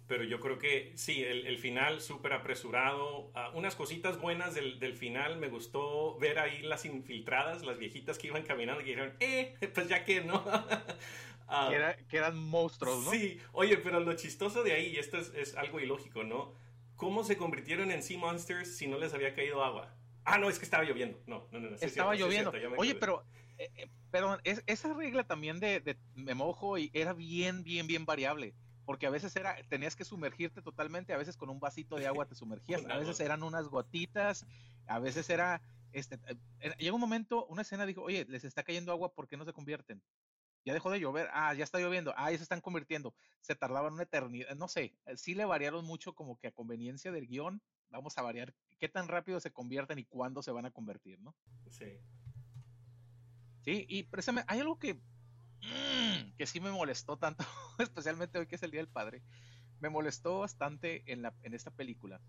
Pero 0.08 0.24
yo 0.24 0.40
creo 0.40 0.58
que 0.58 0.92
sí, 0.96 1.22
el, 1.22 1.58
final 1.58 2.00
súper 2.00 2.32
apresurado. 2.32 3.30
Ah, 3.34 3.50
unas 3.54 3.76
cositas 3.76 4.18
buenas 4.18 4.54
del, 4.54 4.80
del, 4.80 4.94
final, 4.94 5.36
me 5.36 5.48
gustó 5.48 6.18
ver 6.18 6.38
ahí 6.38 6.62
las 6.62 6.86
infiltradas, 6.86 7.62
las 7.62 7.78
viejitas 7.78 8.18
que 8.18 8.28
iban 8.28 8.42
caminando 8.42 8.80
y 8.80 8.84
dijeron, 8.84 9.12
eh, 9.20 9.54
pues 9.74 9.88
ya 9.88 10.04
que 10.04 10.22
no. 10.22 10.42
Ah, 11.50 11.94
que, 12.10 12.18
eran 12.18 12.36
monstruos, 12.36 13.06
¿no? 13.06 13.10
Sí, 13.10 13.40
oye, 13.52 13.78
pero 13.78 14.00
lo 14.00 14.12
chistoso 14.12 14.62
de 14.62 14.74
ahí, 14.74 14.88
y 14.88 14.98
esto 14.98 15.16
es, 15.16 15.32
es 15.32 15.56
algo 15.56 15.80
ilógico, 15.80 16.22
¿no? 16.22 16.52
¿Cómo 16.94 17.24
se 17.24 17.38
convirtieron 17.38 17.90
en 17.90 18.02
Sea 18.02 18.18
Monsters 18.18 18.76
si 18.76 18.86
no 18.86 18.98
les 18.98 19.14
había 19.14 19.34
caído 19.34 19.64
agua? 19.64 19.94
Ah, 20.26 20.36
no, 20.36 20.50
es 20.50 20.58
que 20.58 20.66
estaba 20.66 20.84
lloviendo. 20.84 21.18
No, 21.26 21.46
no, 21.50 21.58
no. 21.58 21.76
estaba 21.76 22.14
lloviendo. 22.14 22.52
Oye, 22.76 22.94
pero, 22.96 23.24
eh, 23.56 23.70
eh, 23.76 23.86
perdón, 24.10 24.40
esa 24.44 24.92
regla 24.92 25.24
también 25.24 25.58
de, 25.58 25.96
me 26.14 26.34
mojo 26.34 26.76
y 26.76 26.90
era 26.92 27.14
bien, 27.14 27.64
bien, 27.64 27.86
bien 27.86 28.04
variable. 28.04 28.52
Porque 28.88 29.06
a 29.06 29.10
veces 29.10 29.36
era, 29.36 29.54
tenías 29.68 29.96
que 29.96 30.06
sumergirte 30.06 30.62
totalmente, 30.62 31.12
a 31.12 31.18
veces 31.18 31.36
con 31.36 31.50
un 31.50 31.60
vasito 31.60 31.96
de 31.96 32.06
agua 32.06 32.24
te 32.24 32.34
sumergías, 32.34 32.80
a 32.90 32.96
veces 32.96 33.20
eran 33.20 33.42
unas 33.42 33.68
gotitas, 33.68 34.46
a 34.86 34.98
veces 34.98 35.28
era, 35.28 35.60
este, 35.92 36.18
eh, 36.60 36.74
llega 36.78 36.94
un 36.94 37.00
momento, 37.02 37.44
una 37.48 37.60
escena 37.60 37.84
dijo, 37.84 38.00
oye, 38.00 38.24
les 38.30 38.44
está 38.44 38.62
cayendo 38.62 38.90
agua, 38.90 39.12
¿por 39.12 39.28
qué 39.28 39.36
no 39.36 39.44
se 39.44 39.52
convierten? 39.52 40.02
ya 40.64 40.72
dejó 40.72 40.90
de 40.90 41.00
llover, 41.00 41.28
ah, 41.34 41.52
ya 41.52 41.64
está 41.64 41.78
lloviendo, 41.78 42.14
ah, 42.16 42.30
ya 42.30 42.38
se 42.38 42.44
están 42.44 42.62
convirtiendo, 42.62 43.14
se 43.42 43.54
tardaban 43.54 43.92
una 43.92 44.04
eternidad, 44.04 44.56
no 44.56 44.68
sé, 44.68 44.94
eh, 45.04 45.18
sí 45.18 45.34
le 45.34 45.44
variaron 45.44 45.84
mucho 45.84 46.14
como 46.14 46.38
que 46.38 46.46
a 46.46 46.52
conveniencia 46.52 47.12
del 47.12 47.26
guion, 47.26 47.60
vamos 47.90 48.16
a 48.16 48.22
variar 48.22 48.54
qué 48.78 48.88
tan 48.88 49.06
rápido 49.06 49.38
se 49.38 49.52
convierten 49.52 49.98
y 49.98 50.06
cuándo 50.06 50.42
se 50.42 50.50
van 50.50 50.64
a 50.64 50.70
convertir, 50.70 51.20
¿no? 51.20 51.34
Sí. 51.68 52.00
Sí, 53.60 53.84
y 53.86 54.04
precisamente 54.04 54.50
hay 54.50 54.60
algo 54.60 54.78
que, 54.78 54.98
mm, 55.62 56.36
que 56.36 56.46
sí 56.46 56.60
me 56.60 56.70
molestó 56.70 57.16
tanto, 57.16 57.44
especialmente 57.78 58.38
hoy 58.38 58.46
que 58.46 58.56
es 58.56 58.62
el 58.62 58.70
Día 58.70 58.80
del 58.80 58.88
Padre, 58.88 59.22
me 59.80 59.88
molestó 59.88 60.40
bastante 60.40 61.02
en, 61.12 61.24
esta 61.54 61.70
película. 61.70 62.20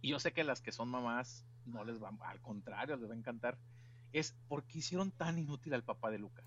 Y 0.00 0.10
yo 0.10 0.18
sé 0.18 0.32
que 0.32 0.44
las 0.44 0.60
que 0.60 0.72
son 0.72 0.88
mamás 0.88 1.44
no 1.64 1.84
les 1.84 2.02
va, 2.02 2.10
al 2.20 2.40
contrario, 2.40 2.96
les 2.96 3.08
va 3.08 3.14
a 3.14 3.18
encantar, 3.18 3.58
es 4.12 4.36
porque 4.48 4.78
hicieron 4.78 5.10
tan 5.10 5.38
inútil 5.38 5.74
al 5.74 5.84
papá 5.84 6.10
de 6.10 6.18
Luca. 6.18 6.42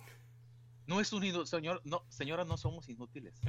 No 0.86 1.00
es 1.00 1.14
un 1.14 1.24
inútil, 1.24 1.48
señor, 1.48 1.82
no, 1.84 2.04
señora, 2.10 2.46
no 2.46 2.58
somos 2.58 2.90
inútiles. 2.90 3.40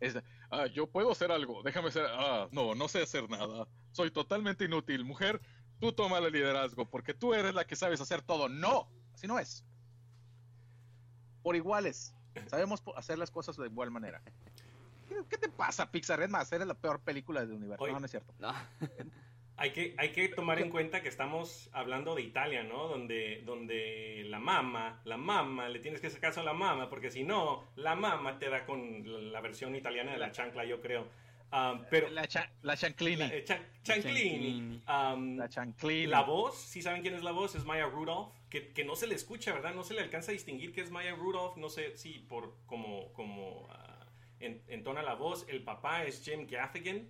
Es, 0.00 0.16
ah, 0.50 0.66
yo 0.66 0.90
puedo 0.90 1.12
hacer 1.12 1.30
algo, 1.30 1.62
déjame 1.62 1.90
ser, 1.90 2.06
ah, 2.10 2.48
no, 2.50 2.74
no 2.74 2.88
sé 2.88 3.02
hacer 3.02 3.30
nada, 3.30 3.66
soy 3.92 4.10
totalmente 4.10 4.64
inútil, 4.64 5.04
mujer, 5.04 5.40
tú 5.80 5.92
toma 5.92 6.18
el 6.18 6.32
liderazgo, 6.32 6.88
porque 6.88 7.14
tú 7.14 7.34
eres 7.34 7.54
la 7.54 7.66
que 7.66 7.76
sabes 7.76 8.00
hacer 8.00 8.22
todo. 8.22 8.48
No, 8.48 8.88
así 9.12 9.26
no 9.26 9.38
es. 9.38 9.64
Por 11.44 11.56
iguales, 11.56 12.14
sabemos 12.46 12.82
hacer 12.96 13.18
las 13.18 13.30
cosas 13.30 13.58
de 13.58 13.66
igual 13.66 13.90
manera. 13.90 14.22
¿Qué, 15.28 15.36
te 15.36 15.50
pasa, 15.50 15.90
Pixar? 15.90 16.22
Es 16.22 16.30
más, 16.30 16.50
eres 16.50 16.66
la 16.66 16.72
peor 16.72 17.00
película 17.00 17.40
del 17.40 17.52
universo. 17.52 17.86
no, 17.86 18.00
no 18.00 18.06
es 18.06 18.10
cierto. 18.10 18.32
No. 18.38 18.52
Hay 19.56 19.70
que, 19.70 19.94
hay 19.98 20.10
que 20.10 20.28
tomar 20.30 20.58
en 20.58 20.68
cuenta 20.68 21.00
que 21.00 21.08
estamos 21.08 21.70
hablando 21.72 22.16
de 22.16 22.22
Italia, 22.22 22.64
¿no? 22.64 22.88
Donde, 22.88 23.40
donde 23.46 24.24
la 24.26 24.40
mamá, 24.40 25.00
la 25.04 25.16
mamá, 25.16 25.68
le 25.68 25.78
tienes 25.78 26.00
que 26.00 26.08
hacer 26.08 26.18
caso 26.18 26.40
a 26.40 26.42
la 26.42 26.54
mamá, 26.54 26.90
porque 26.90 27.08
si 27.08 27.22
no, 27.22 27.62
la 27.76 27.94
mamá 27.94 28.40
te 28.40 28.50
da 28.50 28.66
con 28.66 29.32
la 29.32 29.40
versión 29.40 29.76
italiana 29.76 30.10
de 30.10 30.18
la 30.18 30.32
chancla, 30.32 30.64
yo 30.64 30.80
creo. 30.80 31.06
Um, 31.52 31.84
pero 31.88 32.10
la, 32.10 32.28
la 32.62 32.76
chanclini. 32.76 33.16
La, 33.16 33.26
eh, 33.28 33.44
chanclini. 33.82 34.82
Um, 34.88 35.36
la 35.36 35.48
chanclini. 35.48 36.06
La 36.06 36.22
voz, 36.22 36.58
si 36.58 36.82
saben 36.82 37.02
quién 37.02 37.14
es 37.14 37.22
la 37.22 37.30
voz, 37.30 37.54
es 37.54 37.64
Maya 37.64 37.86
Rudolph, 37.86 38.32
que, 38.50 38.72
que, 38.72 38.84
no 38.84 38.96
se 38.96 39.06
le 39.06 39.14
escucha, 39.14 39.52
¿verdad? 39.52 39.72
No 39.72 39.84
se 39.84 39.94
le 39.94 40.00
alcanza 40.00 40.32
a 40.32 40.32
distinguir 40.32 40.72
que 40.72 40.80
es 40.80 40.90
Maya 40.90 41.14
Rudolph, 41.14 41.56
no 41.56 41.68
sé 41.68 41.96
si 41.96 42.18
por 42.18 42.56
como, 42.66 43.12
como 43.12 43.62
uh, 43.62 43.68
entona 44.40 45.02
la 45.02 45.14
voz. 45.14 45.46
El 45.48 45.62
papá 45.62 46.04
es 46.04 46.24
Jim 46.24 46.46
Gaffigan 46.48 47.08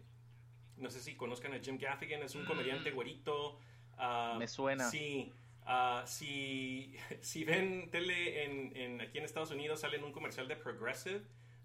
no 0.76 0.90
sé 0.90 1.00
si 1.00 1.14
conozcan 1.14 1.52
a 1.54 1.60
Jim 1.60 1.78
Gaffigan, 1.78 2.22
es 2.22 2.34
un 2.34 2.44
comediante 2.44 2.90
mm. 2.90 2.94
güerito. 2.94 3.58
Ah, 3.96 4.36
Me 4.38 4.48
suena. 4.48 4.90
Sí. 4.90 5.32
Uh, 5.66 6.06
si, 6.06 6.94
si, 7.20 7.44
ven 7.44 7.90
tele 7.90 8.44
en, 8.44 8.76
en, 8.76 9.00
aquí 9.00 9.18
en 9.18 9.24
Estados 9.24 9.50
Unidos, 9.50 9.80
sale 9.80 9.96
en 9.96 10.04
un 10.04 10.12
comercial 10.12 10.48
de 10.48 10.56
Progressive 10.56 11.22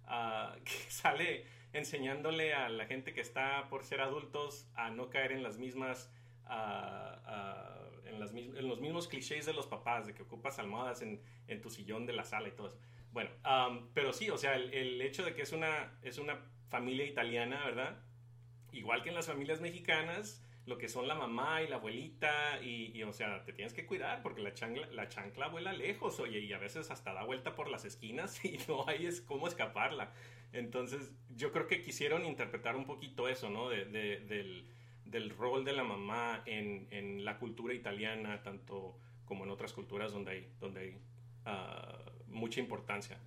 uh, 0.09 0.55
que 0.63 0.91
sale 0.91 1.45
enseñándole 1.71 2.53
a 2.53 2.69
la 2.69 2.85
gente 2.85 3.13
que 3.13 3.21
está 3.21 3.69
por 3.69 3.83
ser 3.83 4.01
adultos 4.01 4.67
a 4.75 4.89
no 4.89 5.09
caer 5.09 5.31
en 5.31 5.43
las 5.43 5.57
mismas 5.57 6.11
en, 8.05 8.19
las, 8.19 8.33
en, 8.33 8.67
los 8.67 8.81
mismos 8.81 9.07
clichés 9.07 9.45
de 9.45 9.53
los 9.53 9.67
papás, 9.67 10.07
de 10.07 10.15
que 10.15 10.23
ocupas 10.23 10.57
almohadas 10.57 11.03
en, 11.03 11.21
en 11.47 11.61
tu 11.61 11.69
sillón 11.69 12.07
de 12.07 12.13
la 12.13 12.23
sala 12.23 12.47
y 12.47 12.51
todo 12.53 12.69
eso. 12.69 12.79
Bueno, 13.11 13.29
um, 13.45 13.87
pero 13.93 14.13
sí, 14.13 14.31
o 14.31 14.37
sea, 14.37 14.55
el, 14.55 14.73
el, 14.73 14.99
hecho 15.01 15.23
de 15.23 15.35
que 15.35 15.43
es 15.43 15.51
una, 15.51 15.99
es 16.01 16.17
una 16.17 16.39
familia 16.69 17.05
italiana, 17.05 17.63
¿verdad? 17.65 17.99
igual 18.71 19.03
que 19.03 19.09
en 19.09 19.15
las 19.15 19.27
familias 19.27 19.61
mexicanas, 19.61 20.43
lo 20.69 20.77
que 20.77 20.87
son 20.87 21.07
la 21.07 21.15
mamá 21.15 21.63
y 21.63 21.67
la 21.67 21.77
abuelita 21.77 22.61
y, 22.61 23.01
o 23.01 23.11
sea, 23.11 23.43
te 23.43 23.51
tienes 23.53 23.73
que 23.73 23.87
cuidar 23.87 24.21
porque 24.21 24.41
la 24.41 24.53
chancla, 24.53 24.87
la 24.91 25.09
chancla 25.09 25.47
vuela 25.47 25.73
lejos, 25.73 26.19
oye, 26.19 26.39
y 26.39 26.53
a 26.53 26.59
veces 26.59 26.91
hasta 26.91 27.11
da 27.11 27.23
vuelta 27.23 27.55
por 27.55 27.69
las 27.69 27.85
esquinas 27.85 28.45
y 28.45 28.59
no 28.67 28.87
hay 28.87 29.07
es 29.07 29.19
cómo 29.19 29.47
escaparla. 29.47 30.13
Entonces, 30.53 31.11
yo 31.35 31.51
creo 31.51 31.67
que 31.67 31.81
quisieron 31.81 32.23
interpretar 32.23 32.75
un 32.75 32.85
poquito 32.85 33.27
eso, 33.27 33.49
¿no? 33.49 33.69
del, 33.69 33.91
del, 35.05 35.29
rol 35.31 35.65
de 35.65 35.73
la 35.73 35.83
mamá 35.83 36.43
en, 36.45 36.87
en, 36.91 37.25
la 37.25 37.39
cultura 37.39 37.73
italiana, 37.73 38.43
tanto 38.43 38.97
como 39.25 39.43
en 39.43 39.49
otras 39.49 39.73
culturas 39.73 40.11
donde 40.11 40.31
hay, 40.31 40.53
donde 40.59 40.79
hay 40.81 41.01
ah, 41.45 42.11
mucha 42.27 42.59
importancia. 42.59 43.19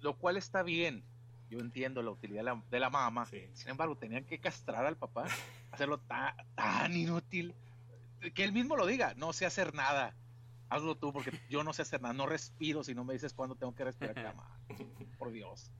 Lo 0.00 0.16
cual 0.16 0.36
está 0.36 0.62
bien. 0.62 1.04
Yo 1.50 1.60
entiendo 1.60 2.02
la 2.02 2.10
utilidad 2.10 2.40
de 2.40 2.44
la, 2.44 2.62
de 2.70 2.80
la 2.80 2.90
mamá. 2.90 3.26
Sin 3.26 3.68
embargo, 3.68 3.96
tenían 3.96 4.24
que 4.24 4.38
castrar 4.38 4.84
al 4.84 4.96
papá, 4.96 5.26
hacerlo 5.70 6.00
tan 6.54 6.96
inútil. 6.96 7.54
Que 8.34 8.44
él 8.44 8.52
mismo 8.52 8.76
lo 8.76 8.86
diga, 8.86 9.14
no 9.14 9.32
sé 9.32 9.46
hacer 9.46 9.74
nada. 9.74 10.14
Hazlo 10.68 10.96
tú, 10.96 11.12
porque 11.12 11.30
yo 11.50 11.62
no 11.62 11.72
sé 11.72 11.82
hacer 11.82 12.02
nada. 12.02 12.14
No 12.14 12.26
respiro 12.26 12.82
si 12.82 12.94
no 12.94 13.04
me 13.04 13.12
dices 13.12 13.32
cuándo 13.32 13.54
tengo 13.54 13.74
que 13.74 13.84
respirar. 13.84 14.14
Cama. 14.14 14.58
Por 15.18 15.30
Dios. 15.30 15.70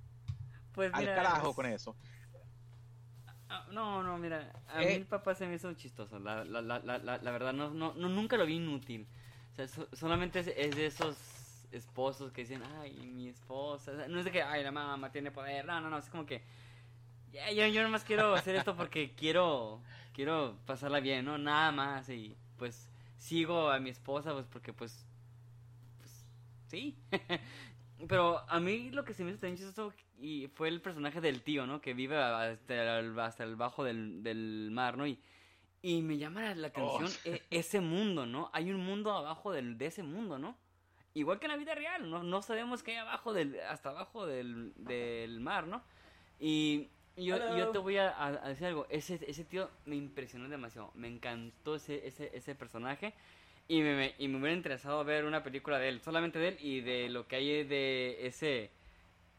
Pues 0.72 0.92
Al 0.94 1.07
carajo 1.07 1.55
con 1.55 1.66
eso. 1.66 1.96
Ah, 3.48 3.64
no, 3.70 4.02
no, 4.02 4.18
mira, 4.18 4.52
a 4.68 4.81
mí 4.81 4.87
eh. 4.87 4.96
el 4.96 5.07
papá 5.07 5.35
se 5.35 5.46
me 5.46 5.55
hizo 5.55 5.72
chistoso. 5.74 6.18
La, 6.18 6.44
la, 6.44 6.61
la, 6.61 6.98
la 6.98 7.31
verdad, 7.31 7.52
no, 7.52 7.70
no, 7.70 7.94
nunca 7.94 8.37
lo 8.37 8.44
vi 8.44 8.57
inútil. 8.57 9.07
O 9.52 9.55
sea, 9.55 9.87
solamente 9.92 10.40
es, 10.40 10.76
de 10.76 10.87
esos 10.87 11.16
esposos 11.76 12.32
que 12.32 12.42
dicen, 12.42 12.62
ay, 12.80 12.92
mi 13.14 13.28
esposa. 13.28 13.92
no 14.08 14.18
es 14.18 14.24
de 14.24 14.32
que, 14.32 14.42
ay, 14.42 14.62
la 14.64 14.72
mamá 14.72 15.10
tiene 15.10 15.30
poder. 15.30 15.64
No, 15.64 15.80
no, 15.80 15.90
no, 15.90 15.98
es 15.98 16.08
como 16.08 16.26
que, 16.26 16.42
ya, 17.32 17.50
yo, 17.52 17.66
yo 17.66 17.82
nomás 17.82 18.04
quiero 18.04 18.34
hacer 18.34 18.56
esto 18.56 18.76
porque 18.76 19.14
quiero, 19.14 19.80
quiero 20.12 20.56
pasarla 20.66 21.00
bien, 21.00 21.24
¿no? 21.24 21.38
Nada 21.38 21.72
más. 21.72 22.08
Y 22.08 22.36
pues 22.56 22.88
sigo 23.16 23.70
a 23.70 23.78
mi 23.78 23.90
esposa, 23.90 24.32
pues 24.32 24.46
porque, 24.46 24.72
pues, 24.72 25.06
pues 25.98 26.26
sí. 26.68 26.96
Pero 28.08 28.40
a 28.48 28.60
mí 28.60 28.90
lo 28.90 29.04
que 29.04 29.14
se 29.14 29.24
me 29.24 29.30
hizo 29.30 29.40
tan 29.40 29.56
chistoso 29.56 29.92
y 30.18 30.48
fue 30.48 30.68
el 30.68 30.80
personaje 30.80 31.20
del 31.20 31.42
tío, 31.42 31.66
¿no? 31.66 31.80
Que 31.80 31.94
vive 31.94 32.16
hasta 32.16 32.98
el, 32.98 33.18
hasta 33.18 33.44
el 33.44 33.56
bajo 33.56 33.84
del, 33.84 34.22
del 34.22 34.70
mar, 34.70 34.96
¿no? 34.96 35.06
Y, 35.06 35.18
y 35.82 36.02
me 36.02 36.18
llama 36.18 36.54
la 36.54 36.68
atención 36.68 37.10
oh. 37.10 37.28
e, 37.28 37.42
ese 37.50 37.80
mundo, 37.80 38.26
¿no? 38.26 38.50
Hay 38.52 38.70
un 38.70 38.84
mundo 38.84 39.12
abajo 39.12 39.52
del, 39.52 39.78
de 39.78 39.86
ese 39.86 40.02
mundo, 40.02 40.38
¿no? 40.38 40.56
Igual 41.16 41.38
que 41.38 41.46
en 41.46 41.52
la 41.52 41.57
vida 41.57 41.74
real, 41.74 42.11
¿no? 42.11 42.22
No 42.22 42.42
sabemos 42.42 42.83
qué 42.83 42.90
hay 42.90 42.96
abajo 42.98 43.33
del, 43.33 43.59
hasta 43.70 43.88
abajo 43.88 44.26
del, 44.26 44.74
del 44.76 45.40
mar, 45.40 45.66
¿no? 45.66 45.83
Y 46.38 46.90
yo, 47.16 47.38
yo 47.57 47.70
te 47.70 47.79
voy 47.79 47.96
a, 47.96 48.42
decir 48.44 48.66
algo, 48.66 48.87
ese, 48.90 49.18
ese 49.26 49.44
tío 49.44 49.70
me 49.87 49.96
impresionó 49.96 50.46
demasiado, 50.50 50.90
me 50.94 51.09
encantó 51.09 51.76
ese, 51.76 52.07
ese, 52.07 52.31
ese 52.35 52.55
personaje 52.55 53.14
y 53.66 53.81
me, 53.81 54.14
y 54.18 54.29
me 54.29 54.37
hubiera 54.37 54.55
interesado 54.55 55.02
ver 55.05 55.24
una 55.24 55.42
película 55.42 55.79
de 55.79 55.88
él, 55.88 56.02
solamente 56.02 56.38
de 56.38 56.48
él 56.48 56.59
y 56.61 56.83
de 56.83 57.09
lo 57.09 57.26
que 57.26 57.37
hay 57.37 57.64
de 57.64 58.26
ese 58.26 58.70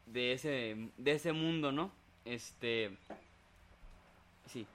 de 0.06 0.32
ese 0.32 0.90
de 0.96 1.12
ese 1.12 1.32
mundo, 1.32 1.70
¿no? 1.70 1.92
Este 2.24 2.90
sí. 4.46 4.66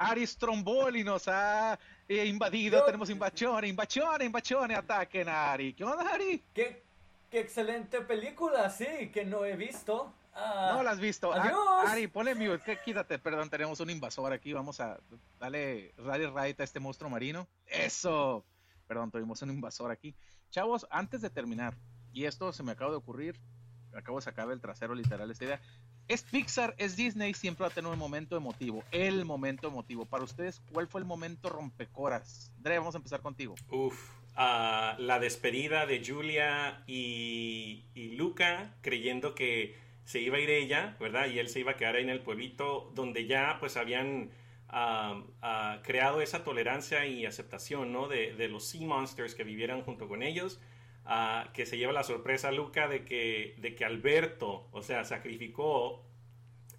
Aris 0.00 0.34
Tromboli 0.38 1.04
nos 1.04 1.28
ha 1.28 1.78
eh, 2.08 2.24
invadido, 2.24 2.82
tenemos 2.86 3.10
invasión, 3.10 3.66
invasión, 3.66 4.22
invasión, 4.22 4.72
ataquen 4.72 5.28
a 5.28 5.52
Ari. 5.52 5.74
¿Qué 5.74 5.84
onda, 5.84 6.14
Ari? 6.14 6.42
¿Qué, 6.54 6.82
qué 7.30 7.40
excelente 7.40 8.00
película, 8.00 8.70
sí, 8.70 9.10
que 9.12 9.26
no 9.26 9.44
he 9.44 9.56
visto. 9.56 10.10
Ah, 10.34 10.72
no 10.74 10.82
la 10.82 10.92
has 10.92 11.00
visto. 11.00 11.30
Ah, 11.34 11.84
Ari, 11.86 12.06
ponle 12.06 12.34
mute, 12.34 12.78
quítate, 12.82 13.18
perdón, 13.18 13.50
tenemos 13.50 13.78
un 13.80 13.90
invasor 13.90 14.32
aquí, 14.32 14.54
vamos 14.54 14.80
a 14.80 14.98
darle 15.38 15.92
rally 15.98 16.26
right 16.26 16.58
a 16.58 16.64
este 16.64 16.80
monstruo 16.80 17.10
marino. 17.10 17.46
Eso. 17.66 18.42
Perdón, 18.86 19.10
tuvimos 19.10 19.42
un 19.42 19.50
invasor 19.50 19.90
aquí. 19.90 20.14
Chavos, 20.48 20.86
antes 20.88 21.20
de 21.20 21.28
terminar, 21.28 21.74
y 22.10 22.24
esto 22.24 22.54
se 22.54 22.62
me 22.62 22.72
acaba 22.72 22.90
de 22.90 22.96
ocurrir, 22.96 23.38
acabo 23.94 24.16
de 24.18 24.24
sacar 24.24 24.48
del 24.48 24.62
trasero 24.62 24.94
literal 24.94 25.30
esta 25.30 25.44
idea. 25.44 25.60
Es 26.10 26.24
Pixar, 26.24 26.74
es 26.76 26.96
Disney, 26.96 27.34
siempre 27.34 27.62
va 27.62 27.68
a 27.68 27.72
tener 27.72 27.88
un 27.88 27.96
momento 27.96 28.36
emotivo, 28.36 28.82
el 28.90 29.24
momento 29.24 29.68
emotivo. 29.68 30.06
Para 30.06 30.24
ustedes, 30.24 30.60
¿cuál 30.72 30.88
fue 30.88 31.00
el 31.00 31.06
momento 31.06 31.48
rompecoras? 31.48 32.52
Dre, 32.58 32.78
vamos 32.78 32.96
a 32.96 32.98
empezar 32.98 33.20
contigo. 33.20 33.54
Uf, 33.70 34.10
ah, 34.34 34.96
la 34.98 35.20
despedida 35.20 35.86
de 35.86 36.04
Julia 36.04 36.82
y, 36.88 37.84
Luca 38.16 38.74
creyendo 38.80 39.36
que 39.36 39.78
se 40.02 40.18
iba 40.18 40.38
a 40.38 40.40
ir 40.40 40.50
ella, 40.50 40.96
¿verdad? 40.98 41.28
Y 41.28 41.38
él 41.38 41.48
se 41.48 41.60
iba 41.60 41.70
a 41.70 41.76
quedar 41.76 41.94
ahí 41.94 42.02
en 42.02 42.10
el 42.10 42.22
pueblito 42.22 42.90
donde 42.96 43.26
ya 43.28 43.58
pues 43.60 43.76
habían 43.76 44.32
creado 45.84 46.22
esa 46.22 46.42
tolerancia 46.42 47.06
y 47.06 47.24
aceptación, 47.24 47.92
¿no? 47.92 48.08
De, 48.08 48.48
los 48.48 48.66
Sea 48.66 48.84
Monsters 48.84 49.36
que 49.36 49.44
vivieran 49.44 49.82
junto 49.82 50.08
con 50.08 50.24
ellos. 50.24 50.60
Que 51.52 51.66
se 51.66 51.76
lleva 51.76 51.92
la 51.92 52.04
sorpresa 52.04 52.52
Luca 52.52 52.88
de 52.88 53.04
que, 53.04 53.54
de 53.58 53.74
que 53.74 53.84
Alberto, 53.84 54.68
o 54.72 54.82
sea, 54.82 55.04
sacrificó 55.04 56.04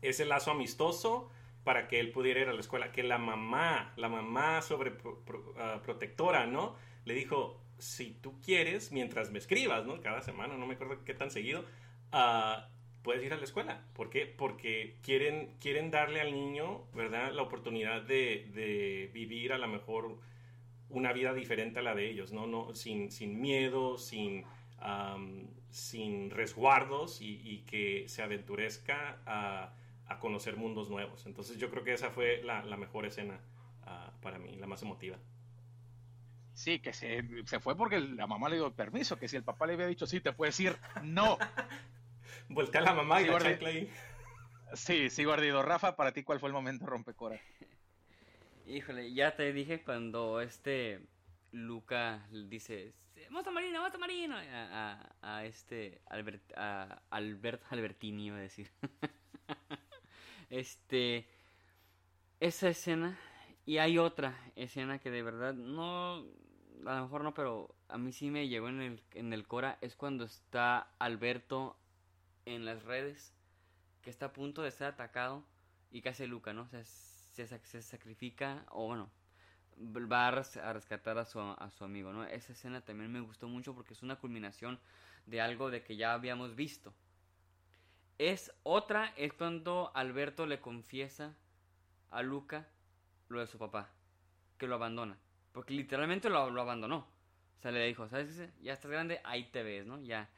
ese 0.02 0.26
lazo 0.26 0.52
amistoso 0.52 1.30
para 1.64 1.88
que 1.88 2.00
él 2.00 2.12
pudiera 2.12 2.40
ir 2.40 2.48
a 2.48 2.54
la 2.54 2.60
escuela, 2.60 2.92
que 2.92 3.04
la 3.04 3.18
mamá, 3.18 3.94
la 3.98 4.10
mamá 4.10 4.62
sobre 4.62 4.92
protectora, 5.84 6.48
¿no? 6.48 6.76
Le 7.06 7.14
dijo, 7.14 7.62
si 7.78 8.12
tú 8.12 8.40
quieres, 8.42 8.92
mientras 8.92 9.32
me 9.32 9.40
escribas, 9.40 9.86
¿no? 9.86 10.02
Cada 10.02 10.22
semana, 10.22 10.56
no 10.56 10.66
me 10.66 10.76
acuerdo 10.76 11.04
qué 11.04 11.14
tan 11.14 11.30
seguido, 11.30 11.66
uh, 12.14 12.62
puedes 13.02 13.24
ir 13.24 13.34
a 13.34 13.38
la 13.38 13.44
escuela. 13.44 13.84
¿Por 13.94 14.10
qué? 14.10 14.26
Porque 14.26 14.98
quieren, 15.02 15.56
quieren 15.60 15.92
darle 15.92 16.22
al 16.22 16.32
niño, 16.32 16.86
¿verdad?, 16.94 17.32
la 17.32 17.42
oportunidad 17.42 18.02
de, 18.02 19.10
vivir 19.14 19.54
a 19.54 19.58
lo 19.58 19.68
mejor 19.68 20.20
una 20.92 21.14
vida 21.14 21.34
diferente 21.34 21.80
a 21.80 21.82
la 21.82 21.96
de 21.96 22.10
ellos, 22.10 22.32
¿no? 22.32 22.48
no 22.48 22.74
sin, 22.74 23.12
sin 23.12 23.42
miedo, 23.42 23.98
sin, 23.98 24.46
sin 25.70 26.30
resguardos 26.30 27.20
y, 27.22 27.64
que 27.68 28.08
se 28.08 28.22
aventurezca 28.22 29.20
a, 29.26 29.74
conocer 30.20 30.58
mundos 30.58 30.90
nuevos. 30.90 31.26
Entonces 31.26 31.58
yo 31.58 31.70
creo 31.72 31.84
que 31.84 31.94
esa 31.94 32.10
fue 32.10 32.44
la, 32.44 32.62
mejor 32.78 33.06
escena 33.06 33.40
ah, 33.84 34.12
para 34.22 34.40
mí, 34.40 34.56
la 34.58 34.68
más 34.68 34.82
emotiva. 34.82 35.18
Sí, 36.54 36.80
que 36.80 36.92
se, 36.92 37.24
se, 37.46 37.60
fue 37.62 37.78
porque 37.78 38.00
la 38.00 38.28
mamá 38.28 38.50
le 38.50 38.58
dio 38.58 38.72
permiso, 38.74 39.18
que 39.18 39.30
si 39.30 39.38
el 39.38 39.44
papá 39.44 39.66
le 39.68 39.74
había 39.74 39.88
dicho 39.88 40.06
sí, 40.06 40.20
te 40.20 40.34
puede 40.34 40.50
decir 40.50 40.76
no. 41.02 41.38
Voltea 42.50 42.82
a 42.82 42.84
la 42.84 42.94
mamá 42.94 43.22
y 43.22 43.28
la 43.28 43.40
chancla 43.40 43.70
ahí. 43.70 43.90
Sí, 44.74 45.10
sí, 45.10 45.24
guardido. 45.24 45.64
Rafa, 45.64 45.96
para 45.96 46.12
ti, 46.12 46.24
¿cuál 46.24 46.40
fue 46.40 46.48
el 46.50 46.54
momento 46.54 46.86
rompecora? 46.86 47.40
Híjole, 48.72 49.12
ya 49.14 49.36
te 49.36 49.52
dije 49.52 49.84
cuando 49.84 50.40
este 50.40 51.02
Luca 51.52 52.26
dice, 52.32 52.94
¡Mosta 53.30 53.52
Marina, 53.52 53.82
Mosta 53.82 53.98
Marina! 53.98 54.42
A, 54.72 55.14
a, 55.22 55.44
este 55.44 56.00
Albert, 56.06 56.54
a 56.56 57.02
Albert 57.10 57.62
Albertini, 57.70 58.28
iba 58.28 58.38
a 58.38 58.40
decir. 58.40 58.72
este, 60.50 61.28
esa 62.40 62.70
escena, 62.70 63.20
y 63.66 63.80
hay 63.80 63.98
otra 63.98 64.40
escena 64.56 65.00
que 65.00 65.12
de 65.12 65.22
verdad 65.22 65.54
no, 65.54 66.24
a 66.86 66.96
lo 66.96 67.02
mejor 67.04 67.26
no, 67.26 67.34
pero 67.34 67.76
a 67.90 67.98
mí 67.98 68.14
sí 68.14 68.32
me 68.32 68.48
llegó 68.48 68.70
en 68.70 68.82
el, 68.82 69.04
en 69.16 69.34
el 69.34 69.46
Cora, 69.48 69.80
es 69.82 69.98
cuando 69.98 70.24
está 70.24 70.88
Alberto 70.98 71.78
en 72.46 72.64
las 72.64 72.84
redes 72.84 73.34
que 74.02 74.10
está 74.10 74.28
a 74.28 74.34
punto 74.34 74.62
de 74.62 74.72
ser 74.72 74.88
atacado 74.88 75.44
y 75.92 76.02
que 76.02 76.08
hace 76.08 76.26
Luca, 76.26 76.54
¿no? 76.54 76.62
O 76.62 76.70
sea, 76.70 76.80
se, 77.32 77.48
se 77.48 77.82
sacrifica 77.82 78.66
o 78.70 78.88
bueno, 78.88 79.10
va 79.78 80.28
a, 80.28 80.32
rescatar 80.74 81.18
a 81.18 81.26
su, 81.26 81.40
a 81.40 81.70
su 81.72 81.84
amigo, 81.84 82.14
¿no? 82.14 82.24
Esa 82.26 82.54
escena 82.54 82.82
también 82.82 83.12
me 83.12 83.22
gustó 83.22 83.48
mucho 83.48 83.74
porque 83.74 83.94
es 83.94 84.04
una 84.04 84.18
culminación 84.18 84.80
de 85.26 85.42
algo 85.42 85.70
de 85.70 85.84
que 85.84 85.96
ya 85.96 86.14
habíamos 86.14 86.56
visto. 86.56 86.94
Es 88.18 88.54
otra, 88.64 89.14
es 89.18 89.34
cuando 89.34 89.92
Alberto 89.96 90.46
le 90.46 90.60
confiesa 90.60 91.36
a 92.12 92.22
Luca 92.22 92.68
lo 93.30 93.40
de 93.40 93.48
su 93.48 93.58
papá, 93.58 93.90
que 94.58 94.68
lo 94.68 94.76
abandona. 94.76 95.18
Porque 95.52 95.74
literalmente 95.74 96.30
lo, 96.30 96.40
abandonó. 96.40 97.08
O 97.58 97.62
sea, 97.62 97.72
le 97.72 97.86
dijo, 97.86 98.08
¿sabes? 98.08 98.42
Ya 98.62 98.74
estás 98.74 98.92
grande, 98.92 99.22
ahí 99.24 99.46
te 99.46 99.64
ves, 99.64 99.86
¿no? 99.86 100.00
Ya 100.02 100.30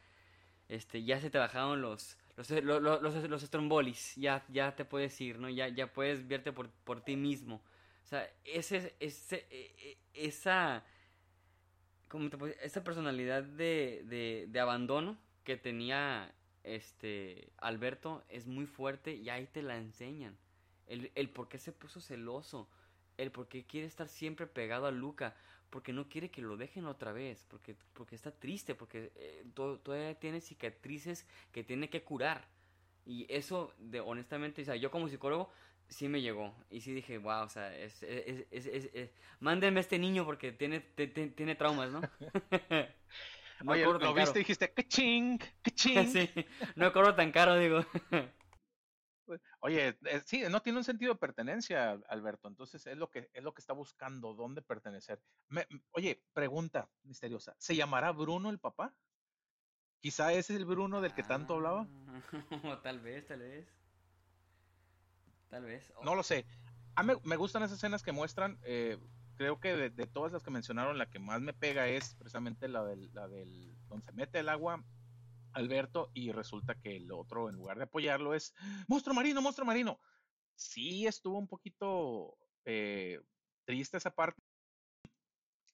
este, 0.69 1.03
ya 1.03 1.19
se 1.19 1.29
te 1.29 1.37
bajaron 1.37 1.81
los, 1.81 2.17
los, 2.35 2.49
los, 2.81 3.29
los, 3.29 3.43
estrombolis, 3.43 4.15
ya, 4.15 4.43
ya 4.49 4.75
te 4.75 4.85
puedes 4.85 5.19
ir, 5.21 5.39
¿no? 5.39 5.49
Ya, 5.49 5.67
ya 5.67 5.93
puedes 5.93 6.27
verte 6.27 6.51
por, 6.51 6.69
por 6.69 7.01
ti 7.01 7.15
mismo. 7.15 7.63
O 8.03 8.07
sea, 8.07 8.29
ese, 8.43 8.95
ese, 8.99 9.45
e, 9.49 9.97
e, 10.13 10.27
esa, 10.27 10.83
¿cómo 12.07 12.29
te 12.29 12.65
esa 12.65 12.83
personalidad 12.83 13.43
de, 13.43 14.03
de, 14.05 14.47
de 14.49 14.59
abandono 14.59 15.17
que 15.43 15.57
tenía 15.57 16.33
este 16.63 17.51
Alberto 17.57 18.23
es 18.29 18.47
muy 18.47 18.65
fuerte 18.65 19.13
y 19.13 19.29
ahí 19.29 19.47
te 19.47 19.61
la 19.61 19.77
enseñan. 19.77 20.37
El, 20.87 21.11
el 21.15 21.29
por 21.29 21.47
qué 21.49 21.57
se 21.57 21.71
puso 21.71 22.01
celoso, 22.01 22.69
el 23.17 23.31
por 23.31 23.47
qué 23.47 23.65
quiere 23.65 23.87
estar 23.87 24.07
siempre 24.07 24.47
pegado 24.47 24.87
a 24.87 24.91
Luca, 24.91 25.35
porque 25.73 25.93
no 25.93 26.09
quiere 26.09 26.29
que 26.31 26.41
lo 26.41 26.57
dejen 26.57 26.85
otra 26.85 27.11
vez, 27.13 27.45
porque, 27.49 27.75
porque 27.93 28.15
está 28.15 28.31
triste, 28.31 28.75
porque 28.75 29.11
eh, 29.15 29.45
todavía 29.55 30.15
tiene 30.19 30.41
cicatrices 30.41 31.27
que 31.51 31.63
tiene 31.65 31.89
que 31.89 32.03
curar. 32.03 32.47
Y 33.05 33.25
eso, 33.29 33.73
de, 33.79 33.99
honestamente, 33.99 34.61
o 34.61 34.65
sea, 34.65 34.75
yo 34.75 34.91
como 34.91 35.09
psicólogo 35.09 35.49
sí 35.89 36.07
me 36.09 36.21
llegó. 36.21 36.55
Y 36.69 36.81
sí 36.81 36.93
dije, 36.93 37.17
wow, 37.17 37.43
o 37.45 37.49
sea, 37.49 37.75
es, 37.77 38.03
es, 38.03 38.45
es, 38.51 38.67
es, 38.93 39.11
mándenme 39.39 39.79
a 39.79 39.81
este 39.81 39.99
niño 39.99 40.25
porque 40.25 40.51
tiene, 40.53 40.79
te- 40.81 41.07
te- 41.07 41.27
tiene 41.29 41.55
traumas, 41.55 41.91
¿no? 41.91 42.07
no 43.61 43.75
Oye, 43.75 43.89
lo 43.93 43.99
tan 43.99 44.13
viste 44.13 44.39
y 44.39 44.41
caro. 44.41 44.43
dijiste, 44.43 44.73
¡que 44.73 44.87
ching! 44.87 45.39
¡que 45.63 45.71
ching! 45.71 46.17
sí, 46.25 46.29
no 46.75 46.91
cobro 46.93 47.15
tan 47.15 47.31
caro, 47.31 47.55
digo. 47.57 47.85
Oye, 49.59 49.97
eh, 50.05 50.21
sí, 50.25 50.43
no 50.49 50.61
tiene 50.61 50.79
un 50.79 50.83
sentido 50.83 51.13
de 51.13 51.19
pertenencia, 51.19 51.91
Alberto. 52.09 52.47
Entonces 52.47 52.85
es 52.87 52.97
lo 52.97 53.09
que 53.09 53.29
es 53.33 53.43
lo 53.43 53.53
que 53.53 53.61
está 53.61 53.73
buscando, 53.73 54.33
dónde 54.33 54.61
pertenecer. 54.61 55.21
Me- 55.49 55.65
m- 55.69 55.81
oye, 55.91 56.21
pregunta 56.33 56.89
misteriosa. 57.03 57.55
¿Se 57.57 57.75
llamará 57.75 58.11
Bruno 58.11 58.49
el 58.49 58.59
papá? 58.59 58.93
Quizá 59.99 60.33
ese 60.33 60.53
es 60.53 60.59
el 60.59 60.65
Bruno 60.65 60.99
del 61.01 61.13
que 61.13 61.23
tanto 61.23 61.53
hablaba. 61.55 61.87
Ah, 61.89 62.21
tal 62.83 62.99
vez, 62.99 63.25
tal 63.27 63.39
vez. 63.39 63.67
Tal 65.49 65.63
vez. 65.63 65.93
No 66.03 66.15
lo 66.15 66.23
sé. 66.23 66.45
A 66.95 67.03
mí 67.03 67.13
me 67.23 67.35
gustan 67.37 67.63
esas 67.63 67.77
escenas 67.77 68.03
que 68.03 68.11
muestran. 68.11 68.59
eh, 68.63 68.99
creo 69.35 69.59
que 69.59 69.75
de, 69.75 69.89
de 69.89 70.05
todas 70.07 70.31
las 70.31 70.43
que 70.43 70.51
mencionaron, 70.51 70.97
la 70.97 71.09
que 71.09 71.19
más 71.19 71.41
me 71.41 71.53
pega 71.53 71.87
es 71.87 72.15
precisamente 72.15 72.67
la 72.67 72.83
del, 72.83 73.11
la 73.13 73.27
del 73.27 73.75
donde 73.87 74.05
se 74.05 74.11
mete 74.13 74.39
el 74.39 74.49
agua 74.49 74.83
Alberto 75.53 76.11
y 76.13 76.31
resulta 76.31 76.75
que 76.75 76.95
el 76.97 77.11
otro, 77.11 77.49
en 77.49 77.55
lugar 77.55 77.77
de 77.77 77.83
apoyarlo, 77.83 78.33
es 78.33 78.53
monstruo 78.87 79.15
marino, 79.15 79.41
monstruo 79.41 79.65
marino. 79.65 79.99
Sí, 80.55 81.07
estuvo 81.07 81.37
un 81.37 81.47
poquito 81.47 82.37
eh, 82.65 83.19
triste 83.65 83.97
esa 83.97 84.11
parte. 84.11 84.41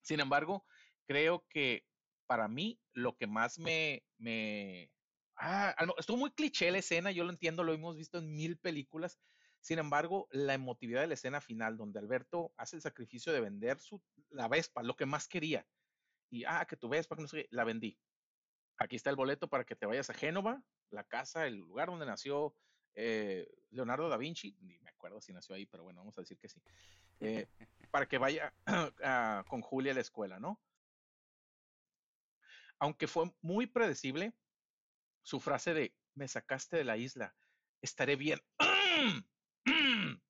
Sin 0.02 0.20
embargo, 0.20 0.66
creo 1.06 1.46
que 1.50 1.86
para 2.28 2.48
mí 2.48 2.80
lo 2.94 3.18
que 3.18 3.28
más 3.28 3.60
me, 3.60 4.04
me 4.18 4.92
ah, 5.36 5.76
estuvo 5.98 6.18
muy 6.18 6.32
cliché 6.32 6.72
la 6.72 6.78
escena, 6.78 7.12
yo 7.12 7.24
lo 7.24 7.32
entiendo, 7.32 7.64
lo 7.64 7.74
hemos 7.74 7.96
visto 7.96 8.20
en 8.20 8.32
mil 8.36 8.58
películas. 8.58 9.20
Sin 9.62 9.80
embargo, 9.80 10.28
la 10.32 10.54
emotividad 10.54 11.02
de 11.02 11.08
la 11.08 11.16
escena 11.16 11.42
final, 11.42 11.78
donde 11.78 12.00
Alberto 12.00 12.54
hace 12.56 12.78
el 12.78 12.82
sacrificio 12.82 13.34
de 13.34 13.42
vender 13.42 13.80
su, 13.80 14.02
la 14.30 14.48
Vespa, 14.48 14.84
lo 14.84 14.96
que 14.96 15.06
más 15.06 15.28
quería, 15.28 15.68
y 16.30 16.44
ah, 16.46 16.66
que 16.68 16.78
tu 16.78 16.88
Vespa, 16.88 17.16
que 17.16 17.22
no 17.24 17.28
sé 17.28 17.48
la 17.52 17.64
vendí. 17.64 17.98
Aquí 18.80 18.96
está 18.96 19.10
el 19.10 19.18
boleto 19.18 19.50
para 19.50 19.66
que 19.66 19.76
te 19.76 19.86
vayas 19.86 20.10
a 20.10 20.14
Génova, 20.14 20.64
la 20.90 21.04
casa, 21.04 21.46
el 21.46 21.58
lugar 21.58 21.90
donde 21.90 22.06
nació 22.06 22.56
eh, 22.96 23.48
Leonardo 23.72 24.08
da 24.08 24.18
Vinci, 24.18 24.56
ni 24.62 24.80
me 24.80 24.90
acuerdo 24.90 25.20
si 25.22 25.34
nació 25.34 25.56
ahí, 25.56 25.66
pero 25.66 25.84
bueno, 25.84 26.00
vamos 26.00 26.18
a 26.18 26.22
decir 26.22 26.40
que 26.40 26.48
sí. 26.48 26.62
Eh, 27.20 27.48
para 27.92 28.08
que 28.08 28.18
vaya 28.18 28.54
con 29.50 29.62
Julia 29.62 29.92
a 29.92 29.96
la 29.96 30.02
escuela, 30.02 30.40
¿no? 30.40 30.62
Aunque 32.80 33.08
fue 33.08 33.36
muy 33.42 33.68
predecible, 33.68 34.34
su 35.24 35.42
frase 35.42 35.74
de 35.74 35.96
me 36.16 36.30
sacaste 36.30 36.78
de 36.78 36.86
la 36.86 36.96
isla, 36.96 37.36
estaré 37.82 38.16
bien. 38.16 38.40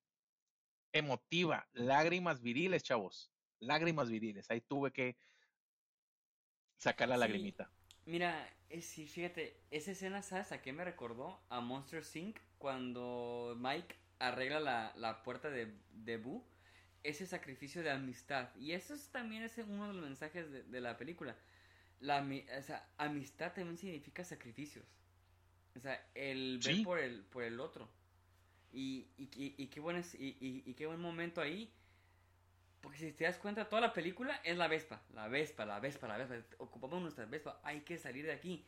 Emotiva, 0.92 1.68
lágrimas 1.72 2.40
viriles, 2.40 2.82
chavos. 2.82 3.32
Lágrimas 3.60 4.10
viriles. 4.10 4.50
Ahí 4.50 4.60
tuve 4.60 4.90
que 4.92 5.16
sacar 6.78 7.08
la 7.08 7.14
Sí. 7.14 7.20
lagrimita. 7.20 7.72
Mira, 8.10 8.48
sí, 8.80 9.06
fíjate, 9.06 9.56
esa 9.70 9.92
escena, 9.92 10.20
¿sabes 10.22 10.50
a 10.50 10.60
qué 10.60 10.72
me 10.72 10.84
recordó? 10.84 11.38
A 11.48 11.60
Monster 11.60 12.02
Inc. 12.14 12.38
cuando 12.58 13.56
Mike 13.56 13.94
arregla 14.18 14.58
la, 14.58 14.92
la 14.96 15.22
puerta 15.22 15.48
de, 15.48 15.72
de 15.92 16.16
Boo. 16.16 16.44
Ese 17.04 17.24
sacrificio 17.24 17.82
de 17.84 17.90
amistad. 17.90 18.48
Y 18.56 18.72
eso 18.72 18.94
es, 18.94 19.08
también 19.10 19.44
es 19.44 19.56
uno 19.58 19.86
de 19.86 19.94
los 19.94 20.02
mensajes 20.02 20.50
de, 20.50 20.64
de 20.64 20.80
la 20.80 20.96
película. 20.98 21.36
La, 22.00 22.26
o 22.58 22.62
sea, 22.62 22.84
amistad 22.98 23.52
también 23.54 23.78
significa 23.78 24.24
sacrificios. 24.24 24.84
O 25.76 25.80
sea, 25.80 26.04
el 26.16 26.58
ver 26.58 26.82
por 26.82 26.98
el, 26.98 27.22
por 27.22 27.44
el 27.44 27.60
otro. 27.60 27.88
Y, 28.72 29.06
y, 29.18 29.30
y- 29.36 29.54
y 29.56 29.66
qué 29.68 29.78
buen, 29.80 29.96
es- 29.98 30.14
y, 30.14 30.36
y- 30.40 30.62
y 30.66 30.74
qué 30.74 30.86
buen 30.86 31.00
momento 31.00 31.40
ahí. 31.40 31.70
Porque 32.80 32.98
si 32.98 33.12
te 33.12 33.24
das 33.24 33.36
cuenta, 33.38 33.68
toda 33.68 33.82
la 33.82 33.92
película 33.92 34.40
es 34.42 34.56
la 34.56 34.66
Vespa, 34.68 35.02
la 35.14 35.28
Vespa, 35.28 35.66
la 35.66 35.80
Vespa, 35.80 36.08
la 36.08 36.16
Vespa. 36.16 36.36
Ocupamos 36.58 37.02
nuestra 37.02 37.26
Vespa, 37.26 37.60
hay 37.62 37.80
que 37.80 37.98
salir 37.98 38.24
de 38.24 38.32
aquí. 38.32 38.64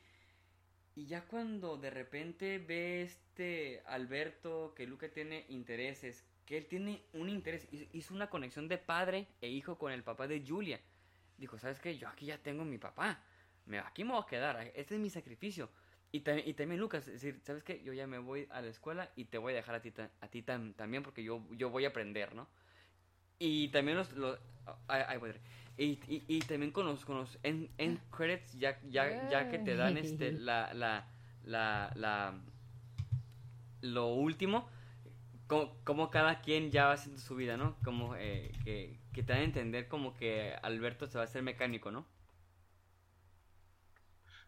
Y 0.95 1.07
ya 1.07 1.23
cuando 1.23 1.79
de 1.79 1.89
repente 1.91 2.59
ve 2.59 3.03
este 3.03 3.83
Alberto 3.87 4.75
que 4.77 4.87
Luca 4.87 5.09
tiene 5.09 5.47
intereses, 5.49 6.27
que 6.45 6.59
él 6.59 6.67
tiene 6.67 7.01
un 7.15 7.31
interés, 7.31 7.67
hizo- 7.93 8.13
una 8.13 8.29
conexión 8.29 8.69
de 8.69 8.77
padre 8.77 9.27
e 9.41 9.49
hijo 9.49 9.79
con 9.79 9.93
el 9.93 10.03
papá 10.03 10.27
de 10.27 10.45
Julia. 10.47 10.81
Dijo, 11.39 11.59
¿sabes 11.59 11.81
qué? 11.81 11.97
Yo 11.97 12.09
aquí 12.09 12.27
ya 12.27 12.37
tengo 12.39 12.65
mi 12.65 12.77
papá. 12.77 13.25
Me, 13.65 13.79
aquí 13.79 14.05
me 14.05 14.13
voy 14.13 14.23
a 14.23 14.27
quedar, 14.27 14.61
este 14.75 14.97
es 14.97 15.01
mi 15.01 15.09
sacrificio. 15.09 15.71
Y, 16.11 16.21
ta- 16.21 16.39
y 16.39 16.53
también 16.53 16.79
Lucas, 16.81 17.07
es 17.09 17.15
decir, 17.23 17.41
¿sabes 17.43 17.63
qué? 17.65 17.83
Yo 17.83 17.95
ya 17.95 18.07
me 18.07 18.19
voy 18.19 18.47
a 18.51 18.61
la 18.61 18.69
escuela 18.69 19.11
y 19.17 19.25
te 19.27 19.39
voy 19.39 19.55
a 19.55 19.57
dejar 19.57 19.77
a 19.77 19.81
ti, 19.81 19.95
a 20.21 20.29
ti 20.29 20.43
tam- 20.43 20.75
también 20.75 21.03
porque 21.03 21.25
yo, 21.25 21.43
yo 21.53 21.71
voy 21.71 21.87
a 21.87 21.89
aprender, 21.89 22.35
¿no? 22.35 22.49
Y 23.45 23.69
también 23.71 23.97
los... 23.97 24.13
los 24.13 24.39
ay, 24.87 25.03
ay, 25.09 25.19
madre. 25.19 25.41
y, 25.77 25.99
y, 26.07 26.25
y 26.29 26.39
también 26.41 26.71
con 26.71 26.87
los, 26.87 27.05
con 27.05 27.17
los 27.17 27.39
end, 27.43 27.69
end 27.77 27.99
credits, 28.11 28.53
ya, 28.53 28.81
ya, 28.89 29.29
ya 29.29 29.51
que 29.51 29.59
te 29.59 29.75
dan 29.75 29.97
este, 29.97 30.31
la, 30.31 30.73
la, 30.75 31.11
la, 31.43 31.93
la, 31.97 32.41
lo 33.81 34.09
último, 34.15 34.69
como, 35.49 35.75
como 35.85 36.11
cada 36.11 36.41
quien 36.41 36.71
ya 36.71 36.87
va 36.87 36.93
haciendo 36.93 37.21
su 37.21 37.35
vida, 37.35 37.57
¿no? 37.57 37.77
Como 37.83 38.15
eh, 38.15 38.53
que, 38.65 39.01
que 39.13 39.25
te 39.25 39.33
dan 39.33 39.43
a 39.43 39.45
entender 39.45 39.89
como 39.89 40.15
que 40.15 40.55
Alberto 40.63 41.09
se 41.09 41.19
va 41.19 41.23
a 41.23 41.25
hacer 41.25 41.43
mecánico, 41.43 41.91
¿no? 41.91 42.07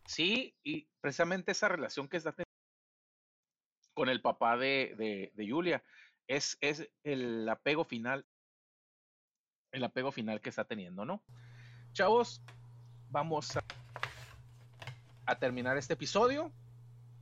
Sí, 0.06 0.54
y 0.62 0.86
precisamente 1.00 1.52
esa 1.52 1.68
relación 1.68 2.08
que 2.08 2.18
está 2.18 2.32
teniendo 2.32 2.52
con 3.94 4.08
el 4.08 4.20
papá 4.22 4.56
de, 4.56 4.94
de, 4.96 5.32
de 5.34 5.50
Julia 5.50 5.82
es, 6.26 6.58
es 6.60 6.88
el 7.02 7.48
apego 7.48 7.84
final, 7.84 8.26
el 9.74 9.84
apego 9.84 10.12
final 10.12 10.40
que 10.40 10.48
está 10.48 10.64
teniendo, 10.64 11.04
¿no? 11.04 11.20
Chavos, 11.92 12.42
vamos 13.10 13.58
a, 15.26 15.34
terminar 15.36 15.76
este 15.76 15.94
episodio. 15.94 16.52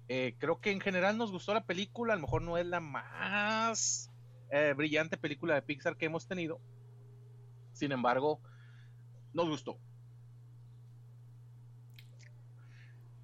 Eh, 0.08 0.36
creo 0.38 0.60
que 0.60 0.70
en 0.70 0.80
general 0.80 1.16
nos 1.16 1.32
gustó 1.32 1.54
la 1.54 1.64
película, 1.64 2.12
a 2.12 2.16
lo 2.16 2.22
mejor 2.22 2.42
no 2.42 2.58
es 2.58 2.66
la 2.66 2.80
más 2.80 4.10
eh, 4.50 4.74
brillante 4.76 5.16
película 5.16 5.54
de 5.54 5.62
Pixar 5.62 5.96
que 5.96 6.06
hemos 6.06 6.26
tenido. 6.26 6.60
Sin 7.72 7.90
embargo, 7.90 8.40
nos 9.32 9.48
gustó. 9.48 9.78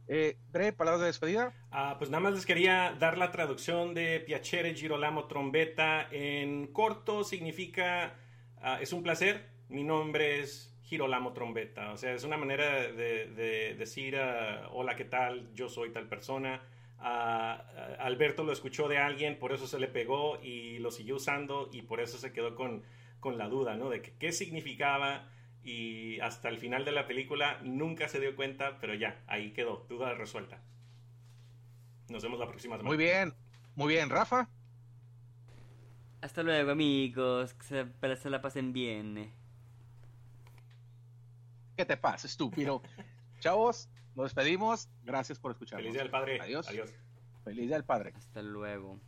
Eh, 0.07 0.39
Dre, 0.51 0.73
palabras 0.73 1.03
de 1.03 1.07
despedida. 1.09 1.53
Ah, 1.71 1.97
pues 1.99 2.09
nada 2.09 2.23
más 2.23 2.33
les 2.33 2.47
quería 2.47 2.97
dar 2.99 3.19
la 3.19 3.31
traducción 3.31 3.93
de 3.93 4.21
Piacere 4.21 4.75
Girolamo 4.75 5.27
Trombetta. 5.27 6.09
En 6.11 6.73
corto 6.73 7.25
significa 7.25 8.17
ah, 8.63 8.79
es 8.81 8.93
un 8.93 9.03
placer. 9.03 9.49
Mi 9.69 9.85
nombre 9.85 10.41
es 10.41 10.77
Girolamo 10.83 11.33
Trombetta. 11.33 11.93
O 11.93 11.97
sea, 11.97 12.13
es 12.13 12.25
una 12.25 12.37
manera 12.37 12.91
de, 12.93 13.27
de 13.27 13.75
decir 13.75 14.17
ah, 14.17 14.69
hola, 14.73 14.97
¿qué 14.97 15.05
tal? 15.05 15.53
Yo 15.55 15.69
soy 15.69 15.91
tal 15.93 16.09
persona. 16.09 16.63
Ah, 17.01 17.97
Alberto 18.01 18.43
lo 18.43 18.53
escuchó 18.53 18.89
de 18.89 18.99
alguien, 18.99 19.39
por 19.39 19.53
eso 19.53 19.67
se 19.67 19.79
le 19.79 19.87
pegó 19.87 20.41
y 20.43 20.79
lo 20.79 20.91
siguió 20.91 21.17
usando 21.17 21.71
y 21.73 21.83
por 21.83 22.01
eso 22.01 22.19
se 22.19 22.33
quedó 22.33 22.57
con, 22.57 22.83
con 23.21 23.39
la 23.39 23.49
duda, 23.49 23.77
¿no? 23.77 23.89
De 23.89 24.03
que, 24.03 24.15
qué 24.19 24.33
significaba 24.33 25.31
y 25.63 26.19
hasta 26.21 26.49
el 26.49 26.59
final 26.59 26.85
de 26.85 26.93
la 26.93 27.07
película 27.07 27.61
nunca 27.63 28.09
se 28.09 28.21
dio 28.21 28.35
cuenta, 28.35 28.79
pero 28.81 28.95
ya, 28.95 29.23
ahí 29.27 29.53
quedó, 29.53 29.87
duda 29.89 30.15
resuelta. 30.15 30.61
Nos 32.09 32.23
vemos 32.23 32.41
la 32.41 32.49
próxima 32.49 32.77
semana. 32.77 32.89
Muy 32.89 32.97
bien, 32.97 33.35
muy 33.77 33.95
bien, 33.95 34.09
Rafa. 34.09 34.49
Hasta 36.21 36.43
luego, 36.43 36.71
amigos. 36.71 37.55
Que 37.55 37.65
se, 37.65 37.85
para 37.87 38.17
se 38.17 38.31
la 38.31 38.41
pasen 38.41 38.73
bien. 38.73 39.33
¿Qué 41.77 41.85
te 41.85 41.97
pasa, 41.97 42.27
estúpido? 42.27 42.83
Chavos, 43.41 43.89
nos 44.17 44.27
despedimos. 44.27 44.89
Gracias 45.05 45.39
por 45.39 45.53
escucharnos. 45.53 45.85
Feliz 45.85 45.93
día 45.93 46.03
del 46.03 46.11
padre. 46.11 46.41
Adiós. 46.41 46.69
Adiós. 46.69 46.93
Feliz 47.45 47.67
día 47.67 47.77
del 47.77 47.85
padre. 47.85 48.13
Hasta 48.17 48.43
luego. 48.43 48.99